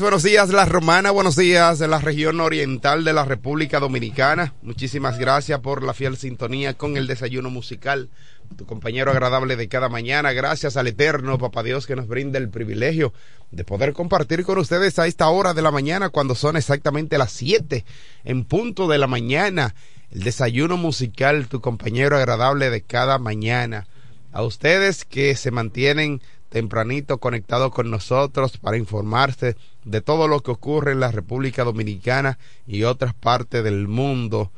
[0.00, 4.54] buenos días La Romana, buenos días de la región oriental de la República Dominicana.
[4.62, 8.08] Muchísimas gracias por la fiel sintonía con el desayuno musical.
[8.56, 12.48] Tu compañero agradable de cada mañana, gracias al Eterno, Papá Dios, que nos brinda el
[12.48, 13.12] privilegio
[13.50, 17.32] de poder compartir con ustedes a esta hora de la mañana, cuando son exactamente las
[17.32, 17.84] 7
[18.24, 19.74] en punto de la mañana.
[20.10, 23.86] El desayuno musical, tu compañero agradable de cada mañana.
[24.32, 26.22] A ustedes que se mantienen
[26.54, 32.38] tempranito conectado con nosotros para informarse de todo lo que ocurre en la República Dominicana
[32.64, 34.52] y otras partes del mundo.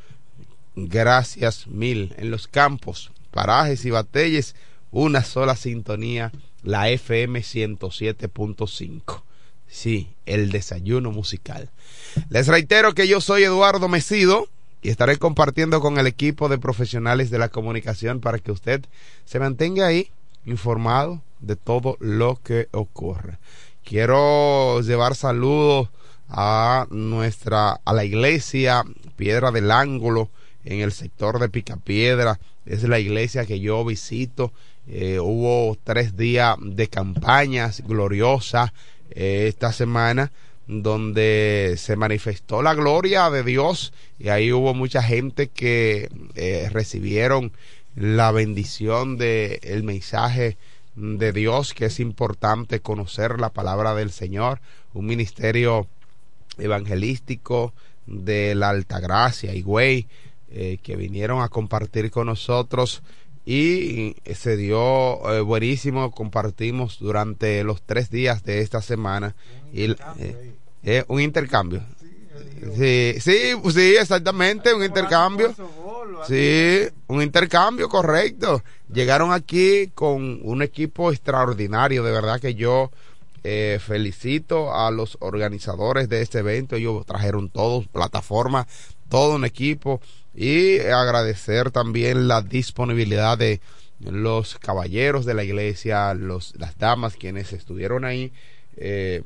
[0.75, 2.15] Gracias mil.
[2.19, 4.55] En los campos, parajes y batalles,
[4.91, 9.23] una sola sintonía, la FM 107.5.
[9.66, 11.71] Sí, el desayuno musical.
[12.29, 14.49] Les reitero que yo soy Eduardo Mesido
[14.83, 18.85] y estaré compartiendo con el equipo de profesionales de la comunicación para que usted
[19.25, 20.10] se mantenga ahí
[20.45, 23.38] informado de todo lo que ocurre.
[23.84, 25.88] Quiero llevar saludos
[26.29, 28.84] a nuestra, a la iglesia
[29.16, 30.30] Piedra del Ángulo
[30.64, 32.38] en el sector de Picapiedra.
[32.64, 34.52] Es la iglesia que yo visito.
[34.88, 38.73] Eh, hubo tres días de campañas gloriosas
[39.10, 40.30] eh, esta semana
[40.66, 47.52] donde se manifestó la gloria de Dios y ahí hubo mucha gente que eh, recibieron
[47.95, 50.57] la bendición del el mensaje
[50.97, 54.61] de Dios, que es importante conocer la palabra del Señor,
[54.95, 55.87] un ministerio
[56.59, 57.73] evangelístico
[58.07, 60.07] de la Alta Gracia y Güey,
[60.51, 63.03] eh, que vinieron a compartir con nosotros
[63.45, 69.37] y se dio eh, buenísimo, compartimos durante los tres días de esta semana
[69.72, 69.94] y,
[70.82, 71.82] eh, un intercambio.
[72.76, 75.54] Sí, sí, sí, exactamente, un intercambio.
[76.26, 78.62] Sí, un intercambio correcto.
[78.92, 82.91] Llegaron aquí con un equipo extraordinario, de verdad que yo
[83.42, 86.76] eh, felicito a los organizadores de este evento.
[86.76, 88.66] Ellos trajeron todos, plataforma,
[89.08, 90.00] todo un equipo
[90.34, 93.60] y agradecer también la disponibilidad de
[94.00, 98.32] los caballeros de la iglesia, los, las damas quienes estuvieron ahí
[98.76, 99.22] eh,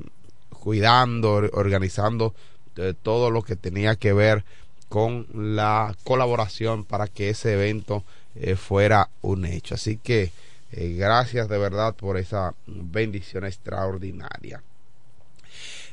[0.50, 2.34] cuidando, organizando
[2.76, 4.44] eh, todo lo que tenía que ver
[4.88, 8.04] con la colaboración para que ese evento
[8.34, 9.74] eh, fuera un hecho.
[9.74, 10.32] Así que
[10.72, 14.62] eh, gracias de verdad por esa bendición extraordinaria.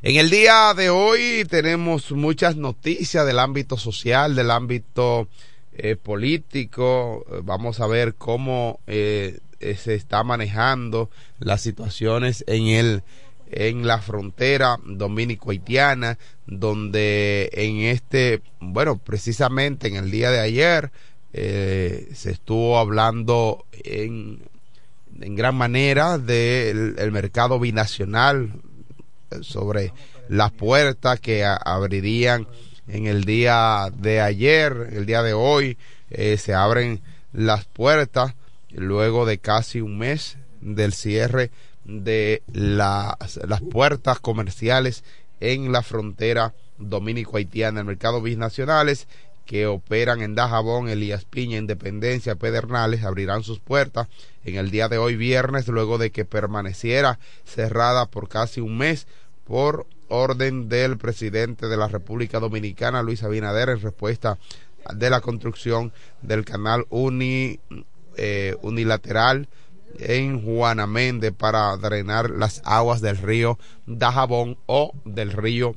[0.04, 5.28] En el día de hoy tenemos muchas noticias del ámbito social, del ámbito
[5.74, 7.26] eh, político.
[7.44, 11.10] Vamos a ver cómo se está manejando
[11.40, 13.04] las situaciones en el
[13.52, 20.92] en la frontera dominico-haitiana, donde en este, bueno, precisamente en el día de ayer
[21.34, 24.42] eh, se estuvo hablando en,
[25.20, 28.52] en gran manera del el mercado binacional
[29.42, 29.94] sobre
[30.30, 32.48] las puertas que abrirían
[32.88, 35.78] en el día de ayer, el día de hoy,
[36.10, 37.02] eh, se abren
[37.34, 38.34] las puertas
[38.72, 41.52] luego de casi un mes del cierre
[41.84, 45.04] de las, las puertas comerciales
[45.40, 49.08] en la frontera dominico-haitiana, el mercado binacionales
[49.48, 54.08] que operan en Dajabón, Elías Piña, Independencia, Pedernales, abrirán sus puertas
[54.44, 59.08] en el día de hoy viernes, luego de que permaneciera cerrada por casi un mes
[59.46, 64.38] por orden del presidente de la República Dominicana, Luis Abinader, en respuesta
[64.94, 69.48] de la construcción del canal eh, unilateral
[70.00, 75.76] en Juana Méndez para drenar las aguas del río Dajabón o del río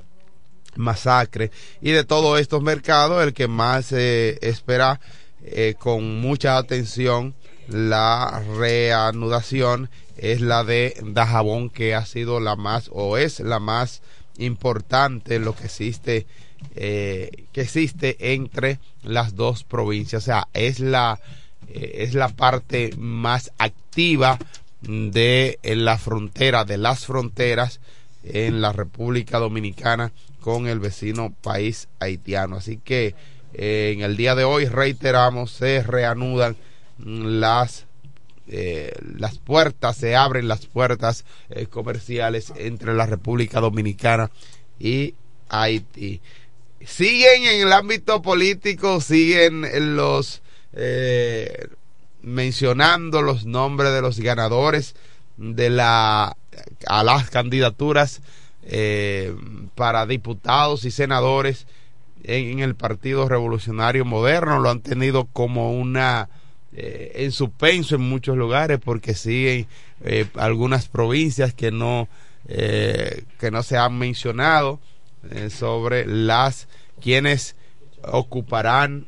[0.76, 1.50] Masacre.
[1.80, 5.00] Y de todos estos mercados el que más se espera
[5.42, 7.34] eh, con mucha atención
[7.68, 14.02] la reanudación es la de Dajabón que ha sido la más o es la más
[14.38, 16.26] importante lo que existe
[16.74, 20.24] eh, que existe entre las dos provincias.
[20.24, 21.20] O sea es la
[21.68, 24.38] eh, es la parte más activa
[24.82, 27.80] de la frontera, de las fronteras
[28.24, 32.56] en la República Dominicana con el vecino país haitiano.
[32.56, 33.14] Así que
[33.54, 36.56] eh, en el día de hoy reiteramos, se reanudan
[36.98, 37.86] las
[38.48, 41.24] eh, las puertas, se abren las puertas
[41.70, 44.30] comerciales entre la República Dominicana
[44.80, 45.14] y
[45.48, 46.20] Haití.
[46.84, 50.42] Siguen en el ámbito político, siguen los
[50.72, 51.68] eh,
[52.22, 54.94] mencionando los nombres de los ganadores
[55.36, 56.36] de la
[56.86, 58.20] a las candidaturas
[58.72, 59.34] eh,
[59.74, 61.66] para diputados y senadores
[62.22, 66.28] en, el Partido Revolucionario Moderno lo han tenido como una
[66.72, 69.66] eh, en suspenso en muchos lugares porque siguen
[70.34, 72.08] algunas provincias que no
[72.48, 74.80] eh, que no se han mencionado
[75.30, 76.68] eh, sobre las
[77.00, 77.54] quienes
[78.02, 79.06] ocuparán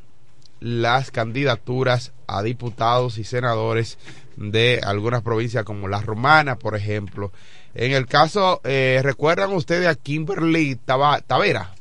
[0.60, 3.98] las candidaturas a diputados y senadores
[4.36, 7.32] de algunas provincias como la Romana, por ejemplo.
[7.74, 11.74] En el caso, eh, ¿recuerdan ustedes a Kimberly Tavera?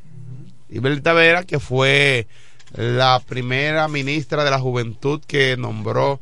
[0.71, 2.27] Kimberly Tavera, que fue
[2.73, 6.21] la primera ministra de la Juventud que nombró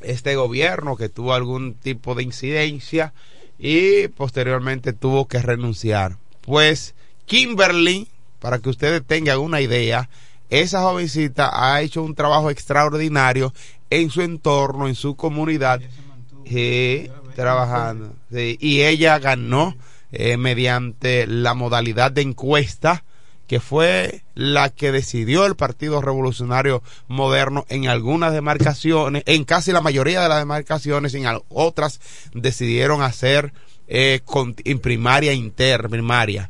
[0.00, 3.12] este gobierno, que tuvo algún tipo de incidencia
[3.58, 6.16] y posteriormente tuvo que renunciar.
[6.40, 6.94] Pues
[7.26, 8.08] Kimberly,
[8.40, 10.08] para que ustedes tengan una idea,
[10.48, 13.52] esa jovencita ha hecho un trabajo extraordinario
[13.90, 15.80] en su entorno, en su comunidad,
[17.34, 18.14] trabajando.
[18.30, 19.76] y ella ganó
[20.12, 23.04] eh, mediante la modalidad de encuesta
[23.50, 29.80] que fue la que decidió el Partido Revolucionario Moderno en algunas demarcaciones, en casi la
[29.80, 32.00] mayoría de las demarcaciones, en otras
[32.32, 33.52] decidieron hacer
[33.88, 34.20] eh,
[34.64, 36.48] en primaria interprimaria.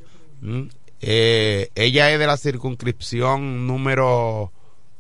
[1.00, 4.52] Eh, ella es de la circunscripción número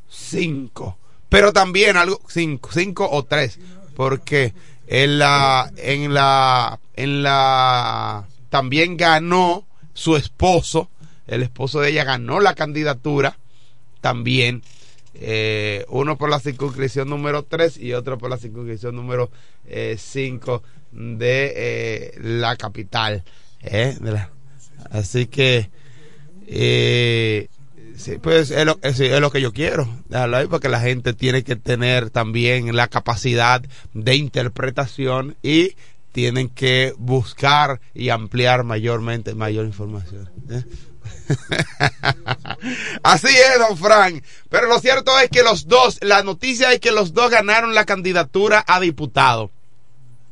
[0.08, 0.96] 5,
[1.28, 3.58] pero también algo 5, 5 o 3,
[3.94, 4.54] porque
[4.90, 9.64] en la en la en la también ganó
[9.94, 10.90] su esposo
[11.30, 13.38] el esposo de ella ganó la candidatura
[14.00, 14.62] también.
[15.14, 19.30] Eh, uno por la circunscripción número 3 y otro por la circunscripción número
[19.96, 23.22] 5 eh, de eh, la capital.
[24.90, 25.70] así que,
[28.22, 29.88] pues es lo, es, lo, que yo quiero,
[30.48, 33.62] porque la gente tiene que tener también la capacidad
[33.94, 35.76] de interpretación y
[36.12, 40.28] tienen que buscar y ampliar mayormente mayor información.
[43.02, 44.22] Así es, don Frank.
[44.48, 47.84] Pero lo cierto es que los dos, la noticia es que los dos ganaron la
[47.84, 49.50] candidatura a diputado.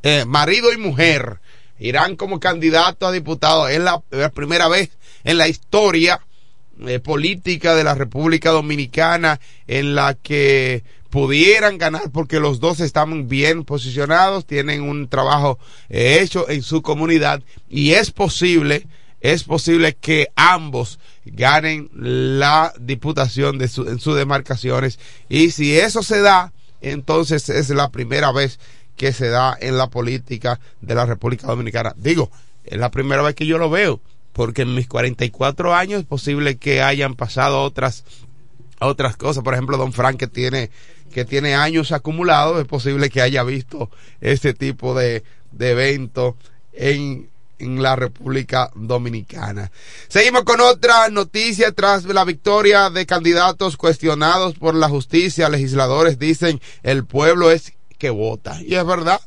[0.03, 1.39] Eh, marido y mujer
[1.79, 3.67] irán como candidatos a diputado.
[3.67, 4.01] Es la,
[4.33, 4.89] primera vez
[5.23, 6.19] en la historia
[6.87, 13.27] eh, política de la República Dominicana en la que pudieran ganar porque los dos están
[13.27, 15.59] bien posicionados, tienen un trabajo
[15.89, 18.87] eh, hecho en su comunidad y es posible
[19.21, 24.97] es posible que ambos ganen la diputación de en sus demarcaciones.
[25.27, 28.59] Y si eso se da, entonces es la primera vez
[28.95, 31.93] que se da en la política de la República Dominicana.
[31.97, 32.31] Digo,
[32.63, 33.99] es la primera vez que yo lo veo,
[34.33, 38.03] porque en mis 44 años es posible que hayan pasado otras
[38.79, 39.43] otras cosas.
[39.43, 40.69] Por ejemplo, don Frank que tiene
[41.11, 43.89] que tiene años acumulados, es posible que haya visto
[44.21, 46.37] este tipo de, de evento
[46.73, 47.29] en
[47.59, 49.71] en la República Dominicana.
[50.07, 55.49] Seguimos con otra noticia tras la victoria de candidatos cuestionados por la justicia.
[55.49, 58.59] Legisladores dicen el pueblo es que vota.
[58.61, 59.19] Y es verdad.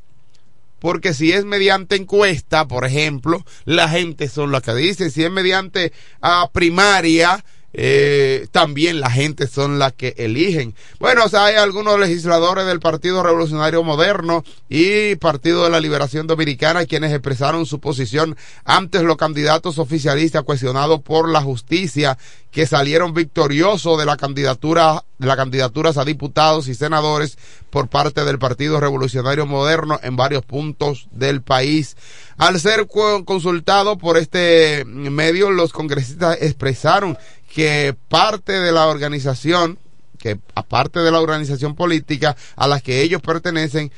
[0.83, 5.13] Porque si es mediante encuesta, por ejemplo, la gente son las que dicen.
[5.13, 10.75] Si es mediante ah, primaria, eh, también la gente son las que eligen.
[10.99, 16.27] Bueno, o sea, hay algunos legisladores del Partido Revolucionario Moderno y Partido de la Liberación
[16.27, 22.19] Dominicana quienes expresaron su posición antes los candidatos oficialistas cuestionados por la justicia
[22.51, 27.39] que salieron victoriosos de la candidatura de las candidaturas a diputados y senadores
[27.71, 31.97] por parte del Partido Revolucionario Moderno en varios puntos del país.
[32.37, 32.87] Al ser
[33.25, 37.17] consultado por este medio, los congresistas expresaron
[37.55, 39.79] que parte de la organización,
[40.19, 43.93] que aparte de la organización política a la que ellos pertenecen,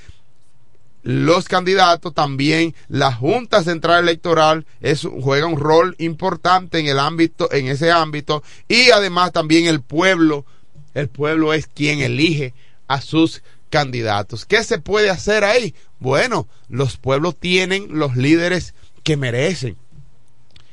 [1.04, 7.52] los candidatos también la Junta Central Electoral es, juega un rol importante en el ámbito
[7.52, 10.46] en ese ámbito y además también el pueblo
[10.94, 12.54] el pueblo es quien elige
[12.88, 15.74] a sus candidatos ¿qué se puede hacer ahí?
[15.98, 19.76] bueno los pueblos tienen los líderes que merecen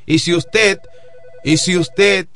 [0.06, 0.80] y si usted
[1.44, 2.30] y si usted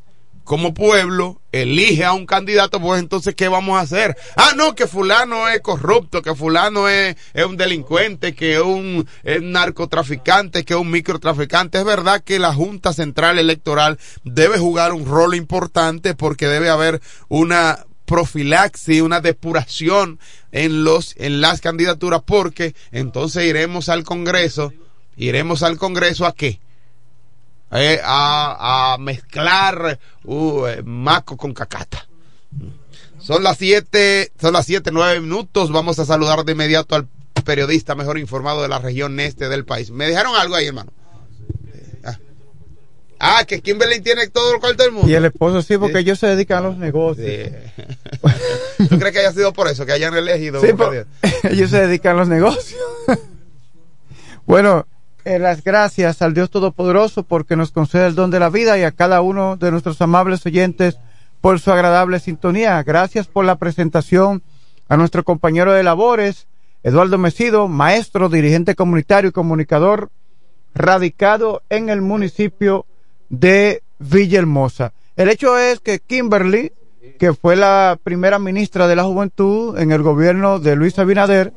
[0.46, 4.16] como pueblo elige a un candidato, pues entonces, ¿qué vamos a hacer?
[4.38, 9.08] Ah, no, que fulano es corrupto, que fulano es, un delincuente, que es un
[9.42, 11.80] narcotraficante, que es un microtraficante.
[11.80, 17.02] Es verdad que la Junta Central Electoral debe jugar un rol importante porque debe haber
[17.28, 20.20] una profilaxis, una depuración
[20.52, 24.74] en los, en las candidaturas, porque entonces iremos al Congreso,
[25.18, 26.60] iremos al Congreso a qué?
[27.77, 32.08] Eh, a, mezclar uh, eh, maco con cacata.
[33.20, 35.72] Son las siete, son las siete, nueve minutos.
[35.72, 37.08] Vamos a saludar de inmediato al
[37.44, 39.91] periodista mejor informado de la región este del país.
[39.91, 40.91] ¿Me dejaron algo ahí, hermano?
[42.03, 42.17] Ah,
[43.20, 45.10] ah que Kimberly tiene todo el cuarto del mundo.
[45.10, 47.51] Y el esposo sí, porque ellos se dedican a los negocios.
[48.89, 50.62] ¿Tú crees que haya sido por eso, que hayan elegido?
[51.44, 52.79] ellos se dedican a los negocios.
[54.46, 54.88] bueno,
[55.25, 58.84] eh, las gracias al Dios Todopoderoso porque nos concede el don de la vida y
[58.84, 61.00] a cada uno de nuestros amables oyentes
[61.41, 62.82] por su agradable sintonía.
[62.84, 64.44] Gracias por la presentación
[64.88, 66.48] a nuestro compañero de labores,
[66.84, 70.12] Eduardo Mesido, maestro, dirigente comunitario y comunicador,
[70.75, 72.86] radicado en el municipio
[73.29, 74.94] de Villahermosa.
[75.15, 76.72] El hecho es que Kimberly,
[77.17, 81.51] que fue la primera ministra de la Juventud en el gobierno de Luis Abinader,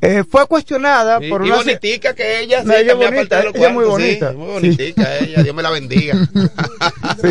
[0.00, 3.84] eh, fue cuestionada por y una bonitica que ella, sí, ella bonita, los ella muy
[3.84, 4.32] sí, bonita.
[4.32, 6.14] muy bonitica ella, Dios me la bendiga.
[7.22, 7.30] Sí.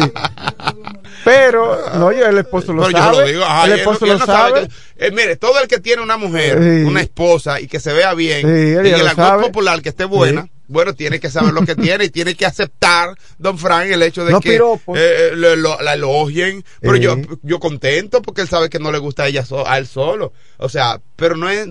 [1.23, 3.17] Pero, no, yo, el esposo lo Pero yo sabe.
[3.21, 4.67] lo digo, ay, el él esposo él lo no sabe sabe.
[4.97, 8.13] que- eh, mire, todo el que tiene una mujer, una esposa y que se vea
[8.13, 9.43] bien, él y lo la sabe.
[9.43, 10.47] popular que esté buena.
[10.67, 14.25] Bueno, tiene que saber lo que tiene y tiene que aceptar, don Frank, el hecho
[14.25, 14.59] de No que eh,
[14.95, 16.63] eh, lo- lo- la elogien.
[16.81, 19.77] Pero yo, yo contento porque él sabe que no le gusta a ella so- a
[19.77, 20.33] él solo.
[20.57, 21.67] O sea, pero no es,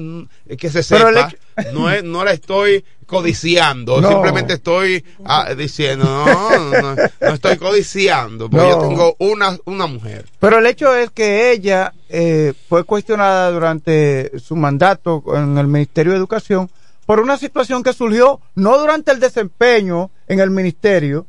[0.59, 1.31] que se sepa,
[1.73, 4.09] no es, no la estoy codiciando, No.
[4.11, 10.25] simplemente estoy ah, diciendo, no, no, no estoy codiciando, porque yo tengo una, una mujer.
[10.41, 16.13] Pero el hecho es que ella eh, fue cuestionada durante su mandato en el Ministerio
[16.13, 16.71] de Educación
[17.07, 21.27] por una situación que surgió no durante el desempeño en el ministerio,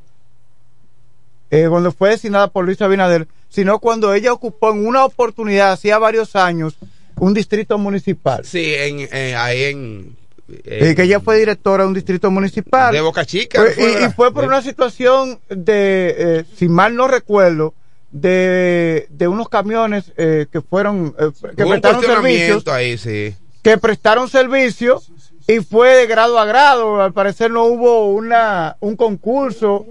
[1.51, 5.97] eh, cuando fue designada por Luis Abinader, sino cuando ella ocupó en una oportunidad, hacía
[5.97, 6.75] varios años,
[7.17, 8.43] un distrito municipal.
[8.45, 10.15] Sí, en, eh, ahí en,
[10.63, 12.93] Eh, que ella fue directora de un distrito municipal.
[12.93, 13.63] de Boca Chica.
[13.73, 17.73] Fue- y, fue por De- una situación de, eh, si mal no recuerdo,
[18.11, 23.35] de, de unos camiones eh, que fueron, que Hubo prestaron servicios, cuestionamiento ahí, sí.
[23.63, 25.01] que prestaron servicio
[25.47, 27.01] y fue de grado a grado.
[27.01, 29.85] Al parecer no hubo una, un concurso.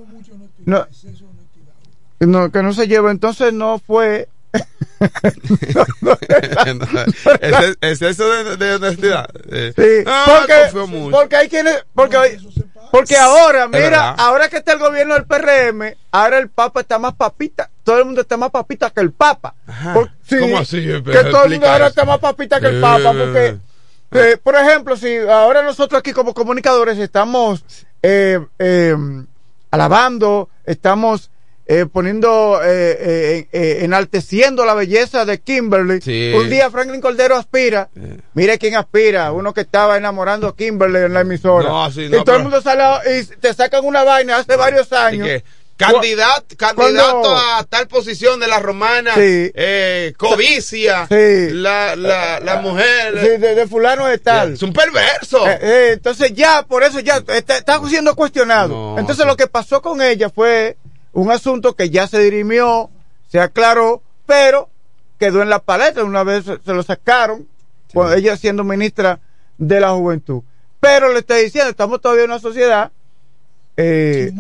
[0.65, 0.87] No,
[2.21, 3.11] no, que no se llevó.
[3.11, 4.29] Entonces no fue.
[7.81, 9.27] Exceso de, de honestidad.
[9.51, 11.17] Eh, Sí, ah, porque, mucho.
[11.17, 12.39] porque hay quienes, porque,
[12.91, 17.15] porque ahora, mira, ahora que está el gobierno del PRM, ahora el Papa está más
[17.15, 19.55] papita, todo el mundo está más papita que el Papa.
[20.29, 20.83] Sí, ¿Cómo así?
[20.87, 21.89] Que todo el mundo ahora eso.
[21.89, 23.57] está más papita que el Papa, porque,
[24.15, 27.65] eh, por ejemplo, si ahora nosotros aquí como comunicadores estamos
[28.03, 28.97] eh, eh,
[29.71, 31.31] alabando, estamos
[31.67, 36.01] eh, poniendo, eh, eh, eh, enalteciendo la belleza de Kimberly.
[36.03, 36.33] Sí.
[36.37, 37.89] Un día Franklin Cordero aspira.
[38.35, 41.69] Mire quién aspira, uno que estaba enamorando a Kimberly en la emisora.
[41.69, 44.93] No, sí, y todo pero- el mundo sale y te sacan una vaina hace varios
[44.93, 45.27] años.
[45.77, 49.51] Candidato, candidato a tal posición de la romana, Sí.
[49.55, 51.51] eh, covicia, Sí.
[51.51, 54.55] la, la, la mujer, Sí, de, de fulano de tal.
[54.55, 55.47] es un perverso.
[55.49, 58.69] Eh, eh, entonces ya, por eso ya está, está siendo cuestionado.
[58.69, 59.29] No, entonces sí.
[59.29, 60.77] lo que pasó con ella fue
[61.13, 62.91] un asunto que ya se dirimió,
[63.31, 64.69] se aclaró, pero
[65.19, 66.05] quedó en la paleta.
[66.05, 67.49] Una vez se, se lo sacaron,
[67.93, 69.19] cuando ella siendo ministra
[69.59, 70.43] de la juventud.
[70.81, 72.91] Pero le estoy diciendo, estamos todavía en una sociedad,
[73.77, 74.31] eh,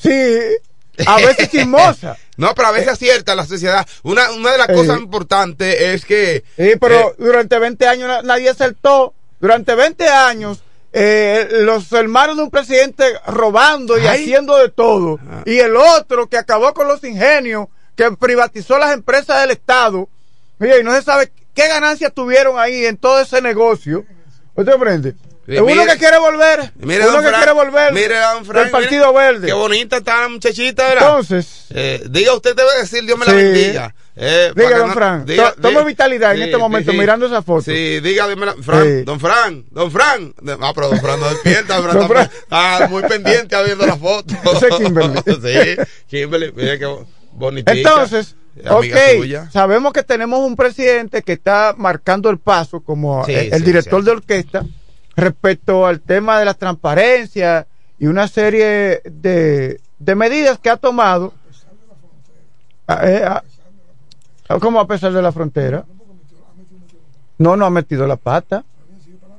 [0.00, 2.16] sí, a veces chismosa.
[2.38, 3.84] No, pero a veces acierta la sociedad.
[4.04, 4.72] Una, una de las Eh.
[4.74, 6.44] cosas importantes es que...
[6.56, 9.12] Sí, pero eh, durante 20 años na- nadie acertó.
[9.40, 10.62] Durante 20 años,
[10.92, 14.22] eh, los hermanos de un presidente robando y Ay.
[14.22, 15.18] haciendo de todo.
[15.46, 20.08] Y el otro que acabó con los ingenios, que privatizó las empresas del Estado.
[20.60, 24.04] Oye, y no se sabe qué ganancias tuvieron ahí en todo ese negocio.
[24.54, 25.14] ¿Usted comprende?
[25.48, 26.72] Sí, uno que quiere volver.
[26.76, 29.46] Mire, uno que quiere volver mire, don Frank, del Partido mire, Verde.
[29.46, 31.08] Qué bonita está la muchachita, ¿verdad?
[31.08, 33.94] Entonces, Eh, diga, usted debe decir, Dios me la bendiga.
[34.20, 37.62] Eh, Diga, don Fran, diga- to- tome diga- vitalidad en este momento mirando esa foto.
[37.62, 39.02] Sí, diga, Dios me la- Fran, Sí.
[39.04, 40.34] don Fran, don Fran.
[40.60, 42.30] Ah, pero don Fran no despierta, don Fran Don está, Fran.
[42.74, 44.34] está muy pendiente viendo la foto.
[44.54, 45.18] Ese es Kimberly.
[45.24, 46.94] sí, Kimberly, mire qué
[47.32, 47.72] bonitita.
[47.72, 48.34] Entonces,
[48.68, 54.10] ok, sabemos que tenemos un presidente que está marcando el paso como el, director de
[54.10, 54.64] orquesta
[55.18, 57.66] respecto al tema de la transparencia
[57.98, 61.34] y una serie de, de medidas que ha tomado.
[63.02, 63.28] Eh,
[64.60, 65.84] ¿Cómo a pesar de la frontera?
[67.36, 68.64] No, no ha metido la pata.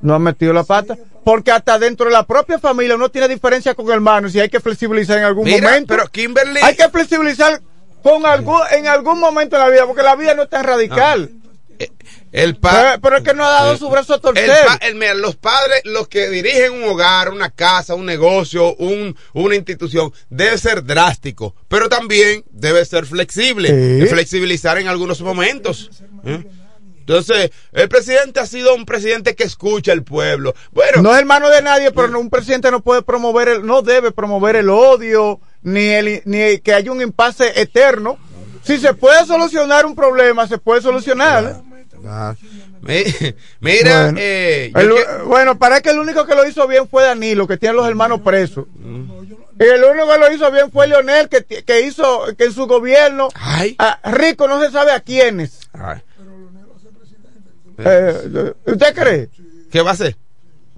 [0.02, 0.96] No ha metido la pata.
[1.24, 4.60] Porque hasta dentro de la propia familia uno tiene diferencia con hermanos y hay que
[4.60, 5.94] flexibilizar en algún Mira, momento.
[5.94, 6.60] pero Kimberly.
[6.62, 7.60] Hay que flexibilizar
[8.02, 11.30] con algún, en algún momento de la vida, porque la vida no es tan radical.
[12.32, 14.50] El pero, pa, pero es que no ha dado su brazo a el torcer.
[14.82, 19.54] el- mira, los padres, los que dirigen un hogar, una casa, un negocio, un, una
[19.56, 24.04] institución, debe ser drástico, pero también debe ser flexible, Sí.
[24.04, 25.90] y flexibilizar en algunos momentos.
[26.24, 26.44] ¿eh?
[27.00, 30.54] Entonces, el presidente ha sido un presidente que escucha al pueblo.
[30.70, 33.82] Bueno, no es hermano de nadie, pero no- un presidente no puede promover el, no
[33.82, 38.16] debe promover el odio, ni el, ni que haya un impasse eterno.
[38.62, 41.62] Si se puede solucionar un problema, se puede solucionar.
[42.06, 42.34] Ah,
[43.60, 45.22] Mira, bueno, eh, el, que...
[45.26, 48.20] bueno, parece que el único que lo hizo bien fue Danilo, que tiene los hermanos
[48.20, 48.66] presos.
[48.74, 49.10] Mm.
[49.60, 52.66] Y el único que lo hizo bien fue Leonel, que, que hizo que en su
[52.66, 53.76] gobierno Ay.
[53.78, 55.60] A, rico no se sabe a quiénes.
[55.72, 56.00] Ay.
[57.78, 59.28] Eh, ¿Usted cree?
[59.70, 60.16] ¿Qué va a hacer?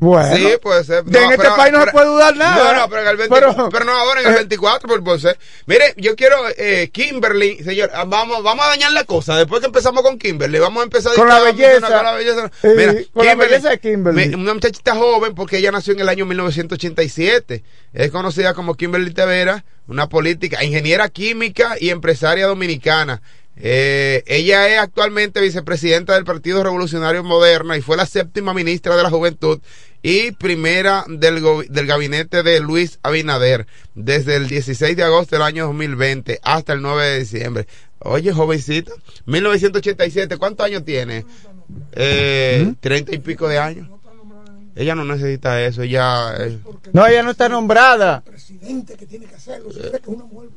[0.02, 1.06] Bueno, sí, puede ser.
[1.06, 2.72] No, en este país no pero, se puede dudar nada.
[2.72, 5.20] No, no, pero, en el 24, pero, pero no ahora en el 24, por, por
[5.20, 5.38] ser.
[5.66, 9.36] Mire, yo quiero, eh, Kimberly, señor, ah, vamos, vamos a dañar la cosa.
[9.36, 12.50] Después que empezamos con Kimberly, vamos a empezar con, la belleza, con la belleza.
[12.64, 14.34] Eh, Mira, con Kimberly, la belleza de Kimberly.
[14.34, 17.62] Una muchachita joven, porque ella nació en el año 1987.
[17.92, 23.22] Es conocida como Kimberly Tavera, una política, ingeniera química y empresaria dominicana.
[23.56, 29.02] Eh, ella es actualmente vicepresidenta del Partido Revolucionario Moderno y fue la séptima ministra de
[29.02, 29.60] la Juventud
[30.02, 35.66] y primera del, del gabinete de Luis Abinader desde el 16 de agosto del año
[35.66, 37.66] 2020 hasta el 9 de diciembre.
[38.00, 38.92] Oye, jovencita,
[39.26, 41.24] 1987, ¿cuántos años tiene?
[41.92, 43.88] Eh, treinta y pico de años.
[44.74, 46.34] Ella no necesita eso, ella...
[46.38, 46.58] Eh.
[46.92, 48.22] No, ella no está nombrada.
[48.22, 50.48] presidente que tiene que hacerlo, se cree que es una mujer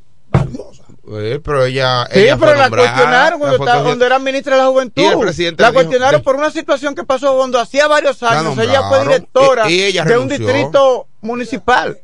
[1.07, 4.67] Eh, pero ella, sí, ella pero la cuestionaron cuando, estaba, cuando, era ministra de la
[4.69, 5.01] Juventud.
[5.03, 8.57] Y el presidente la cuestionaron por una situación que pasó cuando hacía varios años.
[8.57, 11.99] Ella fue directora y, y ella de un distrito municipal.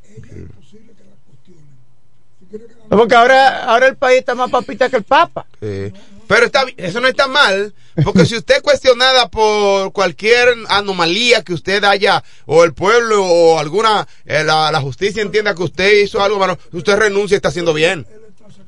[2.89, 5.45] Porque ahora, ahora el país está más papita que el Papa.
[5.61, 5.93] Sí.
[6.27, 7.73] Pero está, eso no está mal,
[8.05, 13.59] porque si usted es cuestionada por cualquier anomalía que usted haya, o el pueblo, o
[13.59, 17.49] alguna, eh, la, la, justicia entienda que usted hizo algo malo, usted renuncia y está
[17.49, 18.07] haciendo bien.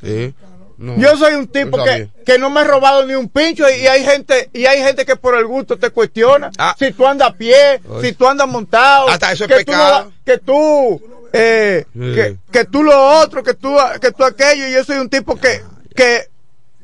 [0.04, 0.34] Sí.
[0.78, 3.84] No, Yo soy un tipo que, que, no me he robado ni un pincho y,
[3.84, 6.76] y, hay gente y hay gente que por el gusto te cuestiona ah.
[6.78, 8.10] si tú andas a pie, Oye.
[8.10, 10.06] si tú andas montado, hasta eso es que, pecado.
[10.06, 11.02] Tú no, que tú
[11.32, 12.16] eh, Sí.
[12.16, 15.36] que, que tú lo otro, que tú que tú aquello y yo soy un tipo
[15.36, 15.62] que
[15.96, 16.28] que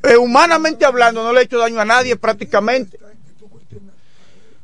[0.02, 2.98] eh, humanamente hablando no le he hecho daño a nadie prácticamente.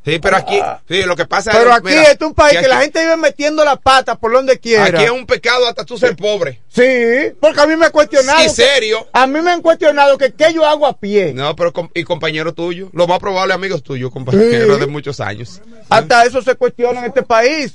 [0.06, 2.68] Sí, pero aquí, sí, lo que pasa Pero es, aquí es un país que, aquí,
[2.68, 4.84] la gente vive metiendo la pata por donde quiera.
[4.84, 6.60] Aquí es un pecado hasta tú ser pobre.
[6.68, 8.44] Sí, porque a mí me han cuestionado.
[8.44, 9.08] ¿Y serio?
[9.12, 11.34] a mí me han cuestionado que qué yo hago a pie.
[11.34, 14.80] No, pero y compañero tuyo, lo más probable amigos tuyos, compañeros Sí.
[14.80, 15.60] de muchos años.
[15.88, 17.74] Hasta eso se cuestiona en este país.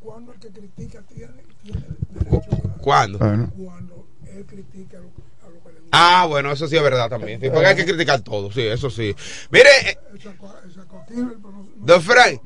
[0.00, 3.18] Cuando el que critica tiene, tiene derecho a ¿Cuándo?
[3.18, 3.52] Bueno.
[3.54, 5.00] cuando él critica a
[5.50, 5.88] lo, que le gusta.
[5.92, 7.38] Ah, bueno, eso sí es verdad también.
[7.38, 9.14] Sí, porque hay que criticar todo, sí, eso sí.
[9.50, 9.68] Mire,
[11.76, 12.40] Don Frank,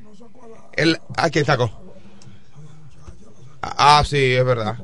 [0.73, 1.71] el, ¿a quién sacó?
[3.61, 4.77] Ah, sí, es verdad.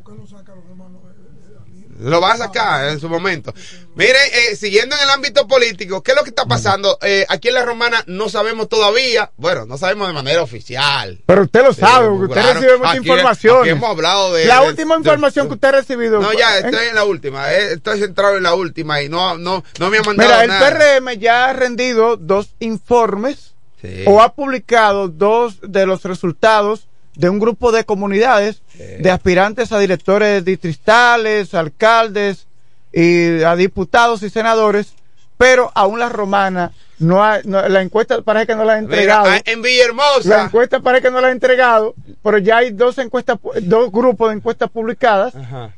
[2.00, 3.54] Lo va a sacar en su momento.
[3.93, 6.97] Mire, eh, siguiendo en el ámbito político, ¿qué es lo que está pasando?
[7.04, 11.21] Eh, aquí en la Romana no sabemos todavía, bueno, no sabemos de manera oficial.
[11.28, 12.54] Pero usted lo sabe, porque usted claro.
[12.60, 13.67] recibe mucha información.
[13.67, 16.19] hemos hablado de- La de- última de- información que usted ha recibido.
[16.19, 19.38] No, ya ¿en- estoy en la última, eh, estoy centrado en la última y no,
[19.38, 20.60] no, no me ha mandado Mira, el nada.
[20.71, 23.50] PRM ya ha rendido dos informes
[23.82, 24.04] Sí.
[24.06, 29.80] o ha publicado dos de los resultados de un grupo de comunidades de aspirantes a
[29.80, 32.46] directores distritales, alcaldes
[32.94, 34.94] y a diputados y senadores,
[35.38, 38.94] pero aún la romana no ha, no- la encuesta parece que no la ha Mira,
[38.94, 39.26] entregado.
[39.30, 40.44] ah, en La Villahermosa.
[40.44, 44.36] encuesta parece que no la ha entregado, pero ya hay dos encuestas, dos grupos de
[44.36, 45.74] encuestas publicadas Ajá.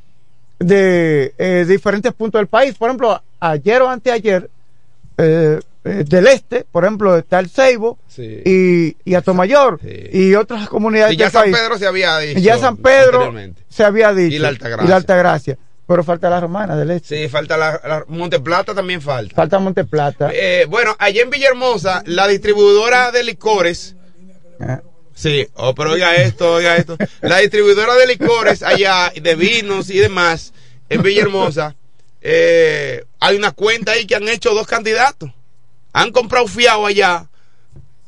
[0.60, 2.76] de eh, diferentes puntos del país.
[2.76, 4.50] Por ejemplo, ayer o anteayer,
[5.18, 8.42] eh, eh, del este, por ejemplo, está el Ceibo Sí.
[8.46, 10.10] y, y Atomayor Sí.
[10.12, 11.58] y otras comunidades Y ya del San país.
[11.58, 12.40] Pedro se había dicho.
[12.40, 13.34] Y ya San Pedro
[13.70, 14.36] se había dicho.
[14.36, 14.86] Y la Altagracia.
[14.86, 15.58] Y la Altagracia.
[15.86, 17.24] Pero falta la romana del este.
[17.24, 19.36] Sí, falta la, la Monteplata también falta.
[19.36, 20.30] Falta Monteplata.
[20.34, 23.96] Eh, bueno, allá en Villahermosa, la distribuidora de licores.
[24.62, 24.82] Ah.
[25.14, 26.98] Sí, oh, pero oiga esto, oiga esto.
[27.22, 30.54] La distribuidora de licores allá, de vinos y demás,
[30.90, 31.76] en Villahermosa,
[32.22, 35.30] eh, hay una cuenta ahí que han hecho dos candidatos.
[35.94, 37.28] Han comprado fiado allá.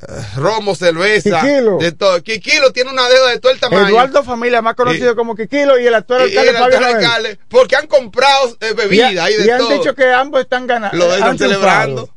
[0.02, 1.78] eh, romo, cerveza, Quiquilo.
[1.78, 2.22] de todo.
[2.22, 3.88] Quiquilo tiene una deuda de todo el tamaño.
[3.88, 6.76] Eduardo Familia, más conocido Y- como Quiquilo, y el actual Y- y alcalde el Fabio
[6.76, 7.06] alcalde Noel.
[7.06, 9.70] alcalde, porque han comprado eh, Y, bebida ha- y de y han todo.
[9.70, 10.98] dicho que ambos están ganando.
[10.98, 12.10] Lo están celebrando.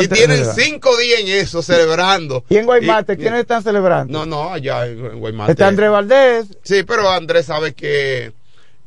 [0.00, 2.44] y tienen cinco días en eso celebrando.
[2.48, 4.12] Y en Guaymate, Y- ¿quiénes están celebrando?
[4.18, 5.52] No, no, allá en en Guaymate.
[5.52, 8.32] Está Andrés Valdés, Sí, pero Andrés sabe que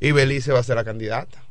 [0.01, 1.43] Ibelice va a ser la candidata.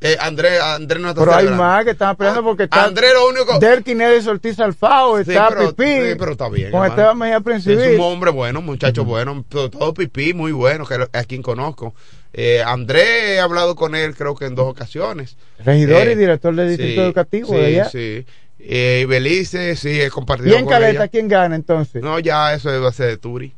[0.00, 3.28] Eh, Andrés, Andrés no está pero hay más que están peleando porque está Andrés lo
[3.28, 3.58] único...
[3.60, 6.70] Edis Ortiz Alfao, Sí, está pero, Pipí, sí, pero está bien.
[6.70, 6.92] con hermano.
[6.94, 7.94] Esteban Mejía Es Principal.
[7.94, 11.94] un hombre bueno, muchacho bueno, todo, todo pipí, muy bueno, que es quien conozco.
[12.32, 15.36] Eh, Andrés, he hablado con él creo que en dos ocasiones.
[15.64, 17.84] Regidor Eh, y director del distrito sí, educativo sí, de allá.
[17.88, 18.26] Sí,
[18.60, 21.08] eh, y Belice, sí, he compartido Y en con Caleta, ella.
[21.08, 22.02] ¿quién gana entonces?
[22.02, 23.52] No, ya eso va a ser de Turi.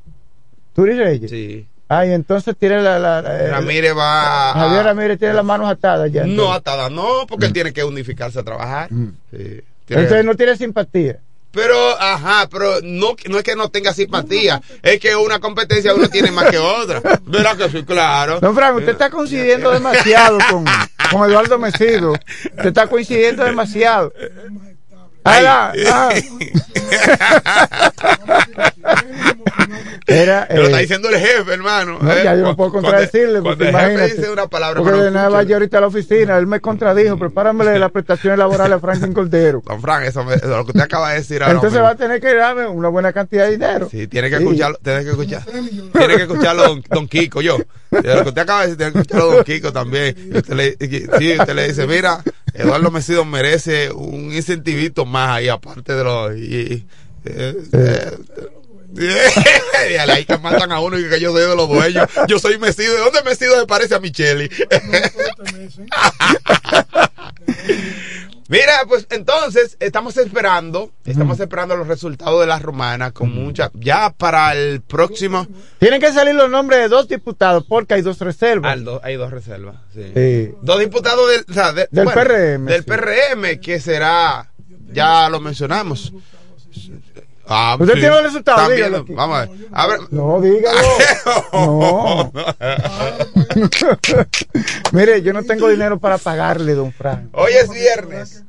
[0.74, 1.31] Turi Reyes.
[1.31, 1.66] Sí.
[1.92, 3.00] Ah, y entonces tiene la.
[3.00, 4.53] la, eh, Ramírez va.
[4.53, 6.22] Javier Ramírez tiene las manos atadas ya.
[6.22, 6.57] No entonces.
[6.59, 8.92] atada, no, porque él tiene que unificarse a trabajar.
[8.92, 9.09] Mm.
[9.33, 11.18] Sí, Entonces no tiene simpatía.
[11.50, 16.09] Pero, ajá, pero no, no es que no tenga simpatía, es que una competencia uno
[16.09, 17.03] tiene más que otra.
[17.24, 17.83] ¿Verdad que sí?
[17.83, 18.38] Claro.
[18.38, 20.64] Don Frank, usted está coincidiendo demasiado con,
[21.11, 22.12] con Eduardo Mesido.
[22.12, 24.12] Usted está coincidiendo demasiado.
[25.24, 25.44] Ay.
[25.44, 26.11] Ah, ah.
[30.07, 31.99] Era, Lo está eh, diciendo el jefe, hermano.
[32.01, 32.21] No, ¿eh?
[32.25, 35.11] ya yo no puedo Cuando- contradecirle, Cuando porque el jefe dice una palabra, Porque de
[35.11, 39.13] nada vaya ahorita a la oficina, él me contradijo, prepáramele las prestaciones laborales a Franklin
[39.13, 39.63] Cordero.
[39.67, 42.21] Don Frank, eso, me- lo que usted acaba de decir ahora Entonces va a tener
[42.21, 43.89] que darme una buena cantidad de dinero.
[43.91, 44.43] Sí, tiene que Sí.
[44.43, 45.43] escucharlo, tiene que escuchar.
[45.45, 47.59] Tiene que escucharlo don, don Kiko, yo.
[47.91, 50.15] De Lo que usted acaba de decir, tiene que escucharlo don Kiko también.
[50.33, 51.07] Y usted le, sí,
[51.39, 52.23] usted le dice, mira,
[52.55, 56.37] Eduardo Mesido merece un incentivito más ahí, aparte de los...
[56.37, 56.87] Y,
[57.25, 58.11] eh, eh,
[60.11, 62.09] ahí que matan a uno y que yo soy de los dueños.
[62.29, 62.94] Yo soy Mesido.
[62.94, 64.48] ¿De dónde Mesido se parece a Micheli?
[68.48, 74.11] Mira, pues entonces estamos esperando, estamos esperando los resultados de la romana con mucha, ya
[74.11, 75.46] para el próximo.
[75.79, 78.76] Tienen que salir los nombres de dos diputados porque hay dos reservas.
[79.05, 79.76] Hay dos reservas.
[79.94, 80.11] sí.
[80.16, 80.53] Sí.
[80.62, 82.90] Dos diputados del, o sea, de- Del PRM, Del sí.
[82.90, 84.50] PRM, que será,
[84.92, 86.12] ya lo mencionamos.
[87.53, 88.01] Ah, ¿Usted sí.
[88.01, 88.63] tiene los resultados?
[88.63, 89.05] Están Dígalo.
[89.09, 89.51] Vamos a ver.
[89.73, 90.01] A ver.
[90.11, 90.81] No, dígalo.
[91.53, 92.33] No.
[94.93, 97.29] Mire, yo no tengo dinero para pagarle, don Frank.
[97.33, 98.45] Hoy es viernes.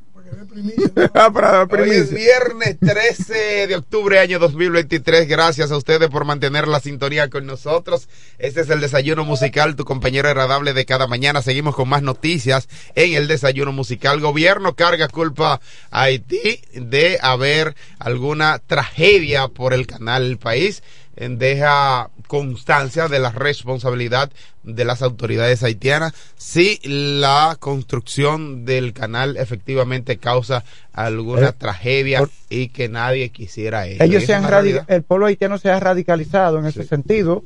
[1.12, 5.28] Para Hoy es viernes 13 de octubre, año 2023.
[5.28, 8.08] Gracias a ustedes por mantener la sintonía con nosotros.
[8.38, 11.42] Este es el desayuno musical, tu compañero agradable de cada mañana.
[11.42, 14.20] Seguimos con más noticias en el desayuno musical.
[14.20, 20.82] Gobierno carga culpa a Haití de haber alguna tragedia por el canal El País.
[21.16, 24.30] Deja constancia de la responsabilidad
[24.62, 30.64] de las autoridades haitianas si la construcción del canal efectivamente causa
[30.94, 33.86] alguna Eh, tragedia por- y que nadie quisiera.
[33.86, 34.46] Ellos se han
[34.88, 37.44] el pueblo haitiano se ha radicalizado en ese sentido.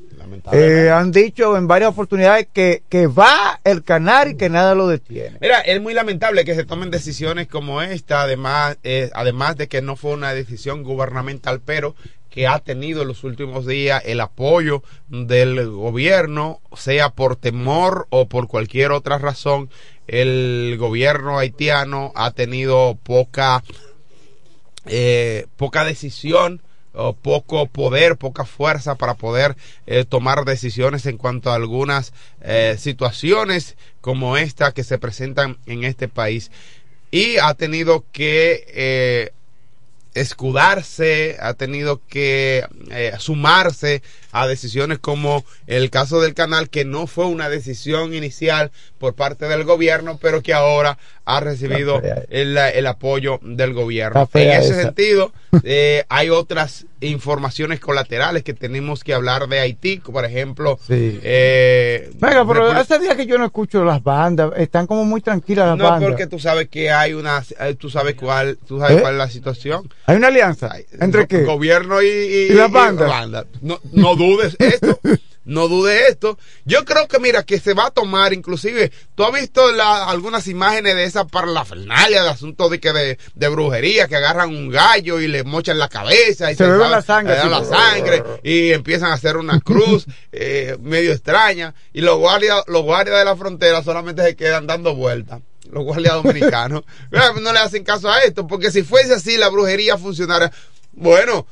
[0.53, 4.87] Eh, han dicho en varias oportunidades que, que va el canal y que nada lo
[4.87, 5.39] detiene.
[5.41, 9.83] Mira, es muy lamentable que se tomen decisiones como esta, además, eh, además de que
[9.83, 11.95] no fue una decisión gubernamental, pero
[12.37, 18.29] que ha tenido en los últimos días el apoyo del gobierno, sea por temor o
[18.29, 19.71] por cualquier otra razón,
[20.07, 23.65] el gobierno haitiano ha tenido poca
[24.85, 26.61] eh, poca decisión
[26.93, 32.77] o poco poder, poca fuerza para poder eh, tomar decisiones en cuanto a algunas eh,
[32.79, 36.51] situaciones como esta que se presentan en este país.
[37.11, 39.33] Y ha tenido que eh,
[40.17, 44.03] escudarse, ha tenido que eh, sumarse
[44.33, 49.47] a decisiones como el caso del canal, que no fue una decisión inicial por parte
[49.47, 54.29] del gobierno, pero que ahora ha recibido el, el apoyo del gobierno.
[54.35, 54.83] En ese esa.
[54.83, 55.33] sentido,
[55.65, 60.79] eh, hay otras informaciones colaterales que tenemos que hablar de Haití, por ejemplo.
[60.87, 61.21] Sí.
[61.23, 65.67] eh, Venga, pero hace días que yo no escucho las bandas, están como muy tranquilas
[65.69, 66.09] las no, bandas.
[66.09, 69.01] porque tú sabes que hay una, eh, tú sabes cuál, tú sabes ¿Eh?
[69.01, 69.89] cuál es la situación.
[70.07, 70.77] Hay una alianza.
[71.01, 71.43] ¿Entre qué?
[71.43, 73.47] Gobierno y, y, ¿Y las bandas?
[73.61, 74.99] No, no dudes esto.
[75.45, 76.37] No dudes esto.
[76.65, 80.49] Yo creo que, mira, que se va a tomar, inclusive, tú has visto la- algunas
[80.49, 85.21] imágenes de esa parafernalia de asunto de que de, de brujería, que agarran un gallo
[85.21, 87.49] y le mochan la cabeza y Se beben sabe- la sangre, sí.
[87.49, 92.83] la sangre y empiezan a hacer una cruz eh, medio extraña y los guardias, los
[92.83, 96.83] guardias de la frontera solamente se quedan dando vueltas los guardias dominicanos.
[97.41, 100.51] No le hacen caso a esto, porque si fuese así la brujería funcionara,
[100.93, 101.47] bueno,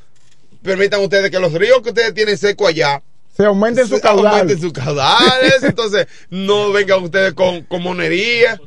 [0.64, 3.02] permitan ustedes que los ríos que ustedes tienen seco allá
[3.36, 3.44] Se
[4.32, 8.60] aumenten sus caudales, entonces no vengan ustedes con, con monería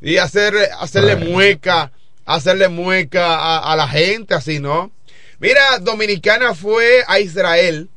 [0.00, 1.92] y hacer, hacerle mueca,
[2.24, 4.92] hacerle mueca a, a la gente, así, ¿no?
[5.38, 7.90] Mira, Dominicana fue a Israel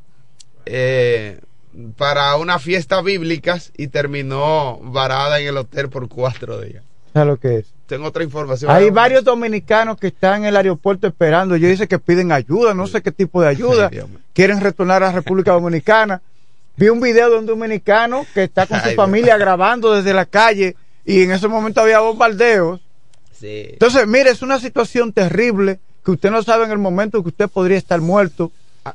[0.66, 1.40] eh,
[1.98, 6.84] para una fiesta bíblicas y terminó varada en el hotel por cuatro días.
[7.14, 7.74] ¿Sabes lo que es?
[7.90, 8.70] Tengo otra información.
[8.72, 11.56] Hay varios dominicanos que están en el aeropuerto esperando.
[11.56, 13.90] Ellos dicen que piden ayuda, no sé qué tipo de ayuda.
[13.92, 14.04] Ay.
[14.34, 16.22] Quieren retornar a la República Dominicana.
[16.78, 20.26] Vi un video de un dominicano que está con su Ay, familia grabando desde la
[20.28, 22.80] calle y en ese momento había bombardeos.
[23.34, 23.70] Sí.
[23.72, 27.50] Entonces, mire, es una situación terrible que usted no sabe en el momento que usted
[27.50, 28.52] podría estar muerto.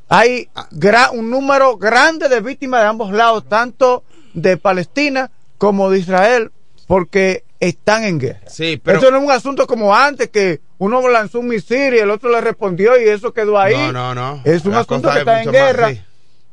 [0.08, 4.04] Hay gra- un número grande de víctimas de ambos lados, tanto
[4.34, 6.50] de Palestina como de Israel,
[6.86, 8.40] porque están en guerra.
[8.46, 11.98] Sí, pero Eso no es un asunto como antes, que uno lanzó un misil y
[11.98, 13.74] el otro le respondió y eso quedó ahí.
[13.74, 14.40] no, no, no.
[14.44, 15.90] Es un La asunto que es está en más, guerra.
[15.90, 16.00] sí.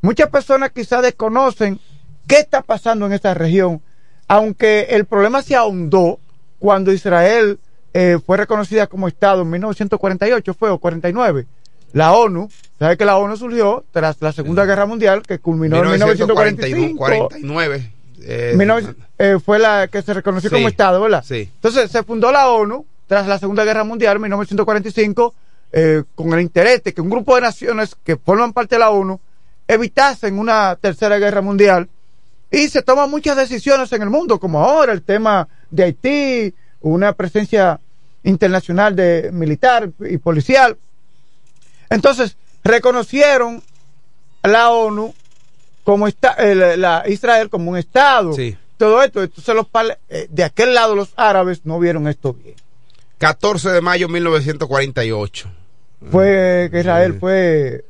[0.00, 1.78] Muchas personas quizás desconocen
[2.26, 3.80] qué está pasando en esta región,
[4.26, 6.18] aunque el problema se ahondó
[6.58, 7.58] cuando Israel
[7.94, 11.46] eh, fue reconocida como Estado en 1948, fue o 49.
[11.92, 15.90] La ONU, ¿sabe que la ONU surgió tras la Segunda Guerra Mundial, que culminó en
[15.90, 17.28] 1945?
[18.24, 18.88] 49.
[18.88, 21.24] Eh, eh, fue la que se reconoció como Estado, ¿verdad?
[21.26, 21.50] Sí.
[21.54, 25.34] Entonces se fundó la ONU tras la Segunda Guerra Mundial, en 1945,
[25.72, 28.90] eh, con el interés de que un grupo de naciones que forman parte de la
[28.90, 29.20] ONU
[29.68, 31.88] evitasen una tercera guerra mundial.
[32.50, 37.14] Y se toman muchas decisiones en el mundo, como ahora el tema de Haití, una
[37.14, 37.80] presencia
[38.24, 40.76] internacional de militar y policial.
[41.88, 43.62] Entonces, reconocieron
[44.42, 45.14] la ONU
[45.84, 48.34] como está, la Israel como un estado.
[48.76, 49.66] Todo esto, entonces los
[50.08, 52.56] eh, de aquel lado los árabes no vieron esto bien.
[53.18, 55.48] 14 de mayo de 1948.
[56.10, 57.84] Fue que Israel fue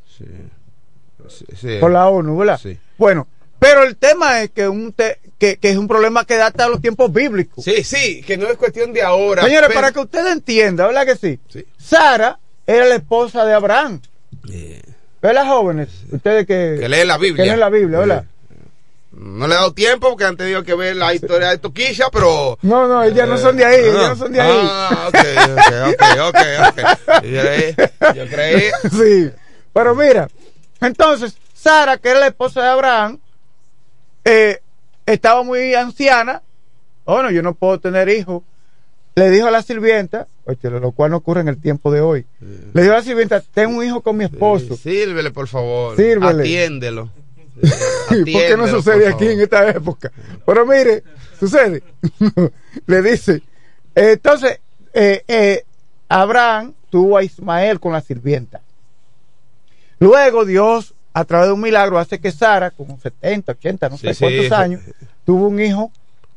[1.81, 2.61] por la ONU, ¿verdad?
[2.99, 3.27] Bueno,
[3.59, 7.13] pero el tema es que, un que, es un problema que data de los tiempos
[7.13, 7.65] bíblicos.
[7.65, 9.45] Sí, sí, que no es cuestión de ahora.
[9.45, 11.39] Señores, para que usted entienda, ¿verdad que sí?
[11.79, 14.01] Sara era la esposa de Abraham.
[15.23, 15.89] ¿Verdad, jóvenes?
[16.11, 17.45] Ustedes que, que leen la Biblia.
[17.45, 18.25] Que leen la Biblia, ¿verdad?
[19.13, 22.59] No le he dado tiempo porque han tenido que ver la historia de Toquilla, pero.
[22.63, 24.61] No, no, ellas no son de ahí, ellas no son de ahí.
[24.63, 25.19] Ah, ok,
[25.91, 26.37] ok, ok,
[26.69, 27.75] ok, Yo creí,
[28.17, 28.71] yo creí.
[28.91, 29.31] Sí,
[29.73, 30.29] pero mira,
[30.81, 33.21] entonces, Sara, que era la esposa de Abraham,
[34.25, 34.61] eh,
[35.07, 36.43] estaba muy anciana.
[37.05, 38.43] Bueno, yo no puedo tener hijos.
[39.15, 40.27] Le dijo a la sirvienta,
[40.63, 42.27] lo cual no ocurre en el tiempo de hoy.
[42.73, 44.77] Le dijo a la sirvienta, tengo un hijo con mi esposo.
[44.77, 45.97] sírvele, por favor.
[45.97, 46.43] Sírvele.
[46.43, 47.11] Atiéndelo.
[48.09, 50.11] ¿Por qué no sucede aquí en esta época?
[50.47, 51.03] Pero mire,
[51.39, 51.83] sucede.
[52.87, 53.43] Le dice,
[53.95, 54.59] entonces,
[54.95, 55.65] eh, eh,
[56.09, 58.63] Abraham tuvo a Ismael con la sirvienta.
[59.99, 64.15] Luego Dios, a través de un milagro, hace que Sara, con 70, 80, no sé
[64.15, 64.81] cuántos años,
[65.25, 65.93] tuvo un hijo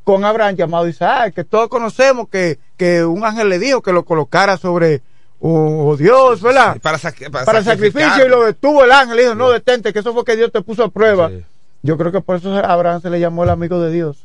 [0.05, 4.05] con Abraham llamado Isaac, que todos conocemos que, que un ángel le dijo que lo
[4.05, 5.01] colocara sobre
[5.39, 6.77] oh, Dios, ¿verdad?
[6.79, 6.99] para,
[7.43, 10.35] para, sacrificio y lo detuvo el ángel, le dijo, no, detente, que eso fue que
[10.37, 11.31] Dios te puso a prueba.
[11.81, 14.17] Yo creo que por eso Abraham se le llamó el amigo de Dios.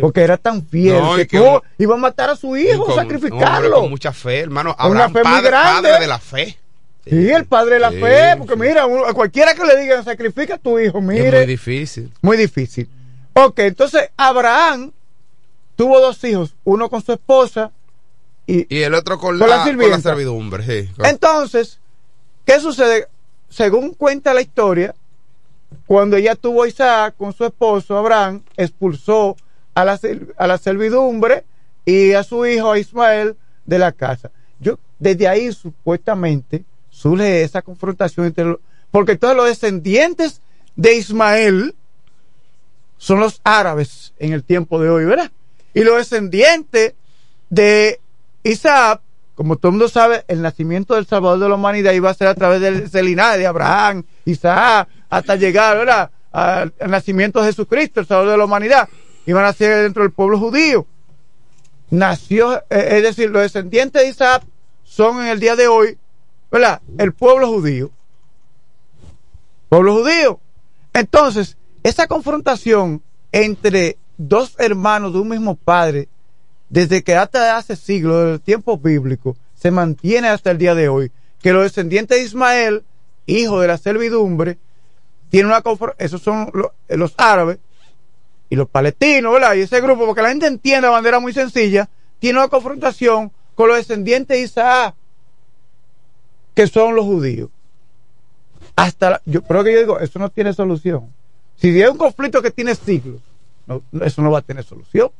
[0.00, 3.80] Porque era tan fiel que, iba a matar a su hijo, sacrificarlo.
[3.80, 4.76] con mucha fe, hermano.
[4.78, 5.88] Abraham, una fe muy grande.
[5.88, 6.58] padre de la fe.
[7.06, 10.58] Sí, el padre de la fe, porque mira, a cualquiera que le digan sacrifica a
[10.58, 11.28] tu hijo, mire.
[11.28, 12.12] Es muy difícil.
[12.20, 12.90] Muy difícil.
[13.32, 14.92] Ok, entonces Abraham
[15.78, 17.70] tuvo dos hijos, uno con su esposa
[18.48, 20.90] y, y el otro con, la, servidumbre.
[21.04, 21.78] Entonces,
[22.44, 23.06] ¿qué sucede?
[23.48, 24.92] Según cuenta la historia,
[25.86, 29.36] cuando ella tuvo a Isaac con su esposo Abraham, expulsó
[29.72, 30.00] a la,
[30.36, 31.44] a la servidumbre
[31.84, 34.32] y a su hijo a Ismael de la casa.
[34.58, 38.56] Yo, desde ahí supuestamente surge esa confrontación entre
[38.90, 40.40] porque todos los descendientes
[40.74, 41.76] de Ismael
[42.96, 45.30] son los árabes en el tiempo de hoy, ¿verdad?
[45.74, 46.94] Y los descendientes
[47.50, 48.00] de
[48.42, 49.00] Isaac,
[49.34, 52.28] como todo el mundo sabe, el nacimiento del Salvador de la humanidad iba a ser
[52.28, 56.10] a través del linaje de Abraham, Isaac, hasta llegar ¿verdad?
[56.32, 58.88] al nacimiento de Jesucristo, el Salvador de la humanidad.
[59.26, 60.86] Iban a ser dentro del pueblo judío.
[61.90, 64.42] Nació, eh, es decir, los descendientes de Isaac
[64.84, 65.98] son en el día de hoy,
[66.50, 66.80] ¿verdad?
[66.98, 67.90] El pueblo judío.
[69.68, 70.40] Pueblo judío.
[70.94, 73.02] Entonces, esa confrontación
[73.32, 76.08] entre dos hermanos de un mismo padre,
[76.68, 81.10] desde que hasta hace siglos, del tiempo bíblico, se mantiene hasta el día de hoy.
[81.40, 82.84] Que los descendientes de Ismael,
[83.26, 84.58] hijo de la servidumbre,
[85.30, 85.62] tienen una
[85.98, 86.50] esos son
[86.88, 87.58] los, árabes
[88.50, 89.54] y los palestinos, ¿verdad?
[89.54, 93.68] Y ese grupo, porque la gente entiende la bandera muy sencilla, tiene una confrontación con
[93.68, 94.94] los descendientes de Isaac,
[96.54, 97.50] que son los judíos.
[98.74, 101.12] Hasta, yo, pero que yo digo, eso no tiene solución.
[101.56, 103.20] Si hay un conflicto que tiene siglos,
[104.00, 105.10] eso no va a tener solución.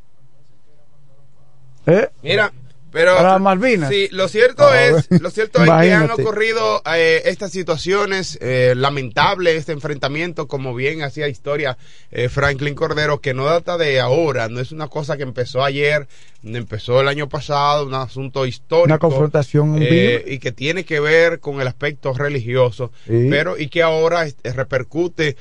[1.87, 2.09] ¿Eh?
[2.23, 2.53] Mira,
[2.91, 3.91] pero para Malvinas.
[3.91, 9.57] Sí, lo cierto es, lo cierto es que han ocurrido eh, estas situaciones eh, lamentables,
[9.57, 11.77] este enfrentamiento, como bien hacía historia
[12.11, 16.09] eh, Franklin Cordero, que no data de ahora, no es una cosa que empezó ayer,
[16.43, 18.87] empezó el año pasado, un asunto histórico.
[18.87, 23.83] Una confrontación eh, y que tiene que ver con el aspecto religioso, pero y que
[23.83, 25.37] ahora repercute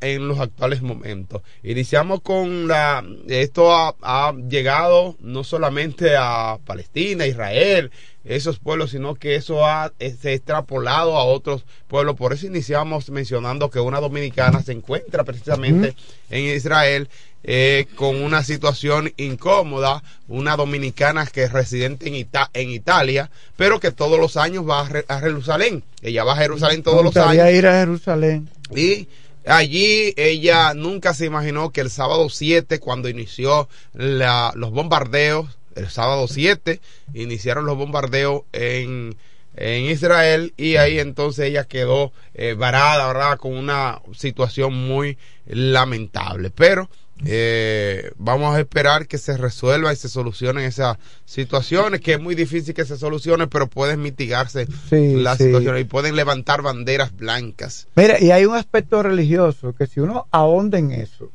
[0.00, 1.42] en los actuales momentos.
[1.62, 7.90] Iniciamos con la, esto ha, llegado no solamente a Palestina, Israel,
[8.24, 12.16] esos pueblos, sino que eso ha, se ha extrapolado a otros pueblos.
[12.16, 15.94] Por eso iniciamos mencionando que una dominicana se encuentra precisamente
[16.30, 17.08] en Israel
[17.44, 23.90] eh, con una situación incómoda, una dominicana que es residente en, en Italia, pero que
[23.90, 25.82] todos los años va a, Jerusalén.
[26.02, 27.50] Ella va a Jerusalén todos los años.
[27.52, 28.48] ir a Jerusalén.
[28.74, 29.08] Y
[29.44, 35.88] Allí ella nunca se imaginó que el sábado 7, cuando inició la, los bombardeos el
[35.88, 36.80] sábado 7
[37.14, 39.16] iniciaron los bombardeos en,
[39.56, 43.38] en Israel y ahí entonces ella quedó eh, varada, ¿verdad?
[43.38, 46.50] Con una situación muy lamentable.
[46.50, 46.88] Pero
[47.24, 52.34] eh, vamos a esperar que se resuelva y se solucionen esas situaciones, que es muy
[52.34, 55.44] difícil que se solucionen, pero pueden mitigarse Sí, las sí.
[55.44, 57.86] situaciones y pueden levantar banderas blancas.
[57.94, 61.30] Mira, y hay un aspecto religioso que si uno ahonda en eso,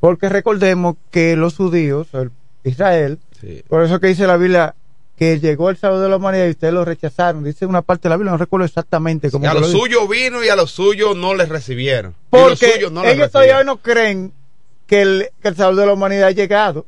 [0.00, 2.30] porque recordemos que los judíos, el-
[2.62, 3.62] Israel, Sí.
[3.68, 4.74] por eso que dice la Biblia
[5.18, 8.10] que llegó el sábado de la humanidad y ustedes lo rechazaron, dice una parte de
[8.10, 11.14] la Biblia, no recuerdo exactamente cómo a lo lo suyo vino y a lo suyo
[11.14, 12.14] no les recibieron.
[12.30, 13.66] Porque no ellos todavía recibieron.
[13.66, 14.32] no creen
[14.86, 16.86] que el, que el sábado de la humanidad ha llegado.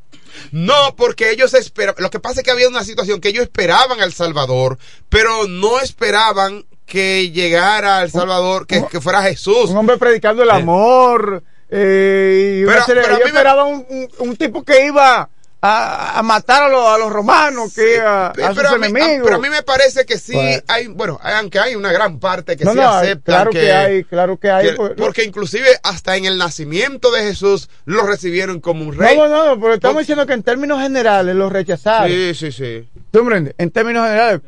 [0.52, 2.02] No, porque ellos esperaban.
[2.02, 4.78] Lo que pasa es que había una situación que ellos esperaban al Salvador,
[5.08, 9.70] pero no esperaban que llegara al Salvador, que, que fuera Jesús.
[9.70, 11.42] Un hombre predicando el amor.
[11.70, 14.86] eh, y Pero- serie- pero a ellos mí me- esperaban un, un- un tipo que
[14.86, 15.28] iba
[15.62, 18.84] a, a matar a los, a los romanos, que iba a, Pero sus a, mí,
[18.84, 19.20] a- enemigos.
[19.24, 22.18] pero a mí me parece que sí Pues- hay, bueno, hay- aunque hay una gran
[22.20, 24.68] parte que no, sí no, aceptan claro que, que, hay, claro que hay.
[24.68, 29.16] que- pues, porque inclusive hasta en el nacimiento de Jesús lo recibieron como un rey.
[29.16, 32.08] no, no, no, pero estamos diciendo que en términos generales los rechazaron.
[32.10, 32.88] Sí, sí, sí.
[33.10, 33.54] ¿Tú comprendes?
[33.58, 34.40] En términos generales.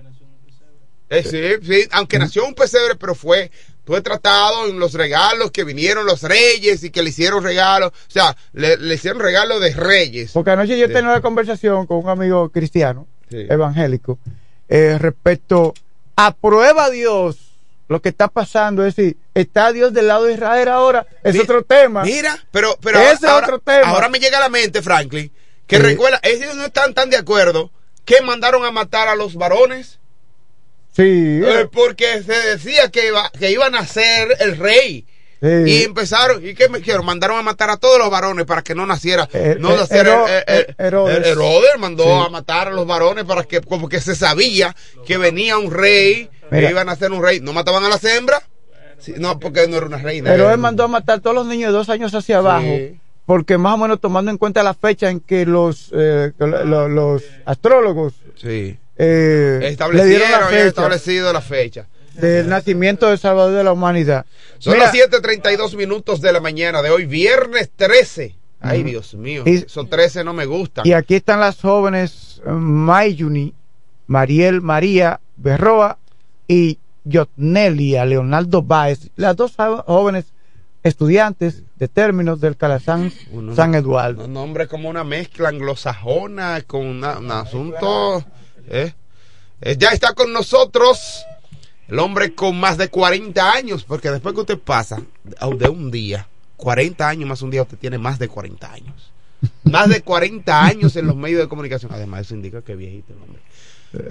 [1.11, 3.51] Eh, sí, sí, aunque nació un pesebre, pero fue,
[3.89, 8.11] fue tratado en los regalos que vinieron los reyes y que le hicieron regalos, o
[8.11, 10.33] sea, le, le hicieron regalo de reyes.
[10.33, 10.93] Porque anoche yo Sí.
[10.93, 13.47] tenía una conversación con un amigo cristiano, Sí.
[13.49, 14.19] evangélico,
[14.69, 15.73] eh, respecto
[16.17, 17.39] a prueba Dios
[17.89, 18.85] lo que está pasando.
[18.85, 21.07] Es decir, ¿está Dios del lado de Israel ahora?
[21.25, 22.03] Es otro tema.
[22.05, 23.89] Mira, pero, pero Ese es ahora, otro tema.
[23.89, 25.33] ahora me llega a la mente, Franklin,
[25.67, 25.83] que Sí.
[25.83, 27.71] recuerda, ellos no están tan de acuerdo
[28.05, 29.99] que mandaron a matar a los varones,
[30.99, 31.41] Sí.
[31.45, 35.07] eh, porque se decía que, iba, que iban a ser el rey.
[35.41, 35.47] sí.
[35.67, 37.05] Y empezaron, ¿y qué me quiero?
[37.05, 39.29] Mandaron a matar a todos los varones para que no naciera.
[39.33, 41.27] Eh, no eh, naciera Hero- eh, eh, Herodes.
[41.27, 42.11] Herodes mandó Sí.
[42.27, 44.75] a matar a los varones para que, como que se sabía
[45.07, 46.67] que venía un rey, Mira.
[46.67, 47.39] que iban a ser un rey.
[47.41, 48.43] ¿No mataban a las hembras?
[48.99, 50.29] Sí, no, porque no era una reina.
[50.31, 52.67] Pero él mandó a matar a todos los niños de dos años hacia abajo.
[53.25, 56.65] Porque más o menos tomando en cuenta la fecha en que los, eh, que lo-
[56.65, 58.77] lo- los astrólogos Sí.
[58.99, 61.87] Eh, le Establecieron, la fecha establecido la fecha.
[62.15, 64.27] del nacimiento del Salvador de la humanidad.
[64.59, 68.35] Son Mira, las 7:32 minutos de la mañana de hoy, viernes 13.
[68.61, 68.83] Ay.
[68.83, 70.85] Dios mío, Y- esos 13 no me gustan.
[70.85, 73.55] Y aquí están las jóvenes eh, Mayuni,
[74.09, 75.99] Mariel María Berroa
[76.49, 79.55] y Yotnelia Leonardo Báez, las dos
[79.87, 80.27] jóvenes
[80.83, 84.25] estudiantes de términos del Calazán Uno- San Eduardo.
[84.25, 88.25] Un nombre como una mezcla anglosajona con una- un asunto.
[88.71, 88.95] ¿Eh?
[89.61, 91.25] Eh, ya está con nosotros
[91.89, 95.03] el hombre con más de 40 años, porque después que usted pasa
[95.57, 99.13] de un día, 40 años más un día, usted tiene más de 40 años.
[99.65, 101.93] Más de 40 años en los medios de comunicación.
[101.95, 103.41] Además, eso indica que es viejito el hombre.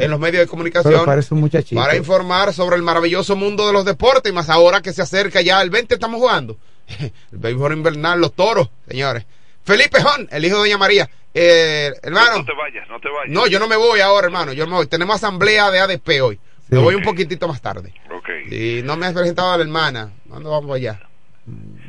[0.03, 1.05] En los medios de comunicación.
[1.05, 1.49] Parece un.
[1.75, 5.41] Para informar sobre el maravilloso mundo de los deportes, y más ahora que se acerca
[5.41, 6.57] ya el 20 estamos jugando.
[7.31, 9.25] El béisbol invernal, los toros, señores.
[9.67, 11.09] Felipe Jón, el hijo de Doña María.
[11.33, 13.29] Eh, hermano, No te vayas, no te vayas.
[13.29, 14.53] no, yo no me voy ahora, hermano.
[14.53, 14.87] Yo no me voy.
[14.87, 16.39] Tenemos asamblea de ADP hoy.
[16.69, 17.93] Me voy un poquitito más tarde.
[18.09, 18.29] Ok.
[18.51, 20.13] Y no me has presentado a la hermana.
[20.29, 21.01] ¿Cuándo vamos allá?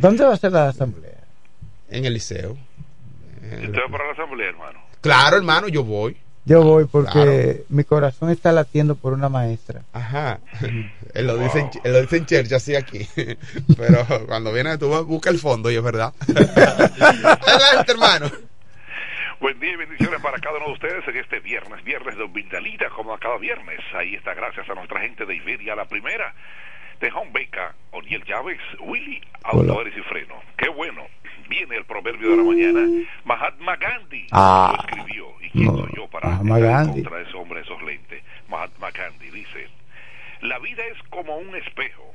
[0.00, 1.22] ¿Dónde va a ser la asamblea?
[1.88, 2.56] En el liceo.
[3.42, 4.80] Eh, ¿Usted va para la asamblea, hermano?
[5.00, 6.16] Claro, hermano, yo voy.
[6.48, 7.64] Yo voy porque Claro.
[7.68, 9.82] mi corazón está latiendo por una maestra.
[9.92, 10.40] Ajá.
[11.14, 13.06] Él lo dice, en, él lo dice en church así aquí.
[13.76, 16.12] Pero cuando viene tú busca el fondo y es verdad.
[16.28, 18.30] Adelante, hermano.
[19.40, 22.88] Buen día y bendiciones para cada uno de ustedes en este viernes, viernes de Vindalita,
[22.90, 23.78] como a cada viernes.
[23.94, 26.34] Ahí está, gracias a nuestra gente de Iberia, la primera,
[27.00, 30.34] de Home Beca, Oniel Llaves, Willy, Autores y Freno.
[30.56, 31.06] Qué bueno.
[31.48, 33.06] Viene el proverbio de la mañana.
[33.24, 34.74] Mahatma Gandhi Ah.
[34.76, 35.26] lo escribió.
[35.40, 37.02] ¿Y quién No, soy yo para Mahatma estar en Gandhi.
[37.02, 38.22] contra de ese hombre, esos lentes?
[38.48, 39.68] Mahatma Gandhi dice,
[40.42, 42.12] la vida es como un espejo.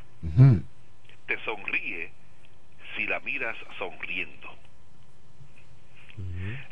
[1.28, 2.12] Te sonríe
[2.96, 4.54] si la miras sonriendo.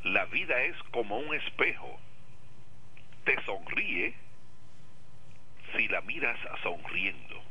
[0.03, 1.99] La vida es como un espejo.
[3.25, 4.13] Te sonríe
[5.75, 7.41] si la miras sonriendo.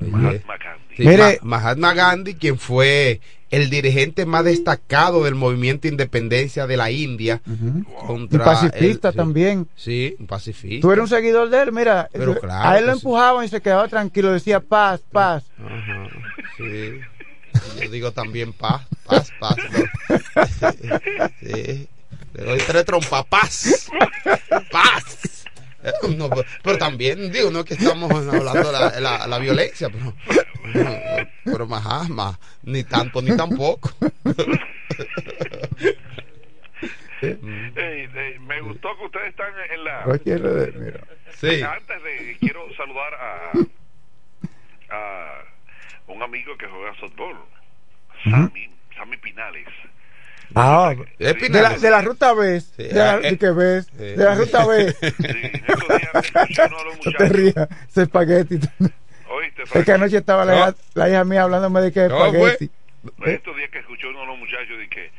[0.00, 0.96] Mahatma Gandhi.
[0.96, 3.20] Sí, Mire- Mahatma Gandhi, quien fue
[3.52, 7.84] el dirigente más destacado del movimiento de independencia de la India Ujú.
[8.06, 9.68] contra Y pacifista también.
[9.76, 10.80] Sí, un pacifista.
[10.80, 12.08] Tú eres un seguidor de él, mira.
[12.12, 12.98] Pero claro a él lo sí.
[12.98, 15.44] empujaban y se quedaba tranquilo, decía paz, paz.
[15.64, 16.08] Ajá,
[16.56, 16.98] sí.
[17.82, 19.56] Yo digo también paz, paz, paz.
[19.70, 20.18] ¿no?
[21.40, 21.88] Sí.
[22.34, 23.86] Le doy tres trompas, paz,
[24.72, 25.44] paz.
[25.82, 29.38] Eh, no, pero, pero también, digo, no es que estamos hablando de la, la, la
[29.38, 30.14] violencia, pero,
[31.44, 33.90] pero más, más, ni tanto ni tampoco.
[37.24, 37.38] Eh,
[38.16, 40.04] eh, gustó que ustedes están en la...
[40.76, 41.00] Mira.
[41.38, 41.62] Sí.
[41.62, 43.52] Antes de, quiero saludar a,
[44.90, 45.44] a
[46.08, 47.36] un amigo que juega softball,
[48.24, 49.68] Sammy, Sammy Pinales.
[50.54, 53.30] Ah, Es de la, de la ruta B, Sí, de la, eh.
[53.32, 54.04] de que ves, Sí.
[54.04, 54.92] de la ruta B.
[54.92, 57.28] Sí, en estos días escuché uno de los No te muchachos.
[57.30, 58.60] rías, ese espagueti.
[59.30, 60.74] Oíste, Es que anoche estaba la, No.
[60.94, 62.50] la hija mía hablándome de que ¿Cómo fue?
[62.52, 62.70] espagueti.
[63.24, 65.10] en estos días que escuché uno de los muchachos de que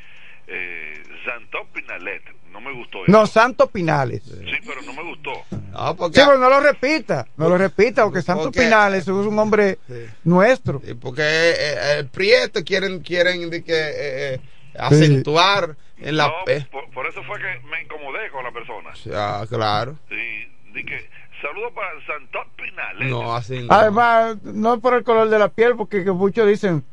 [0.48, 2.22] eh, Santó Pinalet,
[2.52, 3.12] no me gustó eso.
[3.12, 4.22] No, Santo Pinales.
[4.24, 5.32] Sí, pero no me gustó.
[5.72, 9.08] No, porque, Sí, pero no lo repita, no lo repita, porque Santo Porque- Pinales es
[9.08, 10.06] un hombre Sí.
[10.26, 10.82] nuestro.
[10.86, 14.42] Sí, porque eh, el Prieto quieren, quieren de que, eh,
[14.78, 16.28] acentuar en la...
[16.28, 18.92] No, eh, por, por eso fue que me incomodé con la persona.
[19.16, 19.98] ah, claro.
[20.10, 21.10] Sí, di que
[21.42, 23.10] saludo para Santó Pinalet.
[23.10, 23.74] No, así no.
[23.74, 26.84] Además, no por el color de la piel, porque que muchos dicen,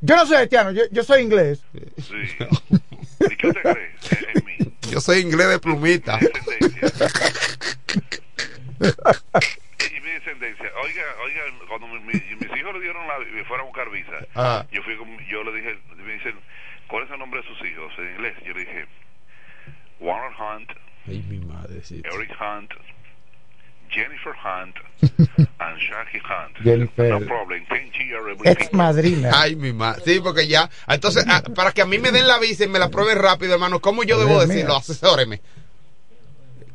[0.00, 1.62] yo no soy haitiano, yo, yo soy inglés.
[1.98, 2.14] Sí.
[3.30, 3.94] ¿Y qué usted cree
[4.34, 4.72] en, mí?
[4.90, 6.18] Yo soy inglés de plumita.
[6.18, 7.08] descendencia.
[8.80, 10.66] y mi descendencia.
[10.82, 14.12] Oiga, oiga, cuando mi- mi- mis hijos le dieron la, me fueron a buscar visa,
[14.34, 14.64] Ah.
[14.70, 16.34] yo fui con- yo le dije, me dicen,
[16.88, 18.34] ¿cuál es el nombre de sus hijos en inglés?
[18.44, 18.86] Yo le dije,
[20.00, 20.70] Warren Hunt,
[21.06, 22.02] Ay, mi madre, sí.
[22.04, 22.70] Eric Hunt,
[23.88, 24.76] Jennifer Hunt,
[25.60, 26.56] and Shaki Hunt.
[26.62, 27.08] Jennifer.
[27.08, 29.30] No problem, 10 years every Ex madrina.
[29.34, 30.02] Ay, mi madre.
[30.04, 30.68] Sí, porque ya.
[30.86, 33.54] Entonces, ah, para que a mí me den la visa y me la prueben rápido,
[33.54, 34.68] hermano, ¿cómo yo debo Dios decirlo?
[34.70, 34.76] mío.
[34.78, 35.40] Asesóreme.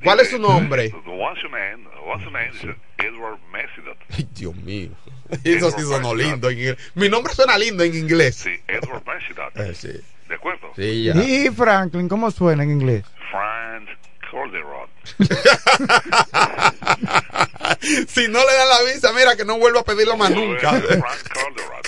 [0.03, 0.91] ¿Cuál es su nombre?
[1.05, 1.87] What's your name?
[2.05, 2.51] What's your name?
[2.97, 3.97] Edward Messidot.
[4.17, 4.89] Ay, Dios mío.
[5.43, 6.49] Eso sí sonó lindo.
[6.49, 6.77] en inglés.
[6.95, 8.35] Mi nombre suena lindo en inglés.
[8.35, 9.03] Sí, Edward.
[9.55, 9.89] Eh, sí.
[10.27, 10.71] ¿De acuerdo?
[10.75, 11.13] Sí, ya.
[11.15, 13.03] Y Franklin, ¿cómo suena en inglés?
[13.31, 13.89] Franz
[14.31, 14.89] Calderón.
[18.07, 20.71] si no le dan la visa, mira que no vuelvo a pedirlo más nunca.
[20.71, 21.81] Franz Calderón.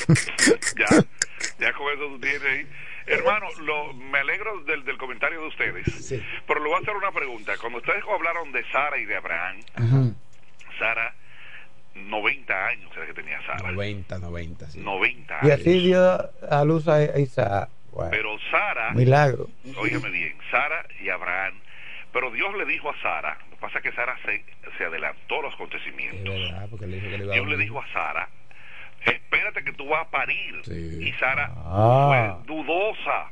[0.77, 0.87] ya,
[1.59, 2.67] ya con eso tú tienes ahí.
[3.07, 6.23] Hermano, lo, me alegro del, del comentario de ustedes, Sí.
[6.47, 7.53] pero le voy a hacer una pregunta.
[7.61, 9.57] Cuando ustedes hablaron de Sara y de Abraham,
[10.79, 11.13] Sara,
[11.95, 13.71] 90 años era que tenía Sara.
[13.71, 14.79] 90, 90, sí.
[14.79, 15.59] 90 Y años.
[15.61, 17.69] así dio a luz a Isaac.
[17.91, 19.49] Bueno, Pero Sara, milagro.
[19.77, 21.53] óigame bien, Sara y Abraham,
[22.11, 24.43] pero Dios le dijo a Sara, lo que pasa es que Sara se,
[24.77, 26.23] se adelantó a los Es acontecimientos.
[26.35, 28.29] verdad, porque le dijo que le iba a Dios le dijo a Sara,
[29.05, 30.61] espérate que tú vas a parir.
[30.65, 31.07] Sí.
[31.07, 32.37] Y Sara Ah.
[32.45, 33.31] fue dudosa.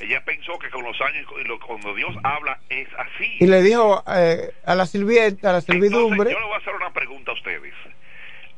[0.00, 3.36] Ella pensó que con los años, y lo- cuando Dios habla, es así.
[3.38, 6.58] Y le dijo eh, a la sirvienta, a la Entonces, servidumbre, yo le voy a
[6.58, 7.74] hacer una pregunta a ustedes.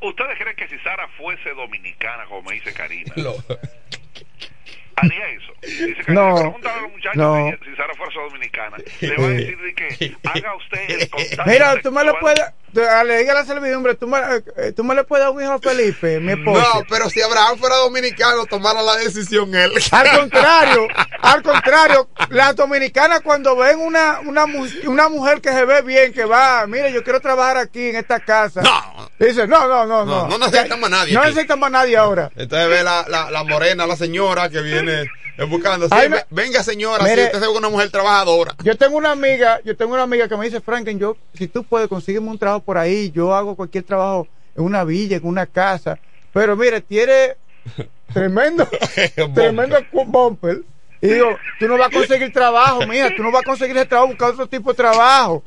[0.02, 3.12] ¿Ustedes creen que si Sara fuese dominicana, como me dice Karina,
[4.96, 5.52] haría eso?
[5.62, 6.34] Dice Karina, No.
[6.36, 7.50] pregúntale a los muchachos No.
[7.62, 8.76] si, si Sara fuese dominicana.
[9.00, 12.42] Le va a decir de que haga usted el contacto mira, tú me lo puedes,
[12.72, 14.18] le diga a la servidumbre, tú me,
[14.56, 16.60] eh, tú me le puedes dar un hijo a Felipe, mi esposo.
[16.60, 19.72] No, pero si Abraham fuera dominicano, tomara la decisión él.
[19.90, 20.86] Al contrario,
[21.22, 24.46] al contrario, las dominicanas cuando ven una, una,
[24.86, 28.20] una mujer que se ve bien, que va, mire, yo quiero trabajar aquí en esta
[28.20, 28.62] casa.
[28.62, 29.10] No.
[29.18, 30.28] Dice, no, no, no, no.
[30.28, 31.28] No, no necesitamos a nadie No aquí.
[31.28, 32.30] necesitamos a nadie ahora.
[32.36, 35.04] Entonces ve la, la, la morena, la señora que viene
[35.48, 35.86] buscando.
[35.86, 37.16] Sí, Ay, me- ve- venga, señora, Mire.
[37.30, 38.54] si usted es una mujer trabajadora.
[38.62, 41.64] Yo tengo una amiga, yo tengo una amiga que me dice, Franklin, yo, si tú
[41.64, 44.26] puedes, consígueme un trabajo por ahí, yo hago cualquier trabajo
[44.56, 45.98] en una villa, en una casa.
[46.32, 47.36] Pero mire, tiene
[48.12, 48.66] tremendo,
[49.34, 50.62] tremendo bumper.
[51.02, 53.86] Y digo, tú no vas a conseguir trabajo, mija, tú no vas a conseguir ese
[53.86, 55.42] trabajo, buscar otro tipo de trabajo.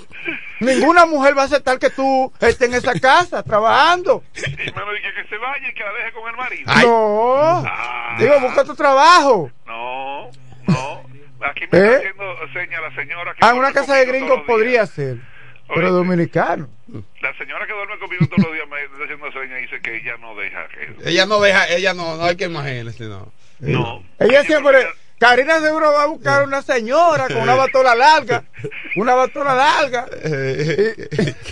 [0.60, 4.22] Ninguna mujer va a aceptar que tú estés en esa casa trabajando.
[4.36, 6.64] Hermano, dije que se vaya y que la deje con el marido.
[6.68, 6.86] Ay.
[6.86, 7.64] No.
[7.66, 8.18] Ah.
[8.20, 9.50] Digo, busca otro trabajo.
[9.66, 10.30] No,
[10.68, 11.04] no.
[11.40, 11.86] Aquí me ¿Eh?
[11.86, 15.20] está haciendo seña la señora que Ah, en una casa de gringos podría ser,
[15.74, 16.68] pero dominicano.
[17.22, 19.96] La señora que duerme conmigo todos los días me está haciendo seña y dice que
[19.96, 21.10] ella no deja que...
[21.10, 23.32] Ella no deja, ella no, no hay que imaginarse, no.
[23.60, 24.04] No.
[24.20, 24.86] Ella siempre,
[25.20, 28.44] Karina seguro va a buscar una señora con una batola larga,
[28.98, 30.94] una batola larga, Eh,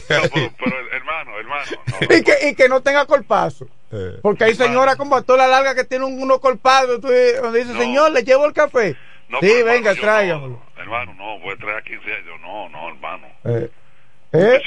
[0.09, 2.15] No, pero, pero, hermano, hermano, no.
[2.17, 3.67] y que, y que no tenga colpazo.
[3.91, 7.07] eh, Porque hay señoras con batola larga que tienen unos colpados, tú,
[7.41, 7.79] donde dice, No.
[7.79, 8.97] señor, le llevo el café.
[9.29, 10.47] No, sí, hermano, venga, tráigamelo.
[10.49, 12.25] no, hermano, no, voy a traer a 15 años.
[12.27, 13.27] Yo, no, no, hermano.
[13.45, 13.69] Eh,
[14.33, 14.61] eh,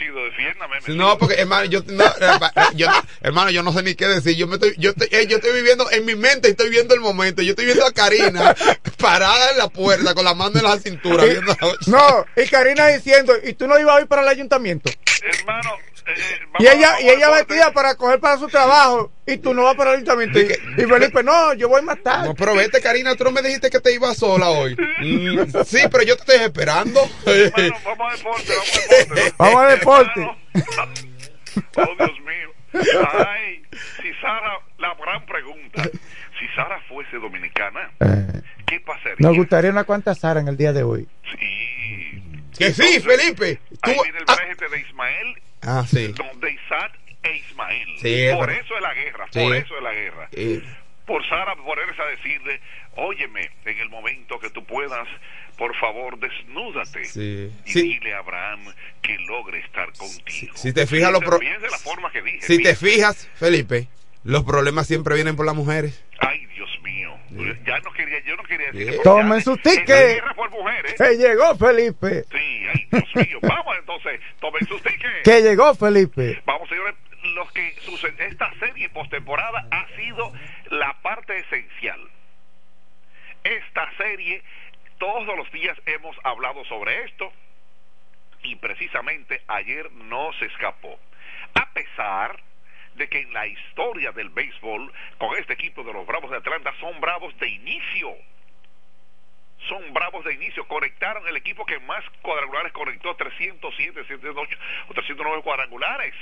[0.97, 2.05] No, porque hermano, yo, no,
[2.77, 2.89] yo,
[3.21, 4.37] hermano, yo no sé ni qué decir.
[4.37, 7.01] Yo me estoy, yo estoy, eh, yo estoy viviendo en mi mente, estoy viendo el
[7.01, 7.43] momento.
[7.43, 8.55] Yo estoy viendo a Karina
[8.99, 11.27] parada en la puerta con la mano en la cintura.
[11.27, 14.29] y- viendo la- no, y Karina diciendo, ¿y tú no ibas a ir para el
[14.29, 14.91] ayuntamiento?
[15.39, 15.71] Hermano,
[16.07, 16.15] eh,
[16.61, 19.91] Y ella, y ella vestida para coger para su trabajo, y tú no vas para
[19.91, 20.39] el ayuntamiento.
[20.39, 20.43] Y,
[20.83, 22.29] y Felipe, no, yo voy más tarde.
[22.29, 24.75] No, pero vete, Karina, tú no me dijiste que te ibas sola hoy.
[24.99, 27.01] Mm, sí, pero yo te estoy esperando.
[27.85, 29.35] Vamos a deporte, vamos a deporte.
[29.39, 30.21] Vamos a deporte.
[30.55, 30.93] Hermano.
[31.77, 32.51] Oh, Dios mío.
[33.27, 33.63] Ay,
[34.03, 35.83] si Sara, la gran pregunta,
[36.39, 39.17] si Sara fuese dominicana, Eh, ¿qué pasaría?
[39.19, 41.09] nos gustaría una cuanta Sara en el día de hoy.
[41.39, 42.23] Sí,
[42.59, 43.61] Que sí, Felipe.
[43.83, 44.37] Ahí Tú- viene el ah,
[44.71, 46.15] de Ismael, ah, sí.
[46.19, 46.93] no, de Isaac
[47.23, 47.89] e Ismael.
[48.01, 49.41] Sí, por eso es la guerra, Sí.
[49.41, 50.29] por eso es la guerra.
[50.33, 50.63] Eh,
[51.07, 52.61] Por Sara ponerse a decirle,
[52.97, 55.07] óyeme, en el momento que tú puedas,
[55.57, 57.05] por favor, desnúdate.
[57.05, 57.49] Sí.
[57.65, 57.83] Y Sí.
[57.83, 58.65] dile a Abraham
[59.03, 60.53] que logre estar contigo.
[60.57, 62.41] si te fijas, los pro- la forma que dije.
[62.43, 63.87] si te fijas, Felipe,
[64.27, 66.05] los problemas siempre vienen por las mujeres.
[66.19, 67.17] Ay, Dios mío.
[67.65, 69.01] Ya no quería, yo no quería decir.
[69.03, 69.87] Tomen Ya, su esta ticket.
[69.87, 70.95] guerra por mujeres.
[70.95, 72.25] Que llegó Felipe.
[72.31, 73.39] Sí, ay, Dios mío.
[73.43, 75.23] Vamos entonces, tomen sus tickets.
[75.25, 76.43] Que llegó Felipe.
[76.45, 76.95] Vamos, señores,
[77.35, 80.33] los que sucede, esta serie postemporada ha sido
[80.71, 82.01] la parte esencial.
[83.45, 84.43] Esta serie,
[84.99, 87.33] todos los días hemos hablado sobre esto
[88.43, 90.99] y precisamente ayer no se escapó.
[91.55, 92.41] A pesar
[92.97, 96.73] de que en la historia del béisbol, con este equipo de los Bravos de Atlanta,
[96.81, 98.15] son bravos de inicio.
[99.69, 100.67] Son bravos de inicio.
[100.69, 106.15] Conectaron el equipo que más cuadrangulares conectó, 307, 308 o 309 cuadrangulares.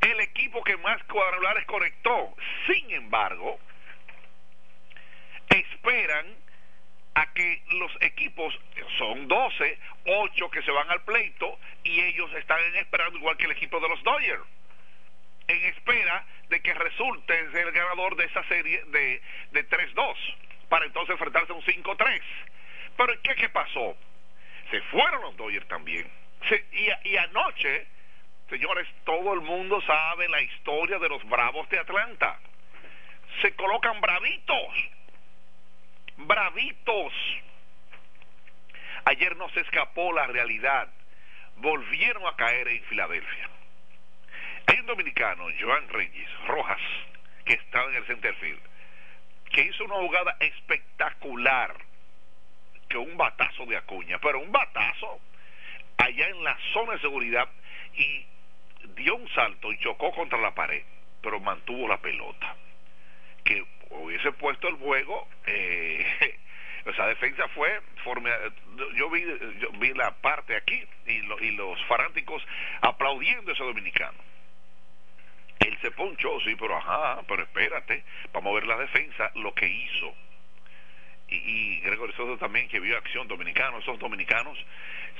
[0.00, 2.34] El equipo que más cuadrangulares conectó.
[2.66, 3.58] Sin embargo,
[5.48, 6.26] esperan
[7.18, 8.52] a que los equipos
[8.98, 13.52] son 12, 8 que se van al pleito y ellos están esperando igual que el
[13.52, 14.42] equipo de los Dodgers
[15.48, 20.14] en espera de que resulte el ganador de esa serie de, de 3-2
[20.68, 22.20] para entonces enfrentarse a un 5-3
[22.98, 23.96] pero ¿qué, qué pasó?
[24.70, 26.10] se fueron los Dodgers también.
[26.48, 27.86] Se- y, y anoche
[28.50, 32.38] señores todo el mundo sabe la historia de los Bravos de Atlanta.
[33.42, 34.74] Se colocan bravitos
[36.16, 37.12] bravitos.
[39.04, 40.88] Ayer no se escapó la realidad.
[41.56, 43.50] Volvieron a caer en Filadelfia.
[44.66, 46.80] Hay un dominicano, Joan Reyes Rojas,
[47.44, 48.60] que estaba en el centerfield,
[49.52, 51.76] que hizo una jugada espectacular,
[52.88, 55.20] que un batazo de Acuña, pero un batazo
[55.98, 57.48] allá en la zona de seguridad
[57.94, 58.26] y
[58.96, 60.82] dio un salto y chocó contra la pared,
[61.22, 62.56] pero mantuvo la pelota
[63.44, 66.06] que hubiese puesto el juego eh,
[67.06, 67.80] defensa fue
[68.94, 69.22] yo vi
[69.58, 72.42] yo vi la parte aquí y, lo- y los fanáticos
[72.80, 74.18] aplaudiendo a ese dominicano.
[75.60, 79.66] Él se ponchó sí pero ajá pero espérate vamos a ver la defensa lo que
[79.66, 80.14] hizo.
[81.28, 84.56] Y, y Gregorio Soto también que vio acción dominicano esos dominicanos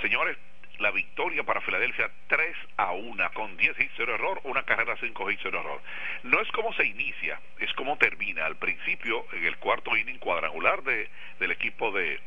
[0.03, 0.37] señores
[0.79, 5.31] la victoria para Filadelfia 3 a 1 con 10 hits cero error, una carrera 5
[5.31, 5.81] hits cero error.
[6.23, 8.47] No es como se inicia, es como termina.
[8.47, 11.09] Al principio, en el cuarto inning cuadrangular de,
[11.39, 12.21] del equipo de,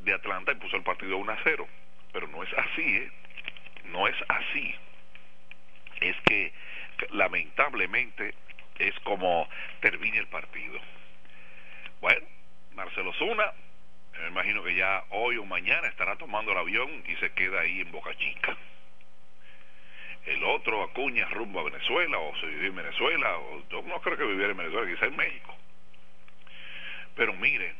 [0.00, 1.68] de Atlanta impuso el partido 1 a 0.
[2.12, 3.10] Pero no es así, ¿eh?
[3.84, 4.74] No es así.
[6.00, 6.52] Es que
[7.10, 8.34] lamentablemente
[8.78, 9.48] es como
[9.80, 10.78] termina el partido.
[12.00, 12.26] Bueno,
[12.74, 13.52] Marcelo Zuna,
[14.22, 17.80] me imagino que ya hoy o mañana estará tomando el avión y se queda ahí
[17.80, 18.56] en Boca Chica.
[20.26, 24.16] El otro Acuña rumbo a Venezuela o se vive en Venezuela, o yo no creo
[24.16, 25.54] que viviera en Venezuela, quizá en México.
[27.14, 27.74] Pero miren,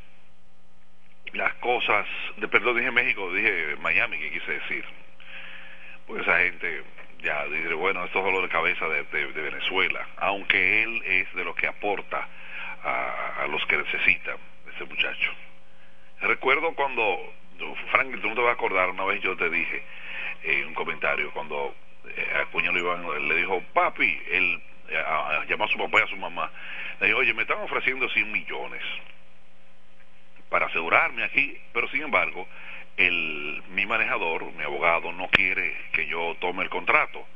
[1.32, 2.06] las cosas,
[2.36, 4.84] de, perdón, dije México, dije Miami, que quise decir.
[6.06, 6.84] Pues esa gente
[7.20, 11.34] ya dice, bueno, esto es dolor de cabeza de, de- de Venezuela, aunque él es
[11.34, 12.28] de los que aporta
[12.84, 14.36] a, a los que necesitan,
[14.72, 15.32] ese muchacho.
[16.20, 17.32] Recuerdo cuando,
[17.90, 19.82] Frank, tú no te vas a acordar, una vez yo te dije
[20.42, 21.74] en un comentario, cuando
[22.08, 25.04] eh, Acuña lo iban, le dijo, papi, él eh,
[25.48, 26.50] llamó a su papá y a su mamá,
[27.00, 28.82] le dijo, oye, me están ofreciendo 100 millones
[30.48, 32.46] para asegurarme aquí, pero sin embargo,
[32.96, 37.26] el, mi manejador, mi abogado, no quiere que yo tome el contrato.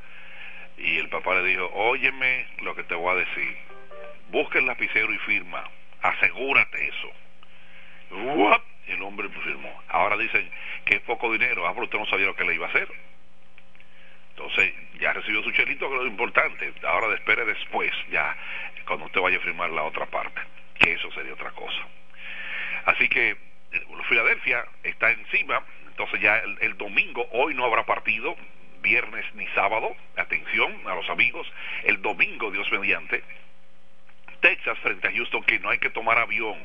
[0.78, 3.56] Y el papá le dijo, óyeme lo que te voy a decir,
[4.30, 5.64] busca el lapicero y firma,
[6.00, 7.12] asegúrate eso.
[8.86, 9.82] El hombre pues, firmó.
[9.88, 10.50] Ahora dicen
[10.84, 12.88] que es poco dinero, ah, pero usted no sabía lo que le iba a hacer.
[14.30, 16.72] Entonces ya recibió su chelito, que es lo importante.
[16.84, 18.36] Ahora espere después, ya,
[18.86, 20.40] cuando usted vaya a firmar la otra parte,
[20.78, 21.86] que eso sería otra cosa.
[22.86, 28.34] Así que eh, Filadelfia está encima, entonces ya el domingo, hoy no habrá partido,
[28.80, 31.46] viernes ni sábado, atención a los amigos,
[31.84, 33.22] el domingo, Dios mediante,
[34.40, 36.58] Texas frente a Houston, que no hay que tomar avión,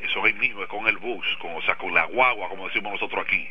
[0.00, 2.92] eso ahí mismo, es con el bus, con, o sea, con la guagua, como decimos
[2.92, 3.48] nosotros aquí,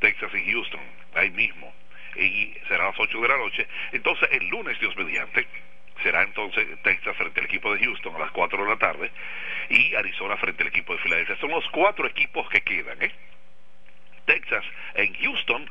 [0.00, 0.80] Texas y Houston,
[1.14, 1.72] ahí mismo,
[2.16, 3.66] y será a las 8 de la noche.
[3.92, 5.46] Entonces, el lunes, Dios mediante,
[6.02, 9.10] será entonces Texas frente al equipo de Houston a las 4 de la tarde
[9.68, 11.36] y Arizona frente al equipo de Filadelfia.
[11.36, 13.12] Son los cuatro equipos que quedan, ¿eh?
[14.26, 14.64] Texas
[14.94, 15.70] en Houston,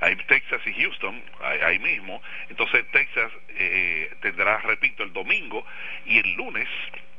[0.00, 2.22] hay Texas y Houston, ahí, mismo.
[2.48, 5.64] Entonces Texas eh, tendrá, repito, el domingo
[6.06, 6.68] y el lunes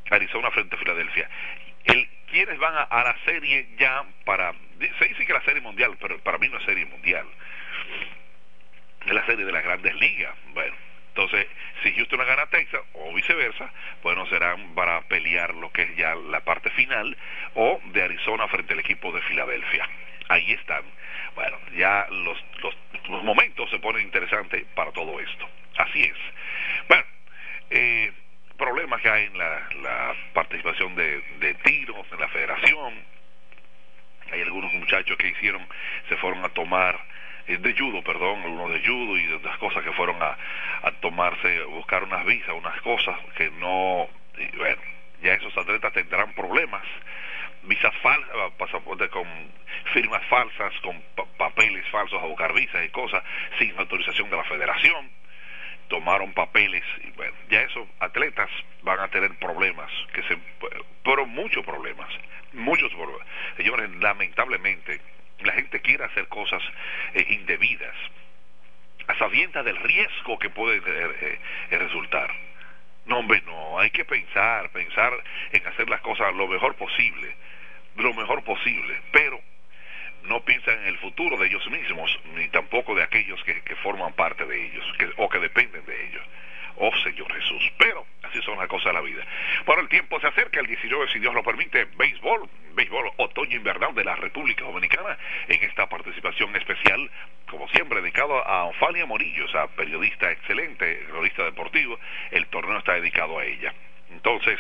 [0.10, 1.30] Arizona frente a Filadelfia.
[1.86, 4.54] El, quienes van a, a la serie ya para
[5.00, 7.26] se dice que la serie mundial, pero para mí no es serie mundial.
[9.06, 10.36] Es la serie de las grandes ligas.
[10.54, 10.76] Bueno,
[11.10, 11.48] entonces,
[11.84, 13.72] si Houston gana Texas o viceversa,
[14.02, 17.16] bueno, serán para pelear lo que es ya la parte final
[17.56, 19.88] o de Arizona frente al equipo de Filadelfia.
[20.30, 20.84] Ahí están.
[21.36, 22.78] Bueno, ya los, los,
[23.10, 25.50] los momentos se ponen interesantes para todo esto.
[25.78, 26.18] Así es.
[26.88, 27.04] Bueno,
[27.70, 28.12] eh,
[28.62, 32.94] problemas que hay en la, la participación de, de tiros en la federación.
[34.32, 35.68] Hay algunos muchachos que hicieron,
[36.08, 36.96] se fueron a tomar
[37.48, 40.38] eh, de judo, perdón, algunos de judo y de otras cosas que fueron a,
[40.84, 44.08] a tomarse, buscar unas visas, unas cosas que no,
[44.38, 46.84] y ya esos atletas tendrán problemas,
[47.64, 49.28] visas falsas, pasaporte con
[49.92, 53.24] firmas falsas, con pa papeles falsos a buscar visas y cosas,
[53.58, 55.10] sin autorización de la federación,
[55.92, 58.50] tomaron papeles, y bueno, ya esos atletas
[58.82, 60.38] van a tener problemas, que se,
[61.04, 62.08] pero muchos problemas,
[62.54, 63.28] muchos problemas.
[63.58, 65.02] Señores, lamentablemente,
[65.42, 66.64] la gente quiere hacer cosas
[67.14, 67.94] eh, indebidas,
[69.06, 71.40] a sabiendas del riesgo que puede eh,
[71.72, 72.34] eh, resultar.
[73.06, 75.12] No, hombre, no, hay que pensar, pensar
[75.52, 77.36] en hacer las cosas lo mejor posible,
[77.98, 79.42] lo mejor posible, pero
[80.24, 84.46] no piensan en el futuro de ellos mismos, ni tampoco de aquellos que, forman parte
[84.46, 86.24] de ellos, que, o que dependen de ellos.
[86.78, 89.24] Oh Señor Jesús, pero así son las cosas de la vida.
[89.66, 94.04] Bueno, el tiempo se acerca, el 19, si Dios lo permite, béisbol, béisbol otoño-invernal de
[94.04, 95.18] la República Dominicana,
[95.48, 97.10] en esta participación especial,
[97.50, 102.00] como siempre, dedicado a Ofalia Morillo, esa periodista excelente, periodista deportivo,
[102.32, 103.74] el torneo está dedicado a ella.
[104.12, 104.60] Entonces,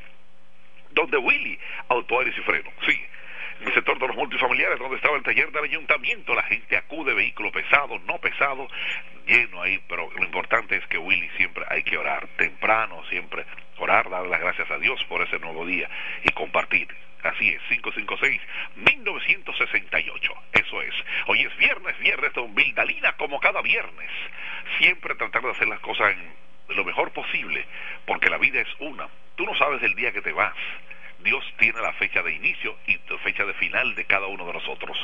[0.90, 1.58] Donde Willy,
[1.88, 2.70] Autoaires y Freno.
[2.86, 2.98] Sí
[3.60, 7.14] en el sector de los multifamiliares donde estaba el taller del ayuntamiento, la gente acude,
[7.14, 8.68] vehículo pesado, no pesado,
[9.26, 13.44] lleno ahí, pero lo importante es que Willy siempre hay que orar, temprano siempre,
[13.78, 15.88] orar, dar las gracias a Dios por ese nuevo día
[16.24, 16.88] y compartir.
[17.22, 20.34] Así es, 556-1968.
[20.52, 20.94] Eso es.
[21.26, 24.08] Hoy es viernes, viernes de Vildalina como cada viernes.
[24.78, 27.64] Siempre tratar de hacer las cosas en lo mejor posible,
[28.06, 29.08] porque la vida es una.
[29.34, 30.54] Tú no sabes el día que te vas
[31.20, 34.96] Dios tiene la fecha de inicio y fecha de final de cada uno de nosotros.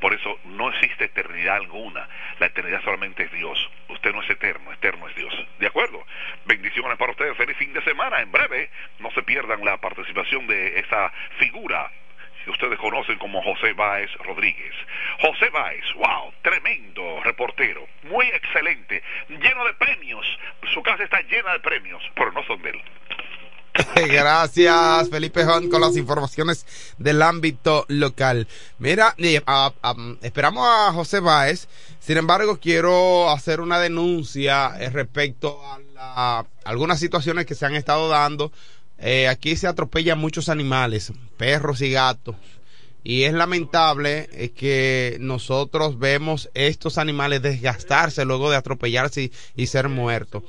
[0.00, 2.08] Por eso no existe eternidad alguna.
[2.38, 3.70] La eternidad solamente es Dios.
[3.88, 5.32] Usted no es eterno, eterno es Dios.
[5.58, 6.04] ¿De acuerdo?
[6.46, 7.36] Bendiciones para ustedes.
[7.36, 8.20] Feliz fin de semana.
[8.20, 11.90] En breve, no se pierdan la participación de esa figura
[12.44, 14.74] que ustedes conocen como José Báez Rodríguez.
[15.20, 20.26] José Báez, wow, tremendo reportero, muy excelente, lleno de premios.
[20.72, 22.82] Su casa está llena de premios, pero no son de él.
[24.08, 26.66] Gracias, Felipe Juan, con las informaciones
[26.98, 28.46] del ámbito local.
[28.78, 29.14] Mira,
[30.22, 31.68] esperamos a José Báez.
[32.00, 35.60] Sin embargo, quiero hacer una denuncia eh, respecto
[35.96, 38.52] a, algunas situaciones que se han estado dando.
[38.98, 42.36] Eh, aquí se atropellan muchos animales, perros y gatos.
[43.02, 49.88] Y es lamentable eh, que nosotros vemos estos animales desgastarse luego de atropellarse y ser
[49.88, 50.42] muertos.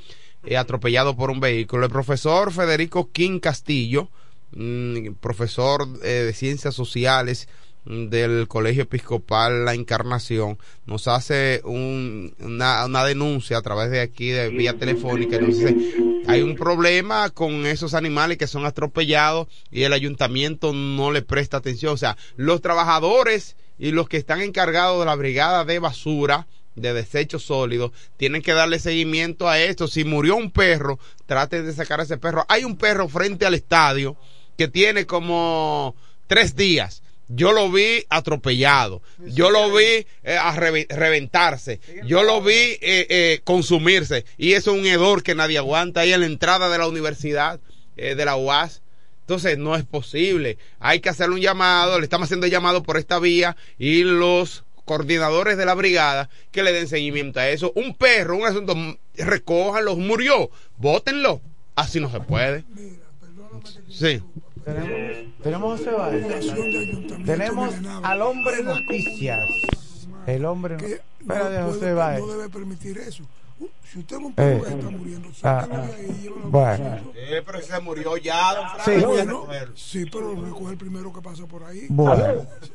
[0.44, 1.86] Eh, atropellado por un vehículo.
[1.86, 4.10] El profesor Federico King Castillo,
[4.56, 7.48] mm, profesor eh, de ciencias sociales
[7.86, 14.30] mm, del Colegio Episcopal La Encarnación, nos hace una, una, denuncia a través de aquí,
[14.30, 15.38] de vía telefónica.
[15.38, 15.78] Nos dice,
[16.26, 21.58] hay un problema con esos animales que son atropellados y el ayuntamiento no le presta
[21.58, 21.94] atención.
[21.94, 26.94] O sea, los trabajadores y los que están encargados de la brigada de basura, de
[26.94, 29.88] desechos sólidos, tienen que darle seguimiento a esto.
[29.88, 32.46] Si murió un perro, traten de sacar a ese perro.
[32.48, 34.16] Hay un perro frente al estadio
[34.58, 35.96] que tiene como
[36.28, 37.04] tres días
[37.34, 42.78] yo lo vi atropellado, yo lo vi eh, a reve- reventarse, yo lo vi eh,
[42.82, 46.78] eh, consumirse y eso es un hedor que nadie aguanta ahí en la entrada de
[46.78, 47.62] la universidad
[47.96, 48.82] de la UAS.
[49.22, 50.58] Entonces no es posible.
[50.82, 54.66] Hay que hacerle un llamado, le estamos haciendo llamado por esta vía y los
[54.96, 57.72] coordinadores de la brigada que le den seguimiento a eso.
[57.76, 61.40] Un perro, un asunto, mm, recójanlo, murió, bótenlo.
[61.76, 62.66] Así no se puede.
[63.90, 64.22] Sí.
[65.46, 65.82] Tenemos,
[67.26, 67.74] tenemos
[68.04, 69.48] al hombre noticias.
[70.28, 72.20] El hombre que no, Espera de José puede- Báez.
[72.20, 73.24] no debe permitir eso.
[73.84, 75.82] Si usted es un Eh, perro que está muriendo, ah, de ah.
[75.98, 76.98] ahí y llévelo a Bueno.
[77.14, 78.92] Eh, pero se murió ya, don Sí.
[79.02, 79.06] Frank.
[79.06, 81.88] Bueno, sí, pero lo recoge el primero que pasa por ahí.
[81.90, 82.24] Bueno,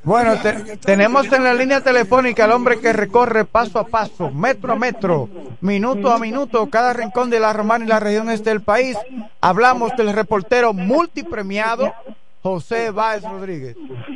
[0.04, 4.74] bueno te- tenemos en la línea telefónica al hombre que recorre paso a paso, metro
[4.74, 5.28] a metro,
[5.62, 8.98] minuto a minuto, cada rincón de la Romana y la región este del país.
[9.40, 11.94] Hablamos del reportero multipremiado
[12.42, 13.74] José Báez Rodríguez.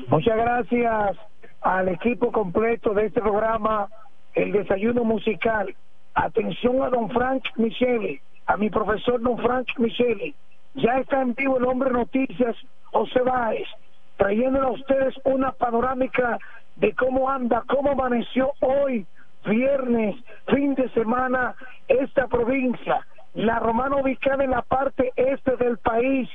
[0.08, 1.16] Muchas gracias
[1.62, 3.88] al equipo completo de este programa,
[4.34, 5.74] El Desayuno Musical.
[6.14, 10.34] Atención a don Frank Micheli, a mi profesor don Frank Micheli.
[10.74, 13.66] Ya está en vivo el hombre noticias José Báez,
[14.16, 16.38] trayéndole a ustedes una panorámica
[16.76, 19.06] de cómo anda, cómo amaneció hoy,
[19.44, 21.54] viernes, fin de semana,
[21.88, 26.28] esta provincia, la romana ubicada en la parte este del país.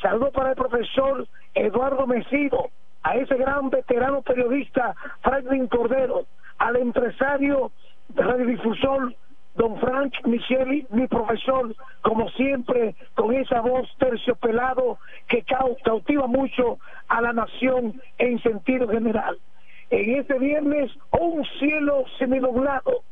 [0.00, 2.70] Saludo para el profesor Eduardo Mesido,
[3.02, 6.26] a ese gran veterano periodista Franklin Cordero,
[6.58, 7.72] al empresario
[8.14, 9.14] radiodifusor
[9.56, 14.98] don Frank Micheli, mi profesor, como siempre, con esa voz terciopelado
[15.28, 19.38] que cau- cautiva mucho a la nación en sentido general.
[19.90, 23.02] En este viernes, un cielo seminublado.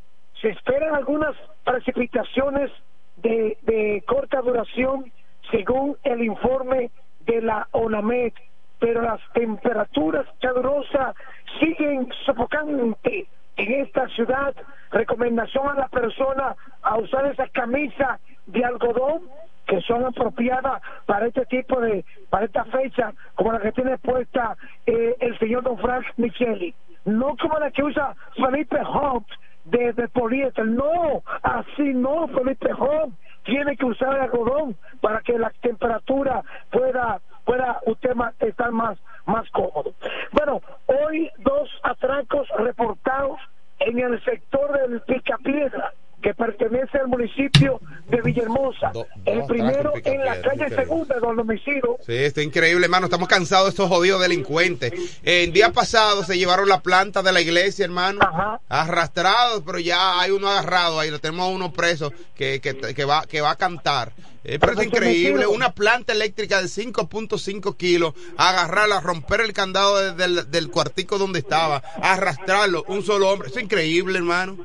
[0.40, 1.34] Se esperan algunas
[1.64, 2.70] precipitaciones
[3.16, 5.12] de, de corta duración
[5.50, 6.90] según el informe
[7.26, 8.32] de la ONAMED,
[8.78, 11.16] pero las temperaturas calurosas
[11.60, 13.28] siguen sofocantes
[13.58, 14.54] en esta ciudad.
[14.90, 19.22] Recomendación a la persona a usar esa camisa de algodón
[19.66, 24.56] que son apropiadas para este tipo de, para esta fecha, como la que tiene puesta
[24.86, 26.74] eh, el señor Don Frank Micheli.
[27.04, 29.30] No como la que usa Felipe Hobbs
[29.66, 35.38] de, de poliéster, no, así no, Felipe Hobbs tiene que usar el algodón para que
[35.38, 39.94] la temperatura pueda pueda usted ma- estar más más cómodo.
[40.32, 43.38] Bueno, hoy dos atracos reportados
[43.80, 48.90] en el sector del Picapiedra que pertenece al municipio de Villahermosa.
[48.92, 50.76] Do- el primero en la calle increíble.
[50.76, 51.96] segunda, don homicidio.
[52.04, 53.06] Sí, está increíble, hermano.
[53.06, 54.92] Estamos cansados de estos jodidos delincuentes.
[55.22, 58.18] El día pasado se llevaron la planta de la iglesia, hermano.
[58.22, 58.60] Ajá.
[58.68, 61.10] Arrastrados, pero ya hay uno agarrado ahí.
[61.10, 64.12] Lo tenemos a uno preso que, que, que va, que va a cantar.
[64.44, 65.46] Eh, pero es increíble.
[65.46, 71.38] Una planta eléctrica de 5.5 kilos, agarrarla, romper el candado de- del, del cuartico donde
[71.40, 73.48] estaba, arrastrarlo, un solo hombre.
[73.50, 74.56] Eso es increíble, hermano.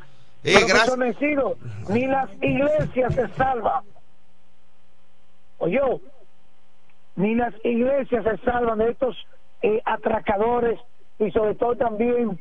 [0.43, 0.97] Eh, gracias.
[0.97, 1.55] Mesido,
[1.89, 3.83] ni las iglesias se salvan.
[5.57, 5.79] Oye,
[7.15, 9.15] ni las iglesias se salvan de estos
[9.61, 10.79] eh, atracadores
[11.19, 12.39] y sobre todo también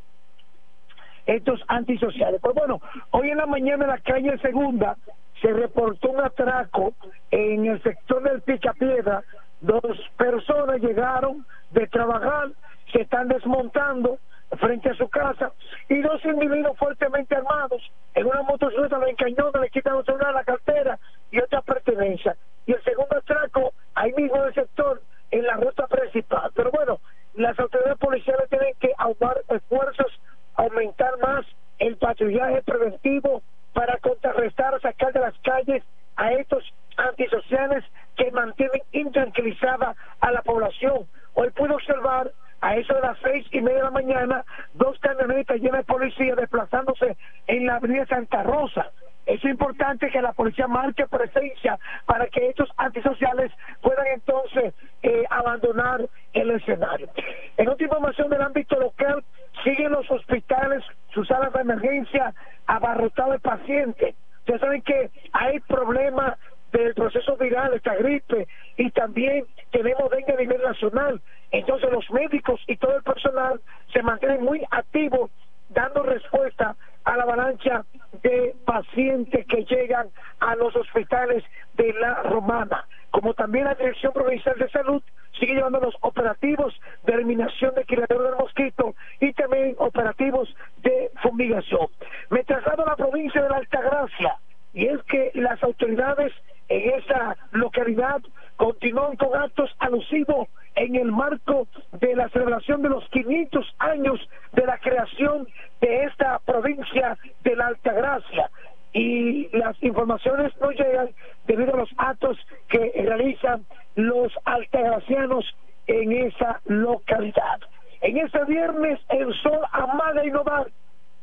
[1.27, 2.41] estos antisociales.
[2.41, 2.81] Pues bueno,
[3.11, 4.97] hoy en la mañana en la calle Segunda
[5.41, 6.95] se reportó un atraco
[7.31, 9.23] en el sector del Picapiedra.
[9.61, 9.83] Dos
[10.17, 12.49] personas llegaron de trabajar,
[12.93, 14.19] se están desmontando
[14.59, 15.53] frente a su casa
[15.89, 17.83] y dos individuos fuertemente armados
[18.15, 20.99] en una motocicleta lo encañonan, le quitan el celular, la cartera
[21.31, 22.37] y otra pertenencia.
[22.67, 25.01] Y el segundo atraco ahí mismo en sector,
[25.31, 26.51] en la ruta principal.
[26.55, 27.01] Pero bueno,
[27.35, 30.21] las autoridades policiales tienen que aumentar esfuerzos,
[30.55, 31.47] aumentar más
[31.79, 33.43] el patrullaje preventivo
[33.73, 35.83] para contrarrestar, sacar de las calles
[36.17, 36.63] a estos
[36.97, 37.85] antisociales
[38.17, 41.07] que mantienen intranquilizada a la población.
[41.35, 42.31] Hoy pude observar
[42.63, 44.45] a eso de las seis y media de la mañana
[44.75, 47.17] dos camionetas llenas de policía desplazándose
[47.49, 48.91] en la avenida Santa Rosa.
[49.27, 56.09] Es importante que la policía marque presencia para que estos antisociales puedan entonces eh, abandonar
[56.33, 57.09] el escenario.
[57.57, 59.23] En otra información del ámbito local,
[59.65, 60.83] siguen los hospitales,
[61.13, 62.33] sus salas de emergencia
[62.67, 64.15] abarrotadas de pacientes.
[64.39, 66.39] Ustedes saben que hay problemas
[66.73, 71.21] del proceso viral, esta gripe, y también tenemos dengue a nivel nacional.
[71.53, 73.61] Entonces los médicos y todo el personal
[73.93, 75.31] se mantienen muy activos
[75.69, 77.85] dando respuesta a la avalancha
[78.23, 80.09] de pacientes que llegan
[80.41, 81.45] a los hospitales
[81.75, 82.87] de la Romana.
[83.11, 85.03] Como también la Dirección Provincial de Salud
[85.39, 86.75] sigue llevando los operativos
[87.05, 91.89] de eliminación de criadero del mosquito y también operativos de fumigación.
[92.31, 94.37] Me traslado a la provincia de la Altagracia
[94.73, 96.33] y es que las autoridades
[96.69, 98.23] en esa localidad
[98.57, 104.21] continúan con actos alusivos en el marco de la celebración de los 500 años
[104.53, 105.47] de la creación
[105.81, 108.51] de esta provincia de la Altagracia
[108.93, 111.11] y las informaciones no llegan
[111.47, 113.65] debido a los actos que realizan
[113.95, 115.45] los altagracianos
[115.87, 117.61] en esa localidad.
[118.01, 120.67] En este viernes el sol amaga da,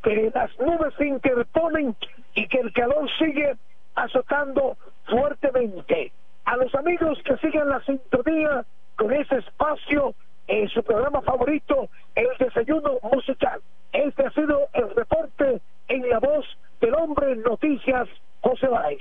[0.04, 1.95] que las nubes se interponen
[2.34, 3.56] y que el calor sigue
[3.95, 6.12] azotando fuertemente.
[6.45, 8.66] A los amigos que siguen la sintonía
[9.00, 10.14] con ese espacio
[10.47, 13.62] en su programa favorito, el desayuno musical.
[13.93, 16.45] Este ha sido el reporte en la voz
[16.82, 18.08] del hombre noticias,
[18.41, 19.00] José Báez.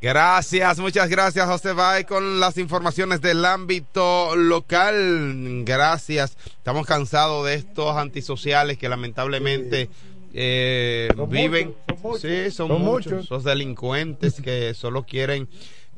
[0.00, 5.62] Gracias, muchas gracias José Bay con las informaciones del ámbito local.
[5.64, 6.36] Gracias.
[6.46, 9.88] Estamos cansados de estos antisociales que lamentablemente
[10.34, 11.74] eh, Son viven.
[11.86, 12.20] muchos, son muchos.
[12.20, 13.12] sí, son, Son muchos.
[13.12, 13.24] muchos.
[13.26, 15.48] Esos delincuentes que solo quieren,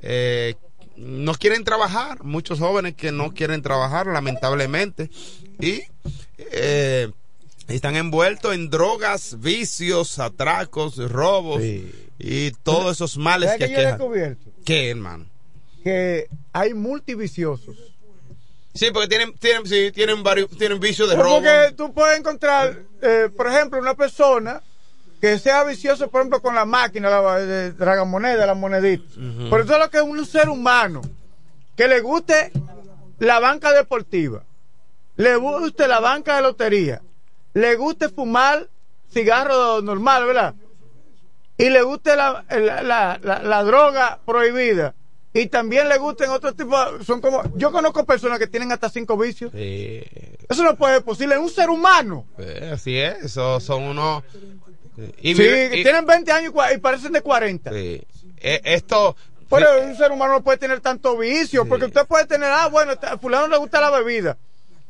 [0.03, 0.55] eh,
[0.97, 2.23] no quieren trabajar.
[2.25, 5.11] Muchos jóvenes que no quieren trabajar, lamentablemente.
[5.61, 5.83] Y
[6.39, 7.11] eh,
[7.69, 11.91] están envueltos en drogas, vicios, atracos, robos Sí.
[12.19, 14.51] y todos esos males ¿Sabes que que descubierto?
[14.65, 15.27] ¿Qué, hermano?
[15.83, 17.77] Que hay multiviciosos.
[18.75, 21.37] Sí, porque tienen, tienen, sí, tienen varios, tienen vicios de robo.
[21.37, 24.63] Porque tú puedes encontrar, eh, por ejemplo, una persona
[25.25, 29.07] que sea vicioso, por ejemplo, con la máquina, la de tragamoneda, la monedita.
[29.17, 31.01] Pero eso es lo que es un ser humano
[31.75, 32.53] que le guste
[33.21, 34.45] la banca deportiva,
[35.17, 37.01] le guste la banca de lotería,
[37.55, 38.69] le guste fumar
[39.11, 40.55] cigarro normal, ¿verdad?
[41.57, 44.95] Y le guste la, la, la, droga prohibida.
[45.33, 49.17] Y también le gusten otros tipos, son como, yo conozco personas que tienen hasta cinco
[49.17, 49.53] vicios.
[49.53, 50.03] Sí,
[50.51, 51.35] Eso no puede ser posible.
[51.37, 52.27] Es un ser humano.
[52.37, 54.23] eh, así es, eso son unos...
[55.21, 55.43] Y, Sí,
[55.73, 57.71] y- tienen 20 años y, parecen de 40.
[57.71, 58.03] sí.
[58.47, 59.17] Eh, esto...
[59.51, 61.67] Pero sí, un ser humano no puede tener tanto vicio.
[61.67, 64.37] Porque usted puede tener, ah, bueno, a fulano le gusta la bebida.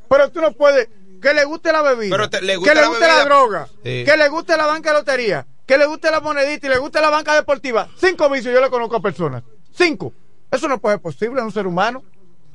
[0.09, 0.89] Pero tú no puedes,
[1.21, 2.17] que le guste la bebida.
[2.17, 3.69] Pero te- le gusta que le la guste la droga.
[3.85, 4.05] Sí.
[4.05, 5.47] Que le guste la banca de lotería.
[5.67, 7.89] Que le guste la monedita y le guste la banca deportiva.
[7.99, 9.43] Cinco vicios yo le conozco a personas.
[9.77, 10.13] Cinco.
[10.51, 12.03] Eso no puede ser posible en un ser humano.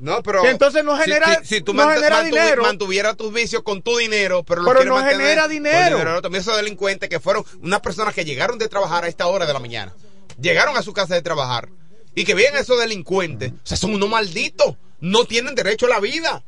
[0.00, 0.44] No, pero...
[0.46, 2.62] entonces no genera- Si, si tú no mant- genera mantuvi- dinero.
[2.62, 6.20] mantuviera tus vicios con tu dinero, pero, Pero no mantener genera dinero.
[6.22, 9.52] También esos delincuentes que fueron unas personas que llegaron de trabajar a esta hora de
[9.52, 9.92] la mañana.
[10.40, 11.68] Llegaron a su casa de trabajar.
[12.14, 13.52] Y que vienen esos delincuentes.
[13.52, 14.74] O sea, son unos malditos.
[15.00, 16.42] No tienen derecho a la vida.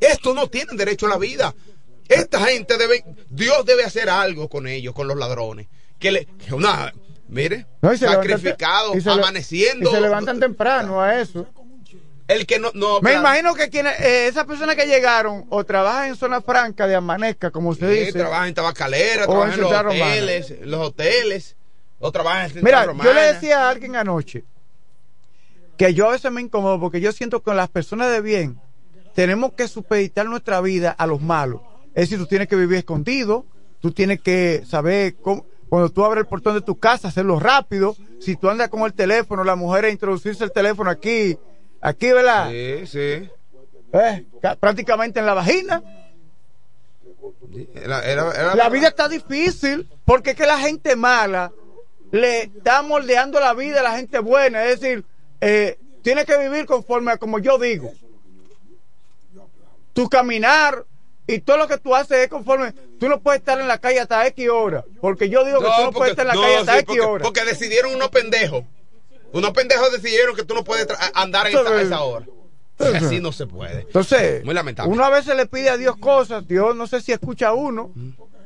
[0.00, 1.54] Estos no tienen derecho a la vida.
[2.08, 5.66] Esta gente debe, Dios debe hacer algo con ellos, con los ladrones.
[5.98, 6.92] Que le, que una,
[7.28, 9.90] mire, No, y se levantan- sacrificado, y se le- amaneciendo.
[9.90, 11.46] Y se levantan temprano a eso.
[12.26, 13.20] El que no, no Me claro.
[13.20, 17.50] imagino que quienes, eh, esas personas que llegaron o trabajan en zona franca de Amanezca,
[17.50, 18.18] como se Sí, dice.
[18.18, 19.88] trabajan en tabacalera, O trabajan en los Romana.
[20.06, 21.56] hoteles, los hoteles,
[21.98, 23.10] o trabajan en Mira, Romana.
[23.10, 24.44] yo le decía a alguien anoche
[25.76, 28.58] que yo a veces me incomodo porque yo siento que con las personas de bien
[29.14, 31.60] tenemos que supeditar nuestra vida a los malos.
[31.94, 33.44] Es decir, tú tienes que vivir escondido,
[33.80, 37.96] tú tienes que saber cómo, cuando tú abres el portón de tu casa, hacerlo rápido.
[38.20, 41.36] Si tú andas con el teléfono, la mujer a introducirse el teléfono aquí,
[41.84, 42.50] aquí, ¿verdad?
[42.50, 43.28] Sí, sí.
[43.92, 45.82] Eh, ca- prácticamente en la vagina.
[47.74, 51.52] Era- era- era- La vida está difícil porque es que la gente mala
[52.10, 54.64] le está moldeando la vida a la gente buena.
[54.64, 55.04] Es decir,
[55.40, 57.92] eh, tiene que vivir conforme a como yo digo.
[59.92, 60.84] Tu caminar
[61.26, 62.72] y todo lo que tú haces es conforme.
[62.98, 64.84] Tú no puedes estar en la calle hasta X hora.
[65.00, 66.78] Porque yo digo que tú no porque- puedes estar en la no, calle hasta sí,
[66.80, 67.22] X porque, hora.
[67.22, 68.64] porque decidieron unos pendejos.
[69.34, 72.26] Unos pendejos decidieron que tú no puedes andar en esa, a esa hora.
[72.78, 73.80] Así no se puede.
[73.80, 74.92] Entonces, Muy lamentable.
[74.92, 77.92] uno a veces le pide a Dios cosas, Dios no sé si escucha a uno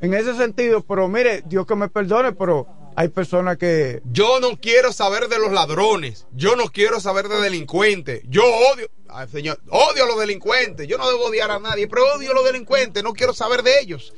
[0.01, 4.59] en ese sentido, pero mire, Dios que me perdone, pero hay personas que Yo no
[4.59, 6.25] quiero saber de los ladrones.
[6.33, 8.21] Yo no quiero saber de delincuentes.
[8.27, 10.87] Yo odio, ay, señor, odio a los delincuentes.
[10.87, 13.03] Yo no debo odiar a nadie, pero odio a los delincuentes.
[13.03, 14.13] No quiero saber de ellos.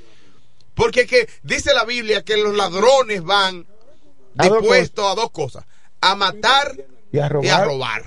[0.74, 3.68] Porque es que dice la Biblia que los ladrones van
[4.38, 5.66] A dispuestos a dos cosas:
[6.02, 6.76] a matar
[7.12, 7.46] y a robar.
[7.46, 8.04] y a robar.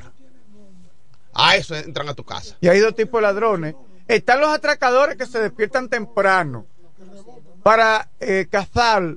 [1.32, 2.56] A eso entran a tu casa.
[2.60, 3.74] Y hay dos tipos de ladrones.
[4.06, 6.66] Están los atracadores que se despiertan temprano
[7.62, 9.16] para eh, cazar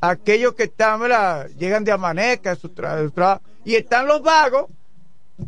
[0.00, 1.48] a aquellos que están, ¿verdad?
[1.58, 3.40] llegan de amanezca de su de.
[3.64, 4.66] Y están los vagos,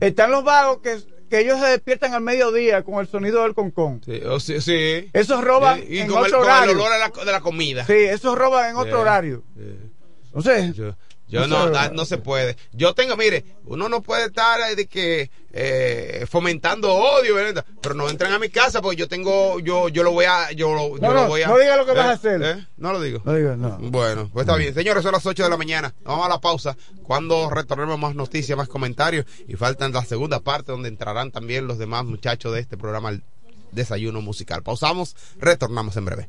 [0.01, 0.99] están los vagos que,
[1.29, 4.01] que ellos se despiertan al mediodía con el sonido del concón.
[4.05, 5.11] Sí, o sí, sí.
[5.12, 6.73] Esos roban y en con el, otro con el horario.
[6.75, 7.85] olor a la- de la comida.
[7.87, 9.43] Sí, esos roban en otro horario.
[10.27, 10.95] Entonces, Yo,
[11.29, 12.57] yo no, ah, no se puede.
[12.72, 17.64] Yo tengo, mire, uno no puede estar eh, de que eh, fomentando odio, ¿verdad?
[17.81, 20.68] pero no entren a mi casa porque yo tengo, yo, yo lo voy a, yo,
[21.01, 21.49] No, lo no, voy a.
[21.49, 21.97] no diga lo que ¿Eh?
[21.97, 22.43] vas a hacer.
[22.43, 22.66] ¿Eh?
[22.77, 23.22] No lo digo.
[23.24, 23.79] no.
[23.79, 24.72] Bueno, pues está bien.
[24.74, 25.95] Señores, son las 8 de la mañana.
[26.05, 26.77] Vamos a la pausa.
[27.03, 29.27] Cuando retornemos más noticias, más comentarios.
[29.49, 33.18] Y faltan la segunda parte donde entrarán también los demás muchachos de este programa
[33.72, 34.62] desayuno musical.
[34.62, 36.29] Pausamos, retornamos en breve.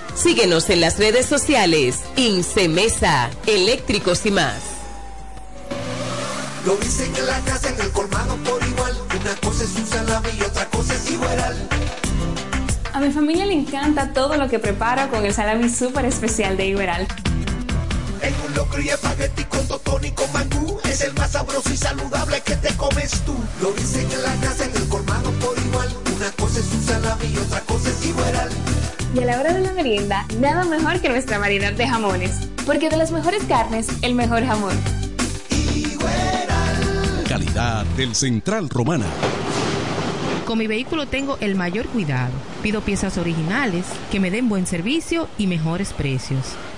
[0.15, 1.99] Síguenos en las redes sociales.
[2.15, 4.55] Incemesa, eléctricos y más.
[6.65, 8.95] Lo dicen en la casa, en el colmado por igual.
[9.19, 11.69] Una cosa es un salami y otra cosa es igual.
[12.93, 16.67] A mi familia le encanta todo lo que preparo con el salami súper especial de
[16.67, 17.07] Iberal.
[18.21, 21.77] En un locro y espagueti con totón y con mangú Es el más sabroso y
[21.77, 25.60] saludable que te comes tú Lo dicen en la casa, en el colmado por igual
[26.21, 28.49] Una cosa es un salami y otra cosa es Iberal
[29.15, 32.47] Y a la hora de la merienda, nada mejor que nuestra variedad de jamones.
[32.63, 34.79] Porque de las mejores carnes, el mejor jamón.
[37.27, 39.07] Calidad del Central Romana.
[40.45, 42.33] Con mi vehículo tengo el mayor cuidado.
[42.61, 46.55] Pido piezas originales, que me den buen servicio y mejores precios.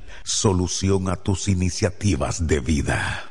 [0.31, 3.30] solución a tus iniciativas de vida.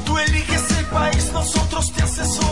[0.04, 2.51] Tú eliges el país, nosotros te asesoramos.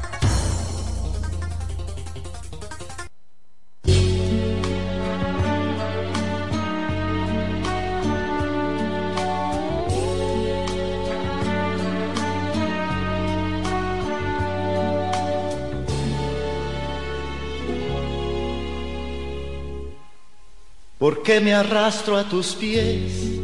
[21.01, 23.41] ¿Por qué me arrastro a tus pies?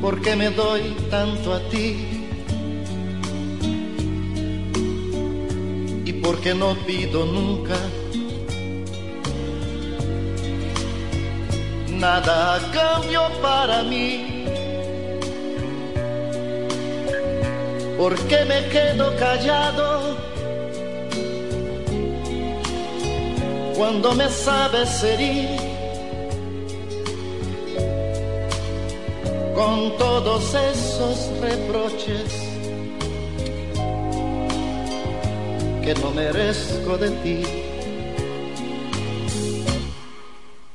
[0.00, 2.24] ¿Por qué me doy tanto a ti?
[6.06, 7.76] ¿Y por qué no pido nunca
[11.90, 14.46] nada a cambio para mí?
[17.98, 20.29] ¿Por qué me quedo callado?
[23.80, 25.48] Cuando me sabes herir
[29.54, 32.30] con todos esos reproches
[35.82, 37.42] que no merezco de ti.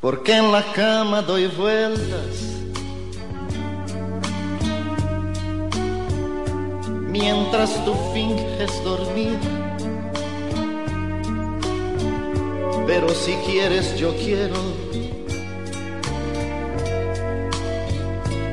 [0.02, 2.34] Porque en la cama doy vueltas
[7.12, 9.65] mientras tú finges dormir.
[12.86, 14.56] Pero si quieres yo quiero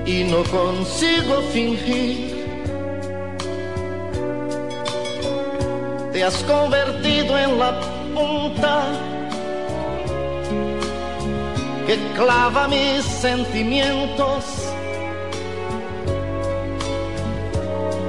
[0.06, 2.32] y no consigo fingir.
[6.12, 7.80] Te has convertido en la
[8.14, 8.84] punta
[11.86, 14.44] que clava mis sentimientos.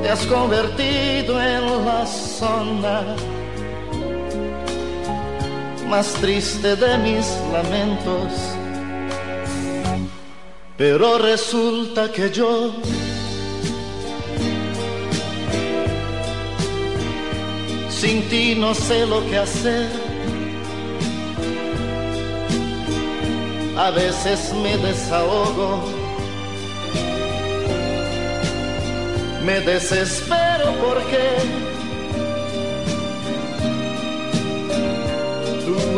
[0.01, 3.15] Te has convertido en la zona
[5.97, 8.31] más triste de mis lamentos.
[10.75, 12.73] Pero resulta que yo
[17.89, 19.87] sin ti no sé lo que hacer.
[23.77, 25.83] A veces me desahogo,
[29.45, 31.72] me desespero porque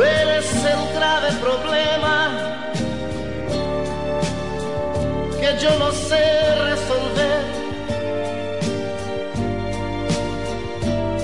[0.03, 2.65] Eres el grave problema
[5.39, 7.43] que yo no sé resolver.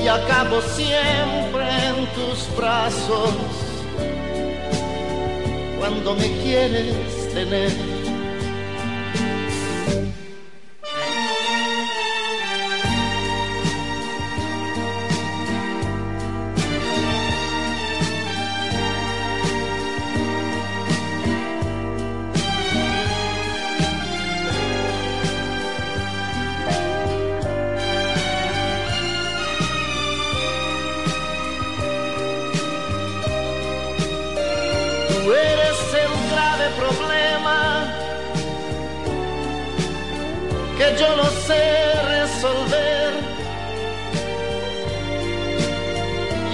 [0.02, 3.34] Y acabo siempre en tus brazos
[5.78, 8.01] cuando me quieres tener.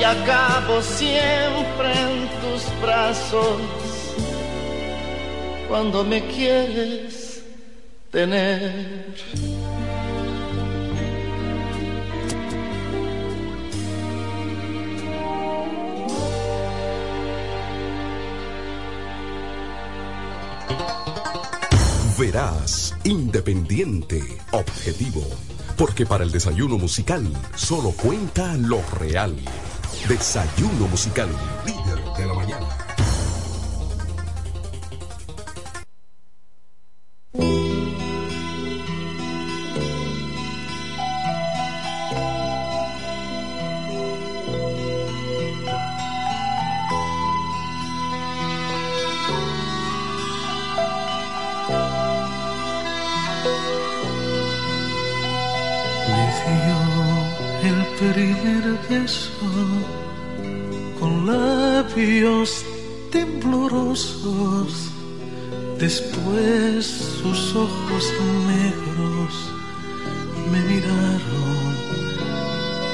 [0.08, 3.62] Acabo siempre en tus brazos
[5.68, 7.44] cuando me quieres
[8.10, 9.16] tener.
[22.18, 24.22] Verás, independiente,
[24.52, 25.24] objetivo.
[25.78, 29.36] Porque para el desayuno musical solo cuenta lo real.
[30.06, 31.30] Desayuno musical,
[31.66, 32.87] líder de la mañana.
[65.80, 66.86] después
[67.22, 68.14] sus ojos
[68.48, 69.34] negros
[70.52, 71.74] me miraron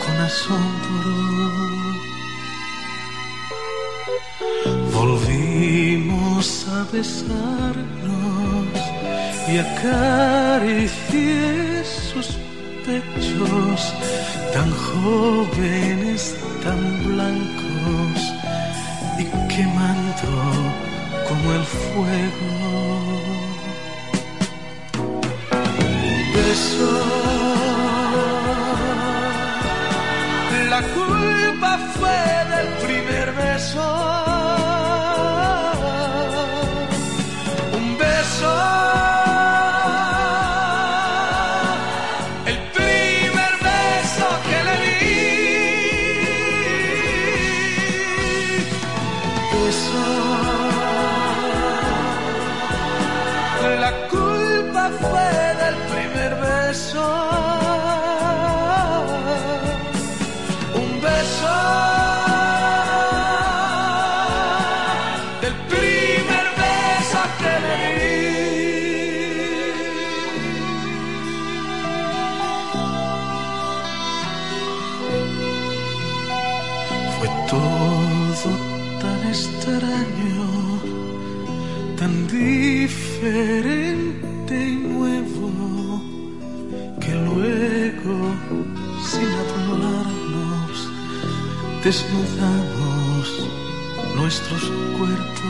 [0.03, 1.13] con asombro.
[4.93, 8.77] Volvimos a besarnos
[9.51, 11.37] y acaricié
[11.83, 12.27] sus
[12.85, 13.81] pechos
[14.53, 18.19] tan jóvenes, tan blancos
[19.19, 20.92] y quemando
[21.43, 23.02] como el fuego.
[91.93, 93.25] desnudamos
[94.15, 94.63] nuestros
[94.97, 95.43] cuerpos.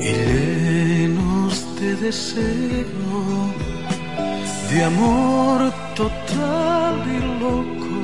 [0.00, 3.14] Y llenos de deseo,
[4.70, 8.00] de amor total y loco,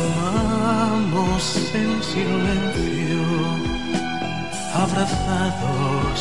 [0.00, 1.42] amamos
[1.80, 3.24] en silencio,
[4.84, 6.18] abrazados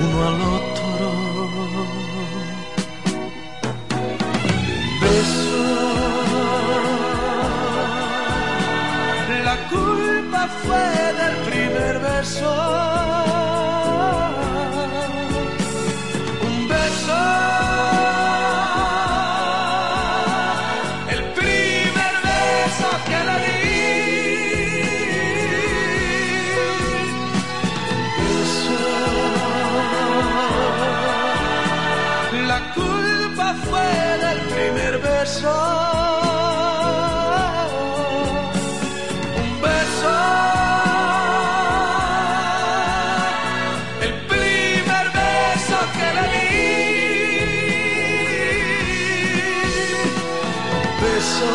[0.00, 0.75] uno al otro.
[9.76, 10.88] culpa fue
[11.20, 13.45] del primer beso.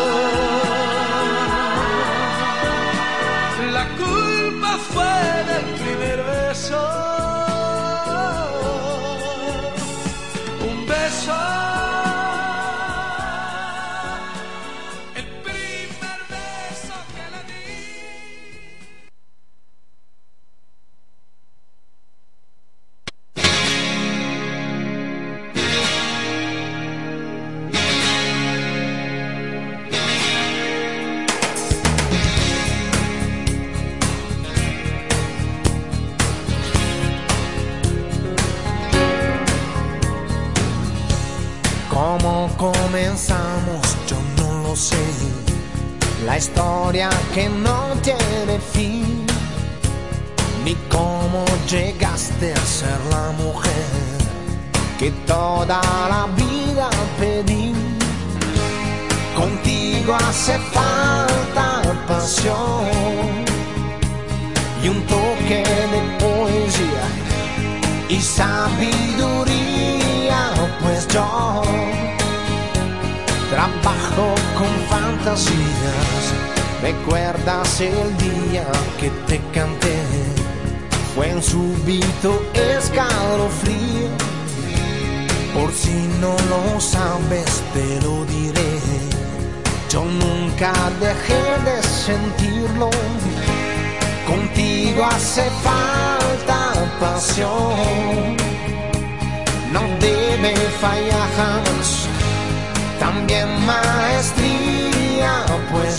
[0.04, 0.31] love.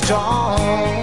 [0.06, 1.03] strong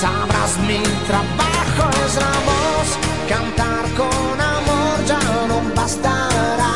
[0.00, 2.88] sabrás mi trabajo es la voz,
[3.28, 6.74] cantar con amor ya no bastará.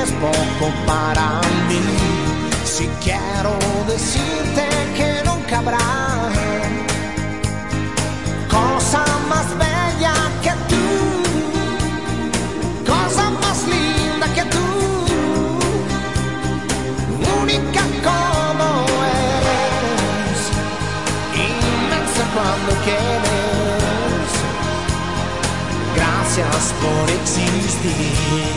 [0.00, 1.82] Es poco para mí,
[2.64, 3.52] si quiero
[3.86, 4.64] decirte
[4.96, 5.88] que nunca habrá
[8.50, 9.65] cosa más bella
[22.36, 24.30] cuando quieres.
[25.96, 28.56] Gracias por existir.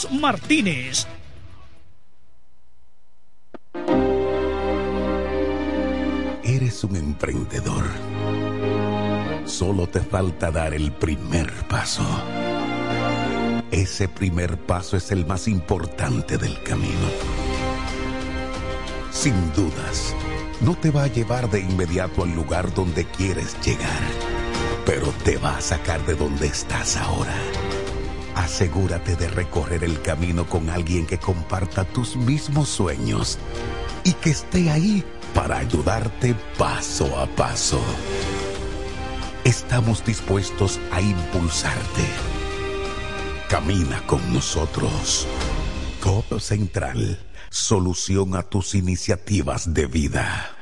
[0.09, 1.07] Martínez.
[6.43, 7.85] Eres un emprendedor.
[9.45, 12.03] Solo te falta dar el primer paso.
[13.71, 17.07] Ese primer paso es el más importante del camino.
[19.11, 20.15] Sin dudas,
[20.61, 24.01] no te va a llevar de inmediato al lugar donde quieres llegar,
[24.85, 27.35] pero te va a sacar de donde estás ahora.
[28.35, 33.37] Asegúrate de recorrer el camino con alguien que comparta tus mismos sueños
[34.03, 35.03] y que esté ahí
[35.33, 37.81] para ayudarte paso a paso.
[39.43, 42.03] Estamos dispuestos a impulsarte.
[43.49, 45.27] Camina con nosotros.
[45.99, 50.55] Codo Central, solución a tus iniciativas de vida.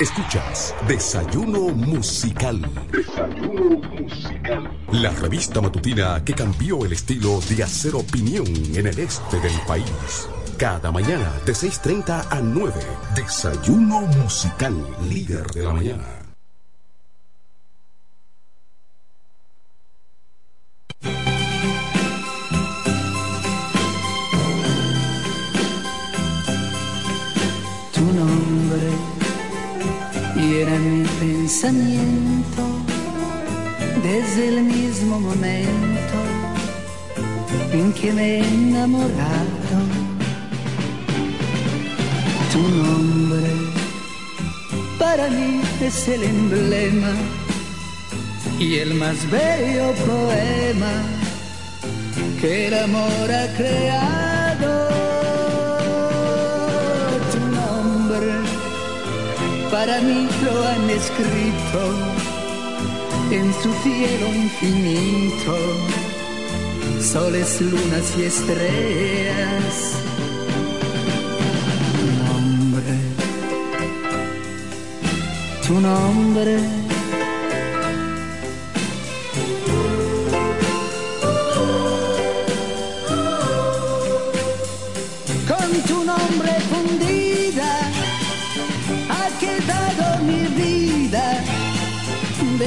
[0.00, 2.60] Escuchas Desayuno Musical.
[2.90, 4.70] Desayuno Musical.
[4.92, 10.28] La revista matutina que cambió el estilo de hacer opinión en el este del país.
[10.58, 12.72] Cada mañana de 6.30 a 9.
[13.16, 14.76] Desayuno Musical,
[15.08, 16.04] líder de la mañana.
[27.92, 28.90] Tu nombre
[30.36, 32.13] era mi pensamiento
[34.34, 36.18] desde el mismo momento
[37.72, 39.78] en que me he enamorado.
[42.52, 43.50] Tu nombre
[44.98, 47.12] para mí es el emblema
[48.58, 50.94] y el más bello poema
[52.40, 54.88] que el amor ha creado.
[57.32, 58.32] Tu nombre
[59.70, 62.13] para mí lo han escrito
[63.34, 65.56] en su cielo infinito,
[67.00, 69.96] soles, lunas y estrellas.
[71.98, 72.92] Tu nombre,
[75.66, 76.83] tu nombre.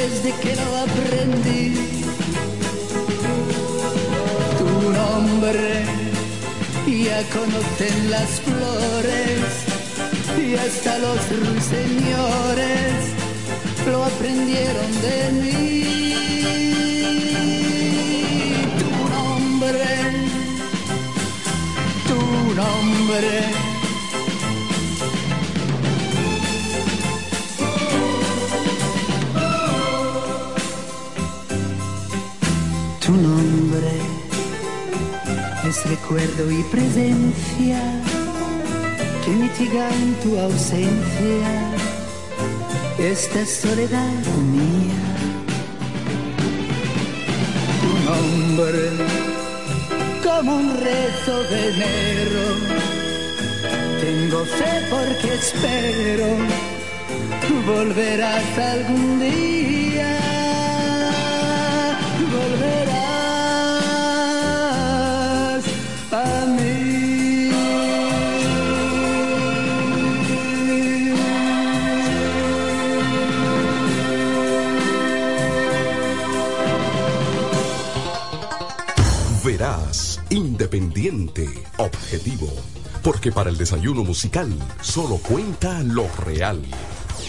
[0.09, 1.73] Desde que lo aprendí.
[4.59, 5.67] Tu nombre
[7.05, 9.43] ya conocen las flores
[10.41, 12.97] y hasta los ruiseñores
[13.91, 15.77] lo aprendieron de mí.
[18.79, 19.87] Tu nombre,
[22.07, 22.19] tu
[22.55, 23.66] nombre.
[35.89, 37.79] Recuerdo y presencia
[39.23, 41.51] que mitigan tu ausencia,
[42.97, 44.23] esta soledad
[44.55, 45.03] mía.
[47.81, 48.89] Tu nombre
[50.23, 52.45] como un rezo de enero,
[54.01, 56.77] tengo fe porque espero
[57.67, 59.86] volverás algún día.
[79.57, 82.47] Verás, independiente, objetivo.
[83.01, 86.61] Porque para el desayuno musical solo cuenta lo real.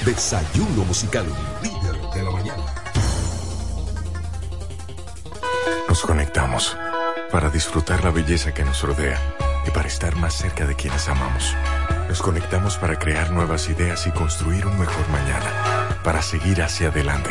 [0.05, 1.25] Desayuno musical,
[1.63, 2.65] líder de la mañana.
[5.89, 6.77] Nos conectamos
[7.33, 9.19] para disfrutar la belleza que nos rodea
[9.67, 11.57] y para estar más cerca de quienes amamos.
[12.11, 17.31] Nos conectamos para crear nuevas ideas y construir un mejor mañana, para seguir hacia adelante.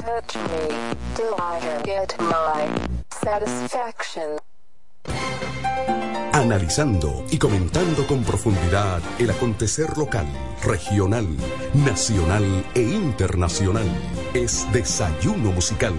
[6.31, 10.27] Analizando y comentando con profundidad el acontecer local,
[10.63, 11.27] regional,
[11.73, 13.87] nacional e internacional.
[14.33, 15.95] Es Desayuno Musical,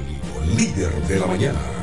[0.56, 1.79] líder de la mañana.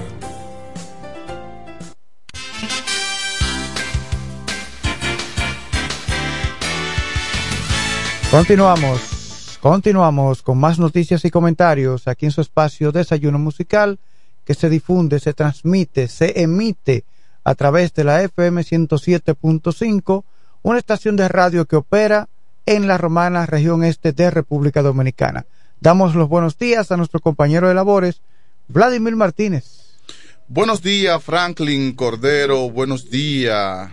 [8.30, 14.00] Continuamos, continuamos con más noticias y comentarios aquí en su espacio Desayuno Musical
[14.44, 17.06] que se difunde, se transmite, se emite
[17.46, 20.26] a través de la FM 107.5,
[20.62, 22.28] una estación de radio que opera
[22.66, 25.46] en la romana región este de República Dominicana.
[25.80, 28.22] Damos los buenos días a nuestro compañero de labores,
[28.68, 29.96] Vladimir Martínez.
[30.50, 32.70] Buenos días, Franklin Cordero.
[32.70, 33.90] Buenos días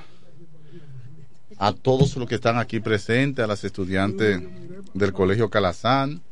[1.58, 4.42] a todos los que están aquí presentes, a las estudiantes
[4.92, 6.22] del Colegio Calazán.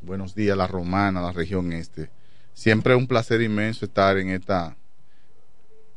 [0.00, 2.10] Buenos días, la Romana, la región este.
[2.54, 4.76] Siempre es un placer inmenso estar en esta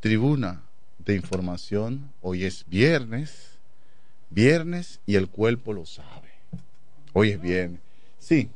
[0.00, 0.62] tribuna
[0.98, 2.10] de información.
[2.20, 3.58] Hoy es viernes,
[4.30, 6.30] viernes y el cuerpo lo sabe.
[7.12, 7.80] Hoy es viernes.
[8.18, 8.48] Sí,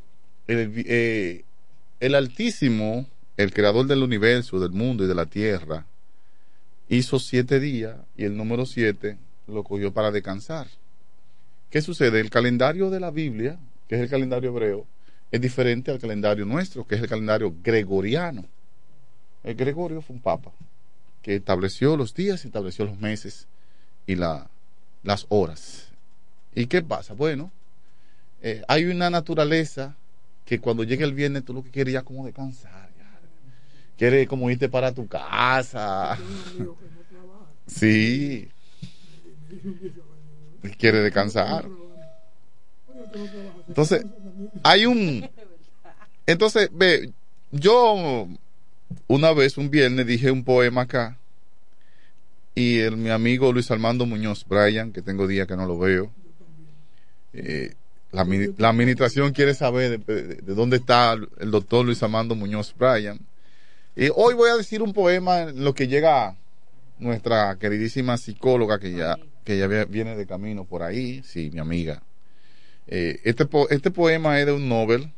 [0.46, 1.44] el, eh,
[2.00, 3.06] el Altísimo,
[3.36, 5.86] el creador del universo, del mundo y de la tierra,
[6.88, 10.66] hizo siete días y el número siete lo cogió para descansar.
[11.70, 12.20] ¿Qué sucede?
[12.20, 13.58] El calendario de la Biblia,
[13.88, 14.86] que es el calendario hebreo,
[15.30, 18.44] es diferente al calendario nuestro, que es el calendario gregoriano.
[19.42, 20.52] El Gregorio fue un papa
[21.22, 23.46] que estableció los días, estableció los meses
[24.06, 24.48] y la,
[25.02, 25.88] las horas.
[26.54, 27.14] ¿Y qué pasa?
[27.14, 27.50] Bueno,
[28.42, 29.96] eh, hay una naturaleza
[30.44, 32.88] que cuando llega el viernes tú lo que quieres ya como descansar.
[32.96, 33.20] Ya.
[33.98, 36.16] Quieres como irte para tu casa.
[37.66, 38.48] Sí,
[40.78, 41.68] quiere descansar.
[43.68, 44.04] Entonces,
[44.62, 45.28] hay un...
[46.26, 47.12] Entonces, ve,
[47.52, 48.28] yo
[49.06, 51.18] una vez, un viernes, dije un poema acá
[52.56, 56.10] y el, mi amigo Luis Armando Muñoz Bryan, que tengo días que no lo veo,
[57.34, 57.74] eh,
[58.12, 58.22] la,
[58.70, 63.20] administración quiere saber de, dónde está el doctor Luis Armando Muñoz Bryan.
[63.94, 66.34] Y hoy voy a decir un poema en lo que llega
[66.98, 72.02] nuestra queridísima psicóloga que ya que ya viene de camino por ahí, sí, mi amiga.
[72.88, 75.12] Eh, este, este poema es de un Nobel,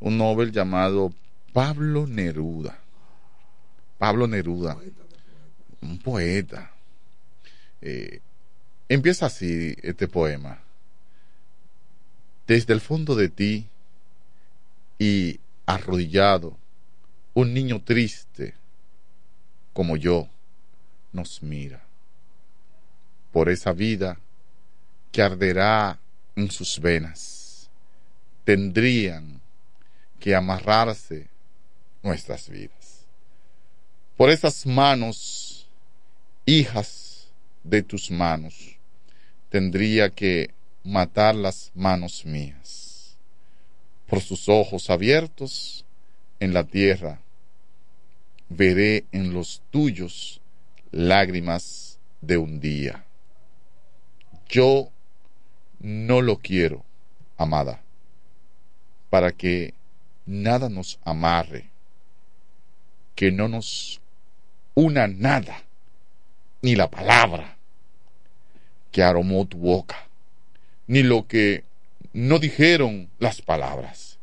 [0.00, 1.14] un Nobel llamado
[1.52, 2.80] Pablo Neruda.
[3.98, 4.76] Pablo Neruda,
[5.80, 6.72] un poeta.
[7.80, 8.20] Eh,
[8.88, 10.58] empieza así este poema.
[12.48, 13.68] Desde el fondo de ti
[14.98, 16.58] y arrodillado,
[17.34, 18.54] un niño triste
[19.72, 20.28] como yo
[21.12, 21.89] nos mira
[23.32, 24.18] por esa vida
[25.12, 25.98] que arderá
[26.36, 27.70] en sus venas.
[28.44, 29.40] Tendrían
[30.18, 31.28] que amarrarse
[32.02, 33.06] nuestras vidas.
[34.16, 35.68] Por esas manos,
[36.46, 37.28] hijas
[37.64, 38.76] de tus manos,
[39.48, 40.50] tendría que
[40.84, 43.16] matar las manos mías.
[44.06, 45.84] Por sus ojos abiertos
[46.40, 47.20] en la tierra,
[48.48, 50.40] veré en los tuyos
[50.90, 53.04] lágrimas de un día
[54.50, 54.90] yo
[55.78, 56.84] no lo quiero,
[57.36, 57.80] amada,
[59.08, 59.74] para que
[60.26, 61.70] nada nos amarre,
[63.14, 64.00] que no nos
[64.74, 65.62] una nada,
[66.62, 67.56] ni la palabra
[68.90, 70.08] que aromó tu boca,
[70.86, 71.64] ni lo que
[72.12, 74.18] no dijeron las palabras,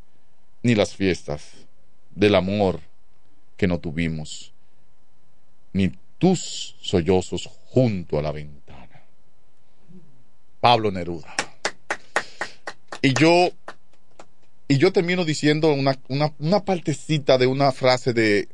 [0.62, 1.68] ni las fiestas
[2.12, 2.82] del amor
[3.56, 4.54] que no tuvimos,
[5.74, 8.66] ni tus sollozos junto a la ventana.
[10.59, 11.35] Pablo Neruda.
[13.01, 13.49] Y yo,
[14.67, 18.49] y yo termino diciendo una, una, una partecita de una frase de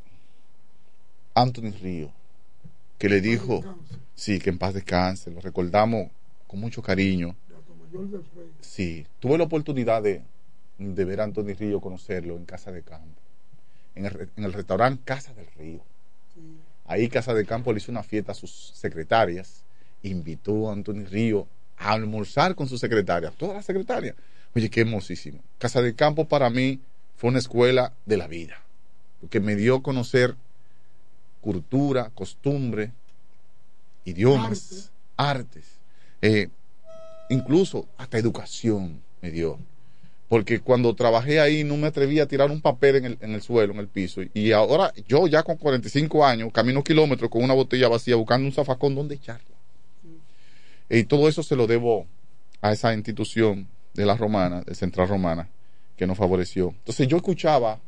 [1.34, 2.12] Anthony Río,
[2.98, 3.64] que le dijo,
[4.14, 6.10] sí, que en paz descanse, lo recordamos
[6.46, 7.34] con mucho cariño.
[8.60, 10.22] Sí, tuve la oportunidad de,
[10.78, 13.20] de ver a Anthony Río, conocerlo en Casa de Campo,
[13.94, 15.80] en el, en el restaurante Casa del Río.
[16.84, 19.64] Ahí Casa de Campo le hizo una fiesta a sus secretarias,
[20.02, 24.14] invitó a Anthony Río a almorzar con sus secretarias, todas las secretarias.
[24.54, 25.40] Oye, qué hermosísimo.
[25.58, 26.80] Casa de Campo para mí
[27.16, 28.60] fue una escuela de la vida,
[29.20, 30.36] porque me dio a conocer
[31.40, 32.92] cultura, costumbre,
[34.04, 35.64] idiomas, artes,
[36.22, 36.48] eh,
[37.28, 39.58] incluso hasta educación me dio.
[40.28, 43.42] Porque cuando trabajé ahí no me atreví a tirar un papel en el, en el
[43.42, 44.22] suelo, en el piso.
[44.32, 48.52] Y ahora yo ya con 45 años camino kilómetros con una botella vacía buscando un
[48.52, 49.53] zafacón donde echarla.
[50.94, 52.06] Y todo eso se lo debo
[52.60, 55.48] a esa institución de la romana, de Central Romana,
[55.96, 56.68] que nos favoreció.
[56.68, 57.80] Entonces yo escuchaba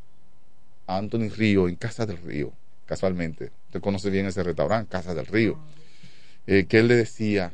[0.89, 2.53] a Anthony Río en Casa del Río,
[2.85, 3.53] casualmente.
[3.67, 5.57] Usted conoce bien ese restaurante, Casa del Río.
[6.49, 7.53] Eh, que él le decía,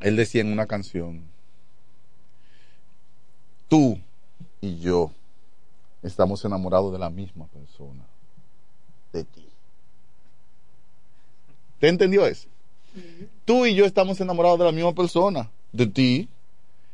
[0.00, 1.24] él decía en una canción,
[3.68, 3.98] tú
[4.60, 5.10] y yo
[6.02, 8.04] estamos enamorados de la misma persona,
[9.14, 9.48] de ti.
[11.80, 12.48] ¿Te entendió eso?
[13.44, 16.28] Tú y yo estamos enamorados de la misma persona, de ti.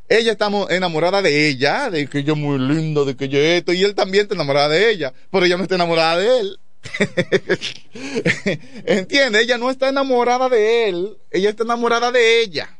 [0.08, 3.82] Ella estamos enamorada de ella, de que es muy lindo, de que ella esto, y
[3.82, 6.58] él también está enamorada de ella, pero ella no está enamorada de él.
[8.84, 9.40] ¿Entiende?
[9.40, 12.78] Ella no está enamorada de él, ella está enamorada de ella.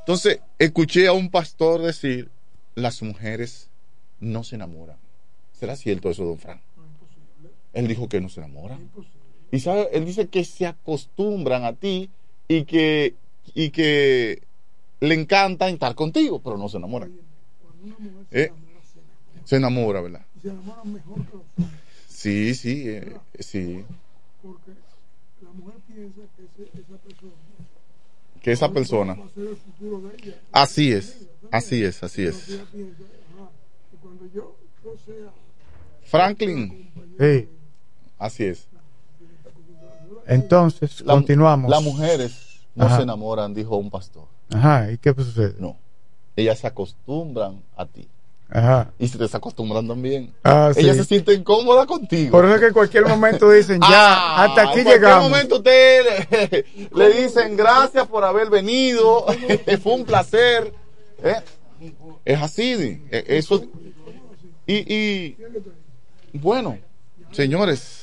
[0.00, 2.28] Entonces, escuché a un pastor decir,
[2.74, 3.68] las mujeres
[4.20, 4.96] no se enamoran.
[5.52, 6.60] ¿Será cierto eso, don Frank?
[7.72, 8.90] Él dijo que no se enamoran.
[9.50, 12.10] Y sabe, él dice que se acostumbran a ti
[12.48, 13.14] y que,
[13.54, 14.42] y que
[15.00, 17.12] le encanta estar contigo, pero no se enamoran.
[18.30, 18.50] ¿Eh?
[19.44, 20.26] Se enamora, ¿verdad?
[20.42, 21.80] Se enamoran mejor que los hombres.
[22.08, 23.84] Sí, sí, eh, sí.
[24.42, 24.72] Porque
[25.42, 27.32] la mujer piensa que ese- esa persona
[28.42, 29.14] Que esa persona.
[29.14, 30.40] va a ser el futuro de ella.
[30.52, 32.54] Así es, así es, así Entonces es.
[32.54, 33.50] ella piensa, ajá,
[33.90, 35.32] que cuando yo, yo sea
[36.02, 37.48] Franklin, Sí.
[38.18, 38.66] así es.
[40.26, 41.70] Entonces, La- continuamos.
[41.70, 42.32] Las mujeres
[42.74, 42.96] no Ajá.
[42.96, 44.24] se enamoran, dijo un pastor.
[44.52, 45.54] Ajá, ¿y qué sucede?
[45.58, 45.76] No.
[46.36, 48.08] Ellas se acostumbran a ti.
[48.50, 48.90] Ajá.
[48.98, 50.32] Y se desacostumbran también.
[50.42, 50.80] Ah, sí.
[50.80, 52.30] Ellas se sienten cómodas contigo.
[52.30, 55.28] Por eso es que en cualquier momento dicen, ya, Ah, hasta aquí en cualquier llegamos.
[55.30, 56.64] momento usted le,
[56.94, 59.26] le dicen gracias por haber venido,
[59.82, 60.72] fue un placer.
[61.22, 61.34] ¿eh?
[62.24, 63.62] Es así, eh, eso.
[64.66, 65.36] Y, y
[66.34, 66.78] bueno,
[67.32, 67.97] señores,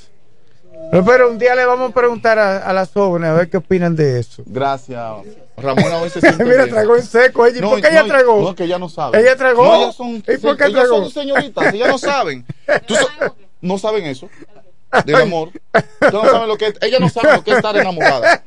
[1.05, 3.95] pero un día le vamos a preguntar a, a las jóvenes a ver qué opinan
[3.95, 4.43] de eso.
[4.45, 5.01] gracias.
[5.57, 7.57] Ramona hoy se siente Mira, tragó en seco ella.
[7.57, 8.41] ¿Y No, por qué ella tragó?
[8.41, 9.19] No, que ella no sabe.
[9.21, 9.63] Ella tragó.
[9.63, 10.97] No, ellas son, ¿Y por qué ellas tragó?
[11.03, 12.45] son señoritas, ellas no saben.
[12.87, 12.95] Tú
[13.61, 14.29] no saben eso
[15.03, 15.49] del amor.
[16.11, 18.43] No saben lo que es, ellas no saben lo que es estar enamorada.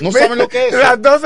[0.00, 0.74] No saben lo que es.
[0.74, 1.22] Las dos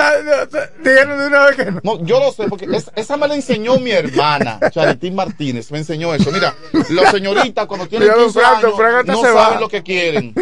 [0.85, 1.81] dijeron de una vez que no.
[1.83, 5.79] No, yo lo sé, porque es- esa me la enseñó mi hermana, Charitín Martínez, me
[5.79, 6.31] enseñó eso.
[6.31, 6.55] Mira,
[6.91, 10.35] las señoritas cuando tienen Mira, don 15 Franco, años no saben lo que quieren.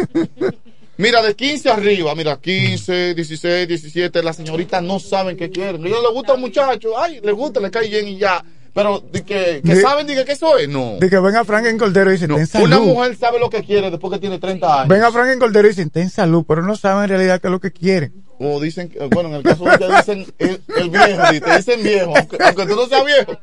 [0.97, 5.83] Mira, de 15 arriba, mira, 15, 16, 17, las señoritas no saben qué quieren.
[5.83, 8.41] A ellos les gusta un muchacho, ay, les gusta, les cae bien y ya.
[8.75, 10.97] Pero de que, que saben, diga que es, no.
[10.99, 12.65] De que venga Frank en Cordero y dicen, ten salud.
[12.67, 14.89] Una mujer sabe lo que quiere después que tiene 30 años.
[14.89, 17.51] Venga Frank en Cordero y dicen, ten salud, pero no saben en realidad qué es
[17.51, 18.13] lo que quieren.
[18.37, 21.55] O dicen, que- bueno, en el caso de ustedes dicen el, el viejo, y te
[21.55, 23.39] dicen viejo, aunque, aunque tú no seas viejo.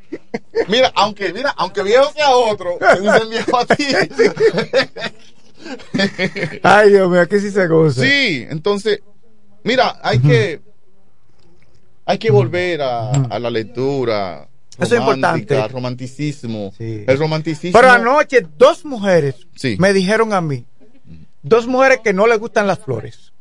[0.69, 3.87] Mira, aunque, mira, aunque viejo sea otro, te dicen viejo a ti.
[6.63, 8.03] Ay, Dios mío, aquí sí se goza.
[8.03, 9.01] Sí, entonces,
[9.65, 10.61] mira, hay que,
[12.05, 14.47] hay que volver a, a la lectura.
[14.79, 15.69] Eso es importante.
[15.69, 16.73] romanticismo.
[16.79, 17.79] El romanticismo.
[17.79, 19.77] Pero anoche dos mujeres Sí.
[19.79, 20.65] me dijeron a mí,
[21.43, 23.33] dos mujeres que no les gustan las flores.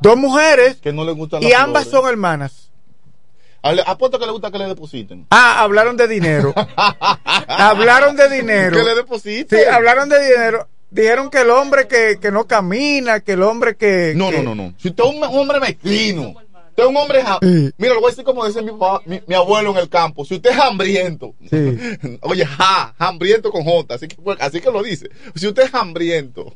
[0.00, 2.00] Dos mujeres que no les gustan y las ambas flores.
[2.02, 2.64] son hermanas.
[3.86, 5.26] Apuesto que le gusta que le depositen.
[5.30, 6.54] Ah, hablaron de dinero.
[7.48, 8.76] hablaron de dinero.
[8.76, 9.58] Que le depositen.
[9.58, 10.68] Sí, hablaron de dinero.
[10.90, 14.14] Dijeron que el hombre que, que no camina, que el hombre que...
[14.16, 14.74] No, que- no, no, no.
[14.78, 16.34] Si usted es un, un hombre mezquino,
[16.78, 18.70] Usted es un hombre ham- Mira, lo voy a decir como dice mi,
[19.04, 20.24] mi, mi abuelo en el campo.
[20.24, 21.34] Si usted es hambriento,
[22.22, 25.08] oye, ja, hambriento con J, así que, pues, así que lo dice.
[25.34, 26.52] Si usted es hambriento,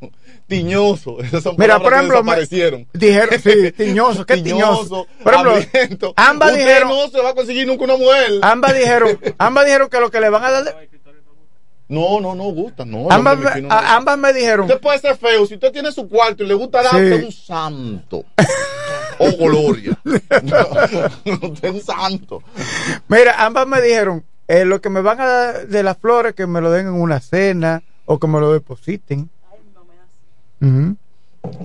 [0.47, 2.87] tiñoso, esas son Mira, por que ejemplo, desaparecieron.
[2.93, 5.07] dijeron, sí, tiñoso, ¿qué tiñoso?
[5.25, 6.13] Por ejemplo, hambriento.
[6.17, 8.33] ambas dijeron, no se va a conseguir nunca una mujer.
[8.43, 10.89] ambas dijeron, ambas dijeron que lo que le van a dar, de-
[11.89, 13.11] No, no, no gusta, no.
[13.11, 15.45] ambas, me- mezquino no a- ambas me dijeron, Usted puede ser feo.
[15.47, 17.25] Si usted tiene su cuarto y le gusta dar, Sí.
[17.27, 18.25] un santo.
[19.19, 19.97] o gloria.
[20.05, 22.43] usted es un santo.
[23.09, 26.47] mira, ambas me dijeron, eh, lo que me van a dar de las flores, que
[26.47, 29.29] me lo den en una cena o que me lo depositen.
[30.61, 30.97] Ujú.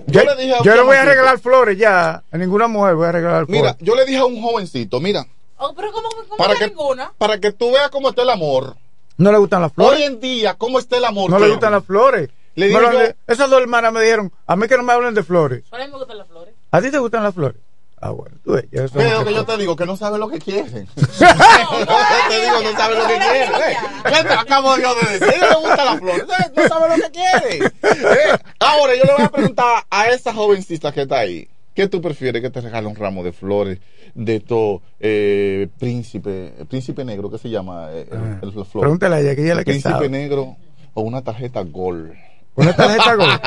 [0.08, 2.68] Yo Yo, le dije a un yo no voy a regalar flores ya, a ninguna
[2.68, 3.62] mujer voy a regalar flores.
[3.62, 5.26] Mira, yo le dije a un jovencito, mira,
[5.60, 7.12] Oh, pero ¿cómo, cómo para que que, ninguna?
[7.18, 8.76] para que tú veas cómo está el amor.
[9.18, 10.02] No le gustan las Hoy flores.
[10.08, 11.30] en día, cómo está el amor.
[11.30, 12.30] No le gustan las flores.
[12.56, 15.14] Le digo lo- yo- esas dos hermanas me dijeron, a mí que no me hablen
[15.14, 15.64] de flores.
[15.70, 16.54] Para mí me gustan las flores.
[16.72, 17.62] ¿A ti te gustan las flores?
[18.00, 20.38] Ah, bueno, tú ves, Pero no que yo te digo que no sabe lo que
[20.40, 20.88] quieren.
[20.96, 23.44] te digo, no sabe lo que quiere.
[23.44, 23.78] eh.
[24.04, 25.42] ¿Qué te acabo yo de decir?
[25.42, 26.20] No le gusta la flor.
[26.20, 27.66] Eh, No sabe lo que quiere.
[27.66, 31.48] Eh, Ahora, yo le voy a preguntar a esa jovencita que está ahí.
[31.78, 33.78] ¿Qué tú prefieres que te regale un ramo de flores
[34.16, 37.90] de todo eh, príncipe, príncipe negro, ¿qué se llama?
[37.92, 38.08] Eh,
[38.42, 38.82] el- el- flor.
[38.82, 40.10] Pregúntale a ella, que ella es la que príncipe sabe.
[40.10, 40.56] negro
[40.96, 42.14] o una tarjeta Gold.
[42.56, 43.42] Una tarjeta cosa.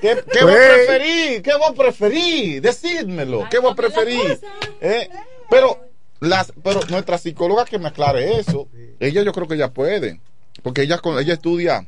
[0.00, 1.42] ¿Qué, qué vos preferís?
[1.42, 2.62] ¿Qué vos preferís?
[2.62, 3.46] Decídmelo.
[3.50, 4.40] ¿Qué vos preferís?
[4.80, 5.08] Eh,
[5.50, 5.78] Pero,
[6.20, 8.68] las, pero nuestra psicóloga que me aclare eso,
[8.98, 10.20] ella yo creo que ella puede.
[10.62, 11.86] Porque ella, con- ella estudia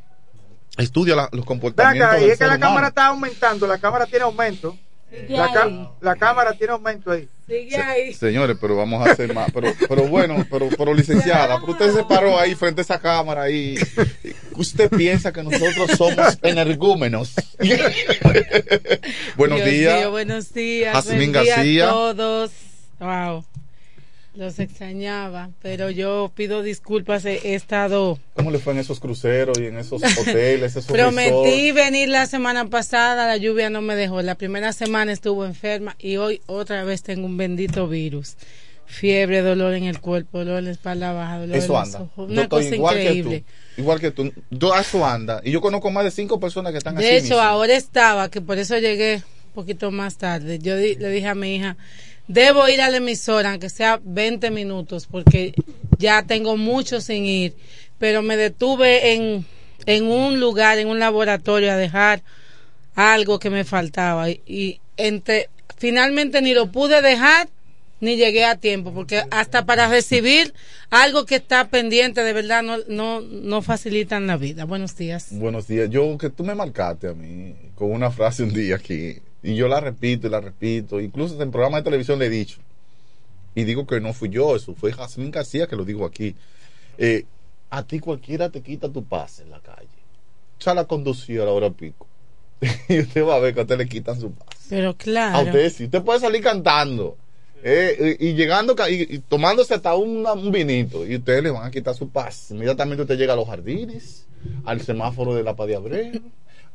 [0.78, 2.66] estudia la- los comportamientos acá, y es que la humano.
[2.66, 4.76] cámara está aumentando, la cámara tiene aumento.
[5.10, 7.28] Sigue La, la cámara tiene aumento ahí.
[7.46, 8.14] Sigue ahí.
[8.14, 9.50] Señores, pero vamos a hacer más.
[9.52, 13.50] Pero, pero bueno, pero, pero licenciada, pero usted se paró ahí frente a esa cámara
[13.50, 13.74] y
[14.56, 17.34] usted piensa que nosotros somos energúmenos.
[19.36, 19.98] Buenos Dios días.
[19.98, 20.94] mío, buenos días.
[20.94, 22.50] Jazmín buen día a todos.
[22.98, 23.44] Wow.
[24.34, 27.26] Los extrañaba, pero yo pido disculpas.
[27.26, 28.18] He, estado.
[28.34, 31.74] ¿Cómo le fue en esos cruceros y en esos hoteles, esos Prometí resorts?
[31.74, 34.22] venir la semana pasada, la lluvia no me dejó.
[34.22, 38.36] La primera semana estuvo enferma y hoy otra vez tengo un bendito virus.
[38.86, 42.00] Fiebre, dolor en el cuerpo, dolor en la espalda baja, dolor Eso en los anda.
[42.02, 42.30] ojos.
[42.30, 43.30] Una estoy cosa igual increíble.
[43.30, 43.40] que
[43.76, 43.80] tú.
[43.82, 44.32] Igual que tú.
[44.50, 45.40] Yo, eso anda.
[45.44, 47.06] Y yo conozco más de cinco personas que están así.
[47.06, 47.40] De hecho, mismo.
[47.40, 50.58] ahora estaba, que por eso llegué un poquito más tarde.
[50.58, 51.76] Yo di- le dije a mi hija,
[52.28, 55.54] debo ir a la emisora, aunque sea 20 minutos, porque
[55.98, 57.54] ya tengo mucho sin ir.
[57.98, 59.44] Pero me detuve en,
[59.86, 62.22] en un lugar, en un laboratorio, a dejar
[62.94, 64.30] algo que me faltaba.
[64.30, 67.48] Y, y entre, finalmente ni lo pude dejar,
[68.00, 70.52] ni llegué a tiempo, porque hasta para recibir
[70.90, 74.64] algo que está pendiente, de verdad, no, no, no facilitan la vida.
[74.64, 75.28] Buenos días.
[75.30, 75.88] Buenos días.
[75.88, 79.18] Yo, que tú me marcaste a mí con una frase un día aquí.
[79.42, 81.00] Y yo la repito y la repito.
[81.00, 82.58] Incluso en programa de televisión le he dicho.
[83.54, 86.34] Y digo que no fui yo, eso fue Jazmín García que lo dijo aquí.
[86.98, 87.24] Eh,
[87.70, 89.88] a ti cualquiera te quita tu pase en la calle.
[90.58, 92.06] Sale a conducir a la hora pico.
[92.88, 94.58] y usted va a ver que a usted le quitan su pase.
[94.70, 95.36] Pero claro.
[95.38, 95.84] A usted sí.
[95.84, 97.16] Usted puede salir cantando.
[97.64, 101.64] eh, y, y llegando y, y tomándose hasta una- un vinito y ustedes le van
[101.64, 104.26] a quitar su paz inmediatamente usted llega a los jardines
[104.64, 106.20] al semáforo de la Paz de Abreu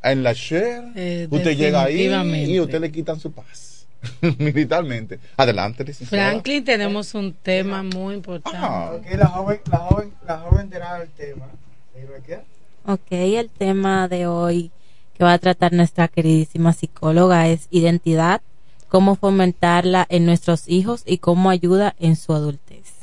[0.03, 2.10] en la Share Eh, usted llega ahí
[2.48, 3.88] y usted le quitan su paz
[4.38, 6.30] militarmente adelante licenciada.
[6.30, 8.57] Franklin, tenemos un tema muy importante.
[8.61, 8.91] Ah.
[8.94, 11.48] Ok, la joven, la joven, la joven dirá el tema.
[12.86, 14.72] Ok, el tema de hoy
[15.18, 18.41] que va a tratar nuestra queridísima psicóloga es identidad,
[18.88, 22.94] cómo fomentarla en nuestros hijos y cómo ayuda en su adultez.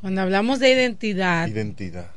[0.00, 2.10] Cuando hablamos de identidad, identidad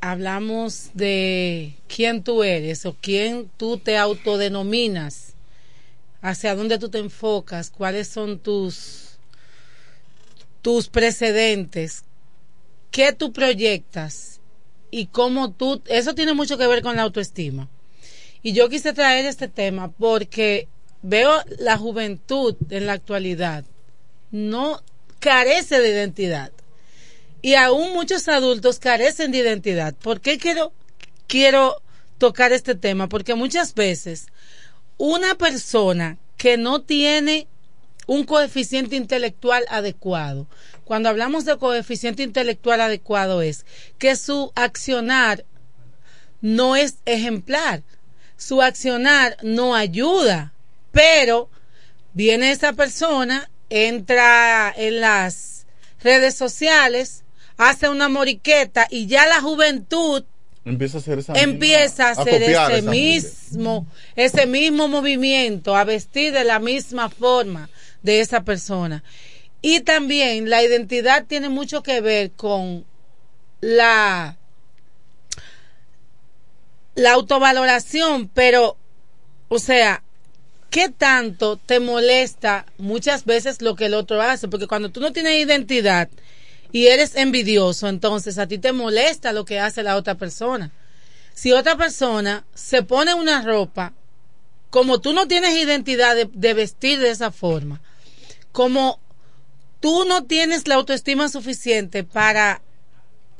[0.00, 5.34] hablamos de quién tú eres o quién tú te autodenominas,
[6.20, 9.18] hacia dónde tú te enfocas, cuáles son tus
[10.62, 12.04] tus precedentes,
[12.90, 14.40] qué tú proyectas
[14.90, 17.68] y cómo tú eso tiene mucho que ver con la autoestima.
[18.42, 20.68] Y yo quise traer este tema porque
[21.02, 23.64] veo la juventud en la actualidad
[24.30, 24.82] no
[25.20, 26.52] carece de identidad
[27.40, 29.94] y aún muchos adultos carecen de identidad.
[29.94, 30.72] ¿Por qué quiero,
[31.26, 31.80] quiero
[32.18, 33.08] tocar este tema?
[33.08, 34.26] Porque muchas veces
[34.96, 37.46] una persona que no tiene
[38.06, 40.46] un coeficiente intelectual adecuado,
[40.84, 43.66] cuando hablamos de coeficiente intelectual adecuado es
[43.98, 45.44] que su accionar
[46.40, 47.82] no es ejemplar,
[48.36, 50.54] su accionar no ayuda,
[50.92, 51.50] pero
[52.14, 55.66] viene esa persona, entra en las
[56.00, 57.24] redes sociales,
[57.58, 60.24] hace una moriqueta y ya la juventud
[60.64, 63.86] Empieza a hacer esa empieza a misma- hacer copiar ese mismo,
[64.16, 67.68] ese mismo movimiento, a vestir de la misma forma
[68.02, 69.02] de esa persona.
[69.62, 72.84] Y también la identidad tiene mucho que ver con
[73.60, 74.36] la,
[76.94, 78.76] la autovaloración, pero,
[79.48, 80.02] o sea,
[80.70, 84.48] ¿qué tanto te molesta muchas veces lo que el otro hace?
[84.48, 86.08] Porque cuando tú no tienes identidad
[86.72, 90.70] y eres envidioso, entonces a ti te molesta lo que hace la otra persona.
[91.34, 93.92] Si otra persona se pone una ropa,
[94.70, 97.80] como tú no tienes identidad de, vestir de esa forma,
[98.52, 99.00] como
[99.80, 102.60] tú no tienes la autoestima suficiente para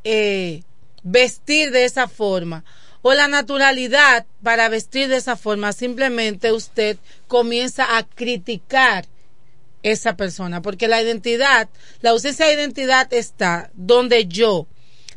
[0.04, 0.62] eh,
[1.02, 2.64] vestir de esa forma
[3.02, 9.06] o la naturalidad para vestir de esa forma, simplemente usted comienza a criticar
[9.90, 11.68] esa persona, porque la identidad,
[12.00, 14.66] la ausencia de identidad está donde yo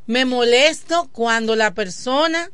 [0.08, 2.52] me molesto cuando la persona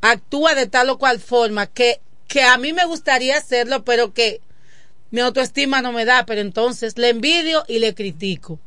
[0.00, 4.40] actúa de tal o cual forma que, que a mí me gustaría hacerlo, pero que
[5.10, 8.58] mi autoestima no me da, pero entonces le envidio y le critico.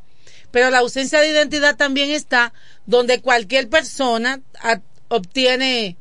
[0.50, 2.52] Pero la ausencia de identidad también está
[2.86, 4.40] donde cualquier persona
[5.08, 5.96] obtiene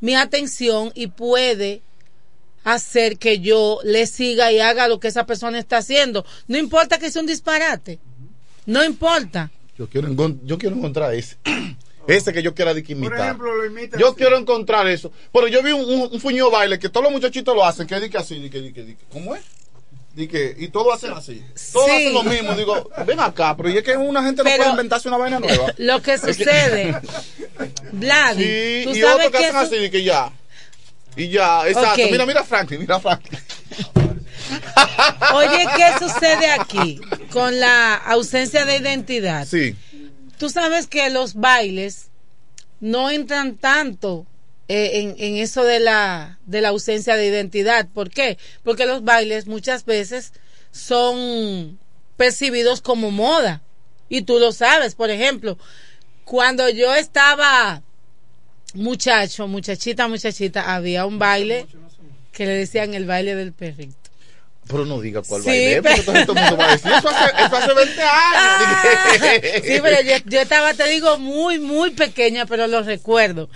[0.00, 1.82] mi atención y puede
[2.64, 6.24] hacer que yo le siga y haga lo que esa persona está haciendo.
[6.48, 7.98] No importa que sea un disparate.
[8.66, 9.50] No importa.
[9.78, 11.36] Yo quiero, encon- yo quiero encontrar ese.
[12.06, 13.16] Ese que yo quiera de que imitar.
[13.16, 14.16] Por ejemplo, lo imita yo así.
[14.16, 15.12] quiero encontrar eso.
[15.32, 17.86] Pero yo vi un, un, un fuño de baile que todos los muchachitos lo hacen.
[17.86, 19.04] Que di que así, di que, di que, di que.
[19.12, 19.42] ¿Cómo es?
[20.14, 21.42] Di que, y todos hacen así.
[21.72, 21.92] Todos Sí.
[21.92, 22.54] hacen lo mismo.
[22.54, 25.72] Digo, ven acá, pero y es que una gente no puede inventarse una vaina nueva.
[25.78, 26.94] Lo que sucede,
[27.92, 30.30] Vladi, Sí, tú y sabes otros que que hacen eso- así, di que ya.
[31.16, 32.02] Y ya, exacto.
[32.10, 33.38] Mira, mira Franklin, mira Franklin.
[35.34, 39.46] Oye, ¿qué sucede aquí con la ausencia de identidad?
[39.46, 39.76] Sí.
[40.38, 42.08] Tú sabes que los bailes
[42.80, 44.26] no entran tanto
[44.68, 47.88] eh, en, en eso de la, de la ausencia de identidad.
[47.92, 48.38] ¿Por qué?
[48.64, 50.32] Porque los bailes muchas veces
[50.72, 51.78] son
[52.16, 53.62] percibidos como moda.
[54.08, 55.58] Y tú lo sabes, por ejemplo,
[56.24, 57.82] cuando yo estaba
[58.74, 61.66] muchacho, muchachita, muchachita, había un baile
[62.32, 63.94] que le decían el baile del perrito.
[64.68, 67.08] Pero no diga cuál Sí, baile, pero- porque todo el mundo va a decir, eso
[67.08, 69.62] hace, eso hace 20 años.
[69.64, 73.50] Sí, pero yo, yo estaba, te digo, muy, muy pequeña, pero lo recuerdo.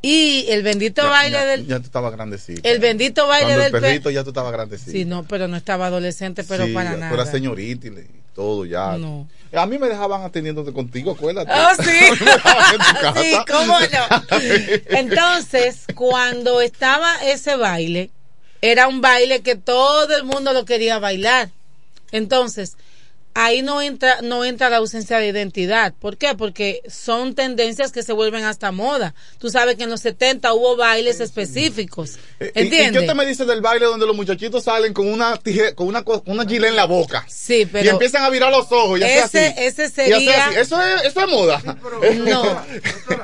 [0.00, 1.66] Y el bendito Ya- baile ya, del...
[1.66, 2.68] Ya tú estabas grandecita.
[2.68, 4.92] El bendito baile Cuando del el per- perrito ya tú estabas grandecita.
[4.92, 7.08] Sí, no, pero no estaba adolescente, pero Sí, para nada.
[7.08, 8.96] Tú eras señorita y le- todo ya.
[8.98, 9.28] No.
[9.52, 11.50] A mí me dejaban atendiéndote contigo, acuérdate.
[11.52, 12.24] Oh, sí.
[13.22, 14.38] Sí, cómo no.
[14.98, 18.10] Entonces, cuando estaba ese baile,
[18.60, 21.50] era un baile que todo el mundo lo quería bailar.
[22.12, 22.76] Entonces,
[23.34, 25.92] ahí no entra, no entra la ausencia de identidad.
[25.98, 26.34] ¿Por qué?
[26.36, 29.14] Porque son tendencias que se vuelven hasta moda.
[29.38, 32.16] Tú sabes que en los 70 hubo bailes específicos.
[32.40, 33.02] Eh, ¿Y- ¿Y, ¿Entiendes?
[33.02, 36.02] qué te me dices del baile donde los muchachitos salen con una tije- con una,
[36.04, 37.24] co- una gilet en la boca?
[37.28, 39.54] Sí, pero y empiezan a virar los ojos y ese- así.
[39.58, 40.56] ese Y sería- así.
[40.58, 41.60] Eso es, eso es moda.
[42.24, 42.62] No.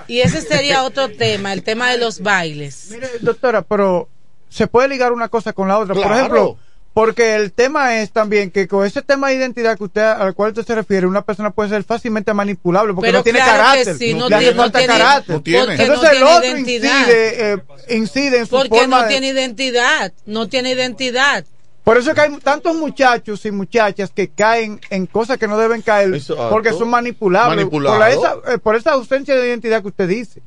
[0.09, 2.89] Y ese sería otro tema, el tema de los bailes.
[3.21, 4.09] Doctora, pero
[4.49, 5.95] se puede ligar una cosa con la otra.
[5.95, 6.59] Por ejemplo,
[6.93, 10.51] porque el tema es también que con ese tema de identidad que usted al cual
[10.51, 13.97] usted se refiere, una persona puede ser fácilmente manipulable porque Pero no tiene claro carácter.
[13.97, 15.35] sí, no hace tiene- no falta tiene- carácter.
[15.37, 15.67] No tiene.
[15.67, 17.01] porque Entonces no el tiene otro identidad.
[17.01, 17.59] incide, eh,
[17.91, 21.45] incide en su Porque forma no de- tiene identidad, no tiene identidad.
[21.85, 25.57] Por eso es que hay tantos muchachos y muchachas que caen en cosas que no
[25.59, 26.51] deben caer Exacto.
[26.51, 27.67] porque son manipulables.
[27.67, 30.43] Por, la- esa, eh, por esa ausencia de identidad que usted dice.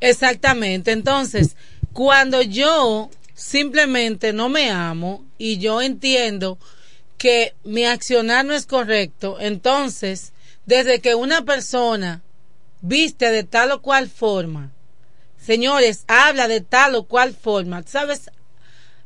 [0.00, 0.92] Exactamente.
[0.92, 1.56] Entonces,
[1.92, 6.58] cuando yo simplemente no me amo y yo entiendo
[7.18, 10.32] que mi accionar no es correcto, entonces,
[10.66, 12.22] desde que una persona
[12.80, 14.72] viste de tal o cual forma,
[15.38, 18.30] señores, habla de tal o cual forma, ¿sabes?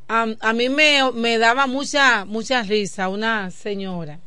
[0.08, 4.20] A, a mí me, me daba mucha, mucha risa una señora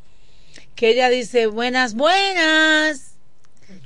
[0.75, 3.10] que ella dice, buenas, buenas.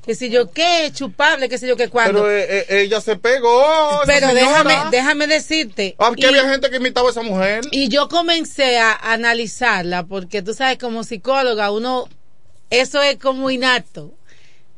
[0.05, 2.23] Que si yo qué, chupable, que si yo qué cuando.
[2.23, 4.01] Pero eh, eh, ella se pegó.
[4.05, 5.95] Pero déjame, déjame decirte.
[5.97, 7.61] Ah, y- había gente que imitaba a esa mujer.
[7.71, 12.07] y yo comencé a analizarla porque tú sabes, como psicóloga, uno,
[12.69, 14.13] eso es como innato.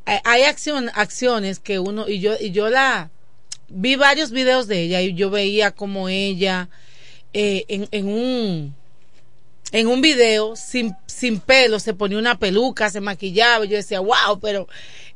[0.06, 3.10] Hay- Hay acción, acciones que uno, y yo, y yo la,
[3.68, 6.70] vi varios videos de ella y yo veía como ella,
[7.34, 8.76] eh, en, en un,
[9.72, 14.40] en un video sin, sin pelo, se ponía una peluca, se maquillaba, yo decía, wow,
[14.42, 14.68] pero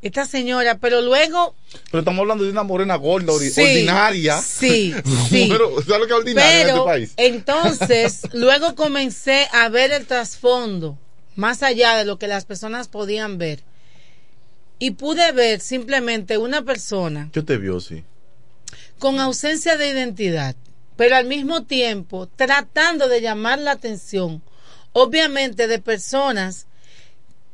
[0.02, 1.56] esta señora, pero luego,
[1.92, 4.40] Pero estamos hablando de una morena gorda, Sí, ordinaria.
[4.42, 4.94] sí,
[5.30, 5.48] sí.
[5.50, 7.14] Pero, ¿sabes lo que es ordinaria en este país?
[7.18, 10.98] entonces, luego comencé a ver el trasfondo,
[11.36, 13.64] más allá de lo que las personas podían ver.
[14.80, 18.04] y pude ver simplemente una persona Yo te vio, sí.
[19.00, 20.56] con ausencia de identidad,
[20.96, 24.42] pero al mismo tiempo tratando de llamar la atención,
[24.94, 26.68] obviamente de personas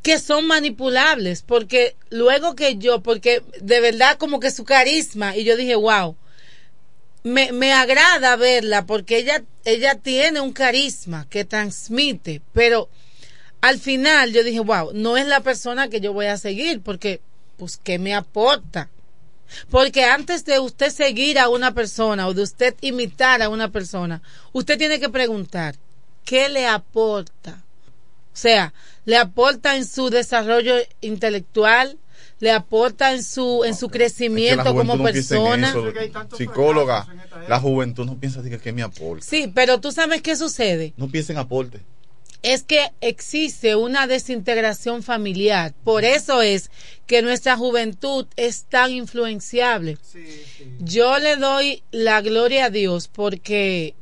[0.02, 5.44] que son manipulables, porque luego que yo, porque de verdad como que su carisma, y
[5.44, 6.16] yo dije, wow,
[7.24, 12.90] me, me agrada verla porque ella, ella tiene un carisma que transmite, pero
[13.62, 17.22] al final yo dije, wow, no es la persona que yo voy a seguir, porque,
[17.58, 18.90] pues, ¿qué me aporta?
[19.70, 24.22] Porque antes de usted seguir a una persona o de usted imitar a una persona,
[24.54, 25.76] usted tiene que preguntar,
[26.26, 27.64] ¿qué le aporta?
[28.34, 28.74] O sea,
[29.06, 31.98] le aporta en su desarrollo intelectual,
[32.40, 35.70] le aporta en su en su Es que crecimiento como no persona.
[35.70, 35.92] eso.
[36.38, 37.08] Psicóloga,
[37.48, 39.26] la juventud no piensa que, que me aporte.
[39.26, 40.94] Sí, pero tú sabes qué sucede.
[40.98, 41.82] No piensa en aporte.
[42.44, 45.74] Es que existe una desintegración familiar.
[45.84, 46.70] Por eso es
[47.06, 49.98] que nuestra juventud es tan influenciable.
[50.80, 53.96] Yo le doy la gloria a Dios porque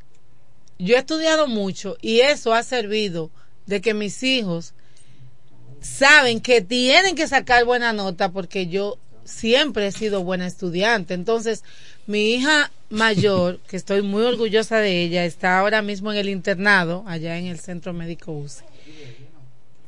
[0.78, 3.32] yo he estudiado mucho y eso ha servido
[3.66, 4.74] de que mis hijos
[5.82, 11.14] saben que tienen que sacar buena nota porque yo siempre he sido buena estudiante.
[11.14, 11.64] Entonces,
[12.08, 17.04] mi hija mayor, que estoy muy orgullosa de ella, está ahora mismo en el internado,
[17.08, 18.64] allá en el Centro Médico UCE.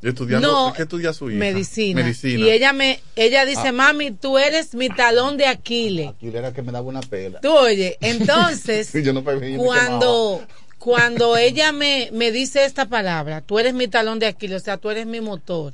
[0.02, 1.40] Estudiando, No, ¿Qué estudia su hija?
[1.40, 2.04] Medicina.
[2.04, 2.46] Medicina.
[2.46, 3.72] Y ella me, ella dice, Ah.
[3.72, 6.10] mami, tú eres mi talón de Aquiles.
[6.10, 7.42] Aquí era que me daba una pela.
[7.42, 10.46] Tú oye, entonces, Yo no pegué, yo me cuando,
[10.78, 14.78] cuando ella me, me dice esta palabra, tú eres mi talón de Aquiles, o sea,
[14.78, 15.74] tú eres mi motor,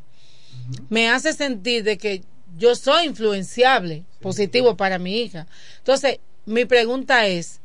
[0.89, 2.23] me hace sentir de que
[2.57, 5.47] yo soy influenciable, positivo para mi hija.
[5.79, 7.59] Entonces, mi pregunta es,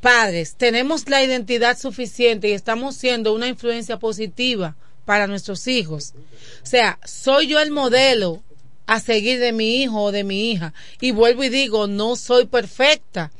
[0.00, 6.14] padres, ¿tenemos la identidad suficiente y estamos siendo una influencia positiva para nuestros hijos?
[6.62, 8.42] O sea, ¿soy yo el modelo
[8.86, 10.74] a seguir de mi hijo o de mi hija?
[11.00, 13.32] Y vuelvo y digo, no soy perfecta,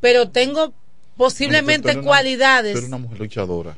[0.00, 0.72] pero tengo
[1.16, 2.80] posiblemente Tú eres una- cualidades.
[2.80, 3.76] Tú una mujer luchadora.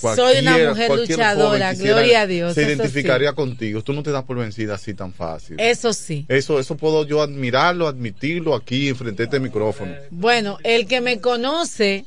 [0.00, 3.82] Soy una mujer luchadora, gloria a Dios, Se identificaría contigo.
[3.82, 5.56] Tú no te das por vencida así tan fácil.
[5.58, 6.24] Eso sí.
[6.28, 9.94] Eso, eso puedo yo admirarlo, admitirlo aquí enfrente de este micrófono.
[10.10, 12.04] Bueno, el que me conoce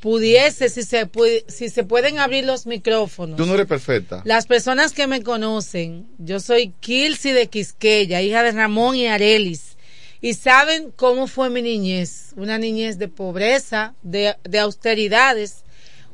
[0.00, 3.36] pudiese, si se, pu- si se pueden abrir los micrófonos.
[3.36, 4.22] Tú no eres perfecta.
[4.24, 9.76] Las personas que me conocen, yo soy Kilsi de Quisqueya, hija de Ramón y Arelis.
[10.20, 12.32] Y saben cómo fue mi niñez.
[12.36, 15.64] Una niñez de pobreza, de, de austeridades.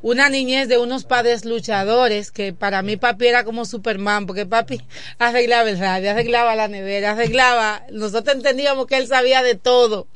[0.05, 4.83] Una niñez de unos padres luchadores, que para mí papi era como Superman, porque papi
[5.19, 7.87] arreglaba el radio, arreglaba la nevera, arreglaba.
[7.91, 10.07] Nosotros entendíamos que él sabía de todo.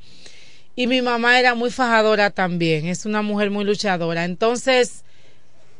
[0.77, 4.27] Y mi mamá era muy fajadora también, es una mujer muy luchadora.
[4.27, 5.05] Entonces,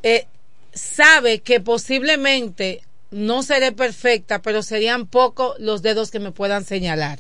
[0.03, 0.27] eh,
[0.73, 2.81] sabe que posiblemente
[3.11, 7.19] no seré perfecta, pero serían pocos los dedos que me puedan señalar.